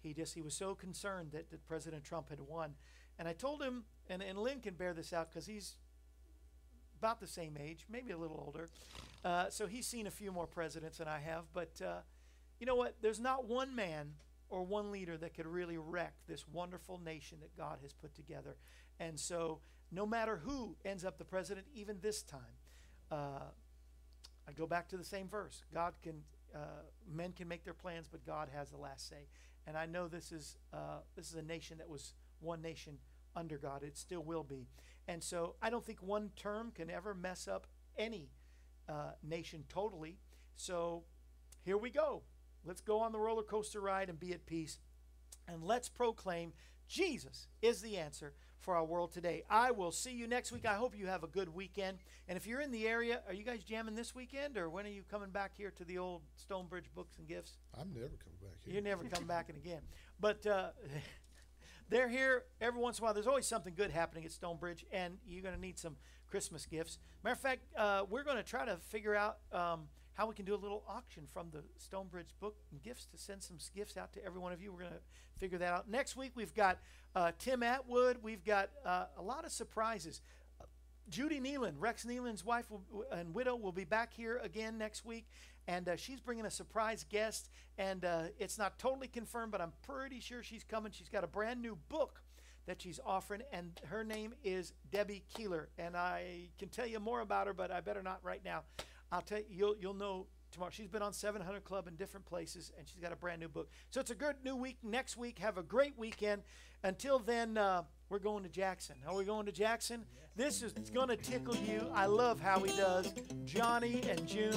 He 0.00 0.12
just 0.12 0.34
he 0.34 0.42
was 0.42 0.54
so 0.54 0.74
concerned 0.74 1.32
that, 1.32 1.50
that 1.50 1.66
President 1.66 2.04
Trump 2.04 2.28
had 2.28 2.40
won, 2.40 2.74
and 3.18 3.26
I 3.26 3.32
told 3.32 3.62
him, 3.62 3.84
and 4.08 4.22
and 4.22 4.38
Lyn 4.38 4.60
can 4.60 4.74
bear 4.74 4.92
this 4.92 5.14
out 5.14 5.30
because 5.30 5.46
he's 5.46 5.76
about 6.98 7.20
the 7.20 7.26
same 7.26 7.56
age, 7.58 7.86
maybe 7.88 8.12
a 8.12 8.18
little 8.18 8.42
older. 8.44 8.68
Uh, 9.24 9.48
so 9.48 9.66
he's 9.66 9.86
seen 9.86 10.06
a 10.06 10.10
few 10.10 10.32
more 10.32 10.46
presidents 10.46 10.98
than 10.98 11.08
I 11.08 11.20
have. 11.20 11.44
But 11.54 11.80
uh, 11.84 12.00
you 12.60 12.66
know 12.66 12.76
what? 12.76 12.96
There's 13.00 13.20
not 13.20 13.46
one 13.46 13.74
man 13.74 14.14
or 14.50 14.62
one 14.62 14.90
leader 14.90 15.16
that 15.16 15.34
could 15.34 15.46
really 15.46 15.78
wreck 15.78 16.14
this 16.26 16.46
wonderful 16.48 17.00
nation 17.04 17.38
that 17.40 17.56
God 17.56 17.78
has 17.82 17.92
put 17.92 18.14
together. 18.14 18.56
And 18.98 19.18
so, 19.18 19.60
no 19.90 20.06
matter 20.06 20.40
who 20.44 20.76
ends 20.84 21.04
up 21.04 21.18
the 21.18 21.24
president, 21.24 21.66
even 21.74 21.98
this 22.00 22.22
time, 22.22 22.40
uh, 23.10 23.50
I 24.46 24.52
go 24.52 24.66
back 24.66 24.88
to 24.88 24.96
the 24.96 25.04
same 25.04 25.28
verse. 25.28 25.64
God 25.72 25.94
can, 26.02 26.22
uh, 26.54 26.82
men 27.10 27.32
can 27.32 27.48
make 27.48 27.64
their 27.64 27.74
plans, 27.74 28.08
but 28.10 28.24
God 28.24 28.48
has 28.54 28.70
the 28.70 28.76
last 28.76 29.08
say. 29.08 29.28
And 29.66 29.76
I 29.76 29.86
know 29.86 30.08
this 30.08 30.32
is 30.32 30.56
uh, 30.72 31.00
this 31.14 31.28
is 31.28 31.34
a 31.34 31.42
nation 31.42 31.78
that 31.78 31.88
was 31.88 32.14
one 32.40 32.62
nation 32.62 32.98
under 33.36 33.58
God. 33.58 33.82
It 33.82 33.98
still 33.98 34.22
will 34.22 34.42
be. 34.42 34.66
And 35.06 35.22
so 35.22 35.56
I 35.60 35.68
don't 35.68 35.84
think 35.84 36.02
one 36.02 36.30
term 36.36 36.72
can 36.74 36.90
ever 36.90 37.14
mess 37.14 37.46
up 37.46 37.66
any 37.98 38.30
uh, 38.88 39.12
nation 39.22 39.64
totally. 39.68 40.16
So 40.56 41.04
here 41.64 41.76
we 41.76 41.90
go. 41.90 42.22
Let's 42.64 42.80
go 42.80 43.00
on 43.00 43.12
the 43.12 43.18
roller 43.18 43.42
coaster 43.42 43.80
ride 43.80 44.08
and 44.08 44.18
be 44.18 44.32
at 44.32 44.46
peace. 44.46 44.78
And 45.46 45.62
let's 45.62 45.88
proclaim 45.88 46.52
Jesus 46.88 47.48
is 47.60 47.82
the 47.82 47.96
answer 47.96 48.32
for 48.60 48.74
our 48.74 48.84
world 48.84 49.12
today. 49.12 49.44
I 49.48 49.70
will 49.70 49.92
see 49.92 50.12
you 50.12 50.26
next 50.26 50.52
week. 50.52 50.66
I 50.66 50.74
hope 50.74 50.96
you 50.96 51.06
have 51.06 51.22
a 51.22 51.28
good 51.28 51.54
weekend. 51.54 51.98
And 52.28 52.36
if 52.36 52.46
you're 52.46 52.60
in 52.60 52.70
the 52.70 52.86
area, 52.86 53.20
are 53.26 53.34
you 53.34 53.44
guys 53.44 53.62
jamming 53.62 53.94
this 53.94 54.14
weekend 54.14 54.56
or 54.56 54.68
when 54.68 54.86
are 54.86 54.90
you 54.90 55.02
coming 55.10 55.30
back 55.30 55.52
here 55.56 55.70
to 55.76 55.84
the 55.84 55.98
old 55.98 56.22
Stonebridge 56.36 56.92
Books 56.94 57.18
and 57.18 57.26
Gifts? 57.26 57.58
I'm 57.78 57.88
never 57.94 58.08
coming 58.08 58.38
back 58.40 58.58
here. 58.64 58.74
You're 58.74 58.82
never 58.82 59.04
coming 59.04 59.28
back 59.28 59.48
again. 59.48 59.82
But 60.20 60.46
uh, 60.46 60.70
they're 61.88 62.08
here 62.08 62.44
every 62.60 62.80
once 62.80 62.98
in 62.98 63.02
a 63.02 63.06
while. 63.06 63.14
There's 63.14 63.26
always 63.26 63.46
something 63.46 63.74
good 63.74 63.90
happening 63.90 64.24
at 64.24 64.32
Stonebridge, 64.32 64.84
and 64.92 65.18
you're 65.26 65.42
going 65.42 65.54
to 65.54 65.60
need 65.60 65.78
some 65.78 65.96
Christmas 66.28 66.66
gifts. 66.66 66.98
Matter 67.24 67.34
of 67.34 67.40
fact, 67.40 67.62
uh, 67.76 68.02
we're 68.08 68.24
going 68.24 68.36
to 68.36 68.42
try 68.42 68.64
to 68.64 68.76
figure 68.76 69.14
out 69.14 69.38
um, 69.52 69.88
how 70.18 70.26
we 70.26 70.34
can 70.34 70.44
do 70.44 70.54
a 70.54 70.56
little 70.56 70.82
auction 70.88 71.22
from 71.32 71.46
the 71.52 71.62
Stonebridge 71.76 72.34
book 72.40 72.56
and 72.72 72.82
gifts 72.82 73.06
to 73.06 73.16
send 73.16 73.40
some 73.40 73.56
gifts 73.74 73.96
out 73.96 74.12
to 74.12 74.24
every 74.24 74.40
one 74.40 74.52
of 74.52 74.60
you. 74.60 74.72
We're 74.72 74.80
going 74.80 74.90
to 74.90 75.38
figure 75.38 75.58
that 75.58 75.72
out. 75.72 75.88
Next 75.88 76.16
week, 76.16 76.32
we've 76.34 76.54
got 76.54 76.78
uh, 77.14 77.30
Tim 77.38 77.62
Atwood. 77.62 78.18
We've 78.20 78.44
got 78.44 78.70
uh, 78.84 79.04
a 79.16 79.22
lot 79.22 79.44
of 79.44 79.52
surprises. 79.52 80.20
Judy 81.08 81.40
Nelon, 81.40 81.74
Rex 81.78 82.04
Nelon's 82.04 82.44
wife 82.44 82.68
will, 82.68 82.82
and 83.12 83.32
widow, 83.32 83.54
will 83.54 83.72
be 83.72 83.84
back 83.84 84.12
here 84.12 84.40
again 84.42 84.76
next 84.76 85.06
week 85.06 85.26
and 85.68 85.88
uh, 85.88 85.96
she's 85.96 86.18
bringing 86.18 86.46
a 86.46 86.50
surprise 86.50 87.04
guest. 87.08 87.50
And 87.76 88.04
uh, 88.04 88.22
it's 88.38 88.58
not 88.58 88.78
totally 88.78 89.06
confirmed, 89.06 89.52
but 89.52 89.60
I'm 89.60 89.72
pretty 89.86 90.18
sure 90.18 90.42
she's 90.42 90.64
coming. 90.64 90.90
She's 90.90 91.10
got 91.10 91.22
a 91.22 91.28
brand 91.28 91.62
new 91.62 91.78
book 91.88 92.22
that 92.66 92.82
she's 92.82 93.00
offering, 93.04 93.42
and 93.52 93.80
her 93.86 94.04
name 94.04 94.34
is 94.42 94.72
Debbie 94.90 95.24
Keeler. 95.34 95.68
And 95.78 95.96
I 95.96 96.48
can 96.58 96.68
tell 96.68 96.86
you 96.86 97.00
more 97.00 97.20
about 97.20 97.46
her, 97.46 97.54
but 97.54 97.70
I 97.70 97.80
better 97.80 98.02
not 98.02 98.18
right 98.22 98.44
now. 98.44 98.64
I'll 99.10 99.22
tell 99.22 99.38
you, 99.38 99.44
you'll, 99.50 99.76
you'll 99.80 99.94
know 99.94 100.26
tomorrow. 100.50 100.70
She's 100.70 100.88
been 100.88 101.02
on 101.02 101.12
700 101.12 101.64
Club 101.64 101.88
in 101.88 101.96
different 101.96 102.26
places, 102.26 102.72
and 102.78 102.86
she's 102.88 103.00
got 103.00 103.12
a 103.12 103.16
brand 103.16 103.40
new 103.40 103.48
book. 103.48 103.68
So 103.90 104.00
it's 104.00 104.10
a 104.10 104.14
good 104.14 104.36
new 104.44 104.56
week 104.56 104.78
next 104.82 105.16
week. 105.16 105.38
Have 105.38 105.58
a 105.58 105.62
great 105.62 105.96
weekend. 105.98 106.42
Until 106.82 107.18
then, 107.18 107.58
uh, 107.58 107.82
we're 108.08 108.18
going 108.18 108.42
to 108.44 108.48
Jackson. 108.48 108.96
Are 109.06 109.14
we 109.16 109.24
going 109.24 109.46
to 109.46 109.52
Jackson? 109.52 110.04
This 110.36 110.62
is 110.62 110.72
going 110.90 111.08
to 111.08 111.16
tickle 111.16 111.56
you. 111.56 111.90
I 111.92 112.06
love 112.06 112.38
how 112.40 112.60
he 112.60 112.74
does. 112.76 113.12
Johnny 113.44 114.02
and 114.08 114.24
June. 114.28 114.54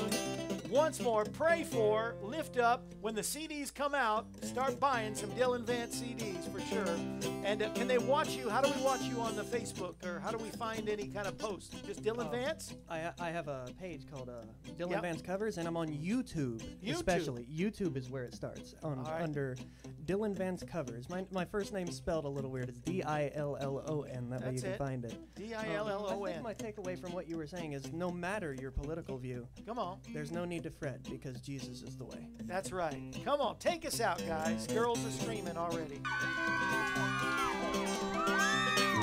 Once 0.70 1.02
more, 1.02 1.26
pray 1.26 1.64
for, 1.64 2.16
lift 2.22 2.60
up. 2.60 2.84
When 3.02 3.16
the 3.16 3.22
CDs 3.22 3.74
come 3.74 3.96
out, 3.96 4.28
start 4.44 4.80
buying 4.80 5.16
some 5.16 5.32
Dillon 5.32 5.66
Vance 5.66 6.00
CDs 6.00 6.48
for 6.54 6.62
sure. 6.62 6.96
And 7.44 7.64
uh, 7.64 7.70
can 7.74 7.88
they 7.88 7.98
watch 7.98 8.30
you? 8.36 8.48
How 8.48 8.62
do 8.62 8.72
we 8.72 8.82
watch 8.86 9.02
you 9.02 9.20
on 9.20 9.36
the 9.36 9.42
Facebook, 9.44 9.96
or 10.06 10.20
how 10.20 10.30
do 10.30 10.38
we 10.38 10.50
find 10.52 10.88
any 10.88 11.08
kind 11.08 11.26
of 11.28 11.38
post? 11.40 11.74
Just 11.86 12.04
Dillon 12.04 12.28
Uh, 12.28 12.32
Vance? 12.32 12.76
I, 12.88 13.12
I 13.20 13.32
have 13.32 13.48
a 13.48 13.66
page 13.80 14.04
called 14.10 14.30
uh, 14.30 14.44
Dillon 14.78 14.94
Yep. 14.94 15.02
Vance 15.02 15.22
Covers, 15.24 15.58
and 15.58 15.68
I'm 15.68 15.76
on 15.76 15.88
YouTube, 15.90 16.62
YouTube. 16.62 16.94
especially. 16.94 17.48
YouTube 17.52 17.98
is 17.98 18.08
where 18.10 18.24
it 18.24 18.36
starts 18.36 18.76
on 18.84 19.04
right. 19.04 19.24
under 19.24 19.58
Dillon 20.06 20.36
Vance 20.36 20.64
Covers. 20.64 21.10
My, 21.10 21.26
my 21.32 21.44
first 21.44 21.74
name's 21.74 21.96
spelled 21.98 22.11
a 22.20 22.28
little 22.30 22.51
weird. 22.51 22.70
It's 22.70 22.78
D 22.80 23.03
I 23.03 23.32
L 23.34 23.57
L 23.59 23.84
O 23.88 24.01
N. 24.03 24.30
That 24.30 24.41
way 24.41 24.45
That's 24.51 24.55
you 24.57 24.62
can 24.64 24.72
it. 24.74 24.78
find 24.78 25.05
it. 25.05 25.16
D 25.36 25.53
I 25.53 25.74
L 25.76 25.89
L 25.89 26.05
O 26.09 26.24
I 26.24 26.28
think 26.28 26.38
N. 26.38 26.43
my 26.43 26.53
takeaway 26.53 26.99
from 26.99 27.14
what 27.14 27.28
you 27.28 27.38
were 27.38 27.47
saying 27.47 27.74
is 27.74 27.91
no 27.91 28.09
matter 28.09 28.53
your 28.53 28.72
political 28.72 29.18
view, 29.18 29.47
Come 29.66 29.80
on. 29.80 29.99
there's 30.14 30.32
no 30.32 30.45
need 30.45 30.64
to 30.64 30.70
fret 30.70 31.01
because 31.09 31.39
Jesus 31.41 31.82
is 31.82 31.97
the 31.97 32.05
way. 32.05 32.28
That's 32.45 32.72
right. 32.72 33.16
Come 33.26 33.41
on, 33.41 33.57
take 33.57 33.86
us 33.86 33.99
out, 34.01 34.22
guys. 34.28 34.68
Girls 34.68 35.03
are 35.05 35.12
screaming 35.12 35.57
already. 35.57 36.01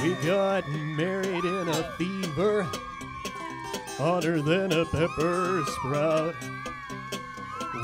We 0.03 0.15
got 0.25 0.69
married 0.69 1.45
in 1.45 1.69
a 1.69 1.83
fever, 1.99 2.63
hotter 3.97 4.41
than 4.41 4.73
a 4.73 4.85
pepper 4.85 5.65
sprout. 5.67 6.35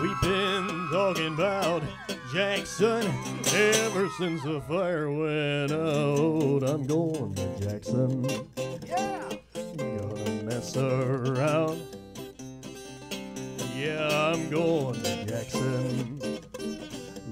We've 0.01 0.21
been 0.23 0.89
talking 0.93 1.35
about 1.35 1.83
Jackson 2.35 3.07
ever 3.55 4.09
since 4.19 4.43
the 4.43 4.61
fire 4.67 5.09
went 5.09 5.71
out. 5.71 6.69
I'm 6.69 6.85
going 6.85 7.33
to 7.37 7.61
Jackson, 7.61 8.25
Yeah. 8.89 9.23
gonna 9.77 10.43
mess 10.43 10.77
around. 10.77 11.81
Yeah, 13.77 14.33
I'm 14.33 14.51
going 14.51 15.01
to 15.01 15.25
Jackson. 15.27 16.21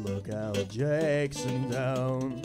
Look 0.04 0.28
out, 0.32 0.68
Jackson 0.68 1.68
down. 1.68 2.40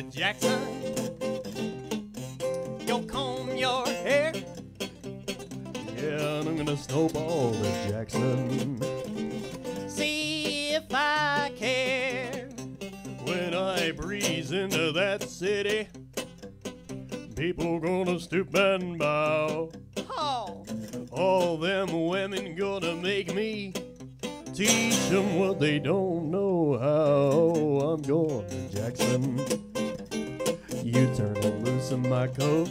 To 0.00 0.18
Jackson. 0.18 0.58
Go 2.86 3.02
comb 3.02 3.56
your 3.56 3.86
hair. 3.86 4.32
Yeah, 5.96 6.40
and 6.40 6.48
I'm 6.48 6.56
gonna 6.56 6.76
snowball 6.76 7.50
the 7.50 7.70
Jackson. 7.88 8.80
See 9.88 10.70
if 10.74 10.84
I 10.92 11.52
care. 11.56 12.48
When 13.24 13.54
I 13.54 13.92
breeze 13.92 14.52
into 14.52 14.92
that 14.92 15.22
city, 15.22 15.88
people 17.36 17.78
gonna 17.78 18.18
stoop 18.20 18.54
and 18.54 18.98
bow. 18.98 19.70
Oh, 20.10 20.64
All 21.12 21.58
them 21.58 22.06
women 22.06 22.54
gonna 22.54 22.94
make 22.94 23.34
me 23.34 23.72
teach 24.54 25.08
them 25.08 25.38
what 25.38 25.60
they 25.60 25.78
don't 25.78 26.30
know 26.30 26.78
how. 26.78 27.88
I'm 27.88 28.02
going 28.02 28.48
to 28.48 28.68
Jackson. 28.76 29.69
You 30.92 31.06
turn 31.14 31.34
loose 31.64 31.92
in 31.92 32.08
my 32.08 32.26
coat. 32.26 32.68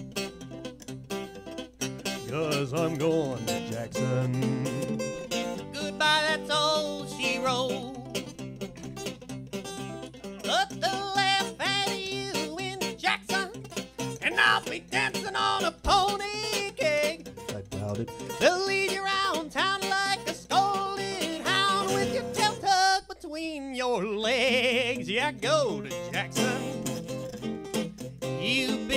Cause 2.29 2.73
I'm 2.73 2.97
going 2.97 3.45
to 3.45 3.71
Jackson. 3.71 4.97
goodbye, 5.73 6.25
that's 6.27 6.49
all 6.49 7.07
she 7.07 7.39
wrote. 7.39 7.95
Look 10.43 10.69
the 10.69 10.91
laugh 11.15 11.53
at 11.61 11.97
you 11.97 12.57
in 12.59 12.79
Jackson, 12.97 13.51
and 14.21 14.37
I'll 14.37 14.65
be 14.65 14.79
dancing 14.91 15.37
on 15.37 15.63
a 15.63 15.71
pony 15.71 16.71
keg. 16.75 17.29
I 17.55 17.61
doubt 17.73 17.99
it. 17.99 18.09
They'll 18.41 18.65
lead 18.65 18.91
you 18.91 19.01
around 19.01 19.53
town 19.53 19.79
like 19.83 20.27
a 20.27 20.33
scolded 20.33 21.39
hound 21.45 21.93
with 21.93 22.13
your 22.13 22.23
tail 22.33 22.53
tucked 22.55 23.07
between 23.07 23.75
your 23.75 24.03
legs. 24.05 25.09
Yeah, 25.09 25.31
go 25.31 25.79
to 25.81 25.89
Jackson, 26.11 26.58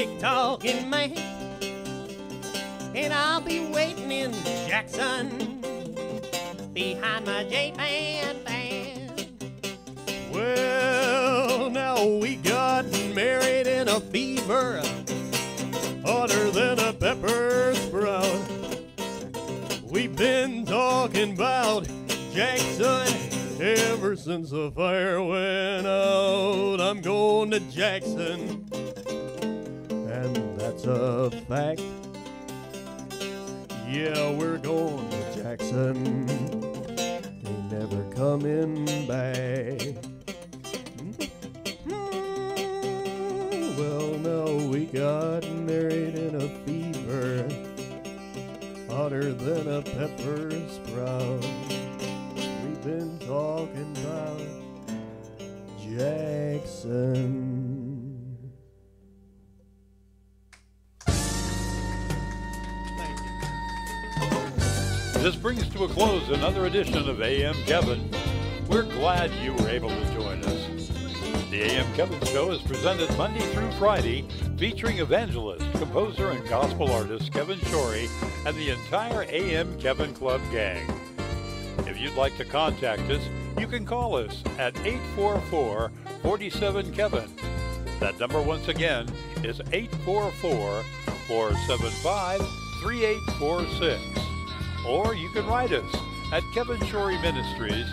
big 0.04 0.18
talking 0.18 0.90
man. 0.90 1.16
And 2.94 3.12
I'll 3.12 3.40
be 3.40 3.60
waiting 3.66 4.10
in 4.10 4.32
Jackson 4.66 5.60
behind 6.72 7.26
my 7.26 7.44
J-Band 7.44 8.44
band. 8.44 9.28
Well, 10.32 11.70
now 11.70 12.04
we 12.04 12.34
got 12.36 12.84
married 13.14 13.68
in 13.68 13.88
a 13.88 14.00
fever, 14.00 14.82
hotter 16.04 16.50
than 16.50 16.80
a 16.80 16.92
pepper 16.92 17.72
sprout. 17.76 18.40
We've 19.84 20.16
been 20.16 20.66
talking 20.66 21.34
about 21.34 21.86
Jackson 22.32 23.06
ever 23.60 24.16
since 24.16 24.50
the 24.50 24.72
fire 24.72 25.22
went 25.22 25.86
out. 25.86 26.80
I'm 26.80 27.00
going 27.02 27.52
to 27.52 27.60
Jackson, 27.60 28.66
and 30.12 30.60
that's 30.60 30.84
a 30.84 31.30
fact. 31.48 31.80
Yeah, 33.88 34.30
we're 34.32 34.58
going 34.58 35.08
to 35.10 35.42
Jackson. 35.42 36.28
Ain't 37.46 37.72
never 37.72 38.02
coming 38.14 38.84
back. 39.06 39.78
Mm, 41.86 43.76
Well, 43.78 44.18
now 44.18 44.68
we 44.68 44.86
got 44.86 45.44
married 45.50 46.14
in 46.14 46.34
a 46.36 46.48
fever, 46.64 47.48
hotter 48.90 49.32
than 49.32 49.68
a 49.68 49.82
pepper 49.82 50.50
sprout. 50.68 51.44
We've 52.34 52.82
been 52.84 53.18
talking 53.20 53.96
about 54.04 54.40
Jackson. 55.80 57.61
This 65.22 65.36
brings 65.36 65.68
to 65.68 65.84
a 65.84 65.88
close 65.88 66.28
another 66.30 66.66
edition 66.66 67.08
of 67.08 67.22
AM 67.22 67.54
Kevin. 67.62 68.10
We're 68.68 68.82
glad 68.82 69.30
you 69.34 69.52
were 69.52 69.68
able 69.68 69.88
to 69.88 70.14
join 70.14 70.42
us. 70.42 70.88
The 71.48 71.62
AM 71.62 71.94
Kevin 71.94 72.20
Show 72.26 72.50
is 72.50 72.60
presented 72.62 73.08
Monday 73.16 73.46
through 73.52 73.70
Friday, 73.78 74.26
featuring 74.58 74.98
evangelist, 74.98 75.64
composer, 75.74 76.30
and 76.30 76.44
gospel 76.48 76.90
artist 76.90 77.32
Kevin 77.32 77.60
Shorey 77.60 78.08
and 78.44 78.56
the 78.56 78.70
entire 78.70 79.22
AM 79.28 79.78
Kevin 79.78 80.12
Club 80.12 80.40
gang. 80.50 80.92
If 81.86 82.00
you'd 82.00 82.16
like 82.16 82.36
to 82.38 82.44
contact 82.44 83.02
us, 83.02 83.22
you 83.56 83.68
can 83.68 83.86
call 83.86 84.16
us 84.16 84.42
at 84.58 84.76
844 84.84 85.92
47 86.22 86.92
Kevin. 86.92 87.30
That 88.00 88.18
number, 88.18 88.42
once 88.42 88.66
again, 88.66 89.06
is 89.44 89.60
844 89.70 90.82
475 91.28 92.40
3846. 92.82 94.31
Or 94.86 95.14
you 95.14 95.28
can 95.30 95.46
write 95.46 95.72
us 95.72 95.94
at 96.32 96.42
Kevin 96.54 96.80
Shorey 96.80 97.20
Ministries, 97.20 97.86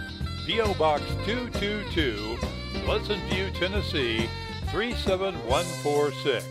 P.O. 0.46 0.74
Box 0.76 1.04
222, 1.26 2.38
Pleasant 2.86 3.22
View, 3.32 3.50
Tennessee 3.52 4.30
37146. 4.72 6.48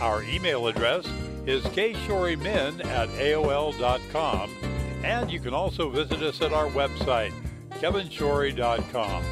Our 0.00 0.22
email 0.24 0.66
address 0.66 1.06
is 1.46 1.62
kshorymen 1.64 2.84
at 2.86 3.08
AOL.com, 3.10 4.50
and 5.04 5.30
you 5.30 5.40
can 5.40 5.54
also 5.54 5.88
visit 5.90 6.22
us 6.22 6.40
at 6.40 6.52
our 6.52 6.66
website, 6.68 7.32
kevinshorey.com. 7.72 9.24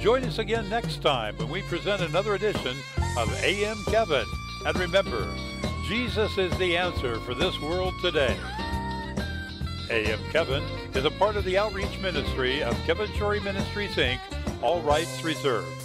Join 0.00 0.24
us 0.24 0.38
again 0.38 0.68
next 0.68 1.02
time 1.02 1.36
when 1.38 1.48
we 1.48 1.62
present 1.62 2.02
another 2.02 2.34
edition 2.34 2.76
of 3.16 3.32
AM 3.42 3.78
Kevin. 3.86 4.26
And 4.66 4.78
remember, 4.78 5.26
Jesus 5.88 6.36
is 6.38 6.56
the 6.58 6.76
answer 6.76 7.18
for 7.20 7.34
this 7.34 7.58
world 7.60 7.94
today. 8.02 8.36
AM 9.90 10.18
Kevin 10.30 10.62
is 10.94 11.04
a 11.04 11.10
part 11.10 11.36
of 11.36 11.44
the 11.44 11.58
outreach 11.58 11.98
ministry 12.00 12.62
of 12.62 12.74
Kevin 12.86 13.08
Shorey 13.12 13.40
Ministries, 13.40 13.94
Inc., 13.96 14.20
all 14.62 14.80
rights 14.82 15.22
reserved. 15.22 15.83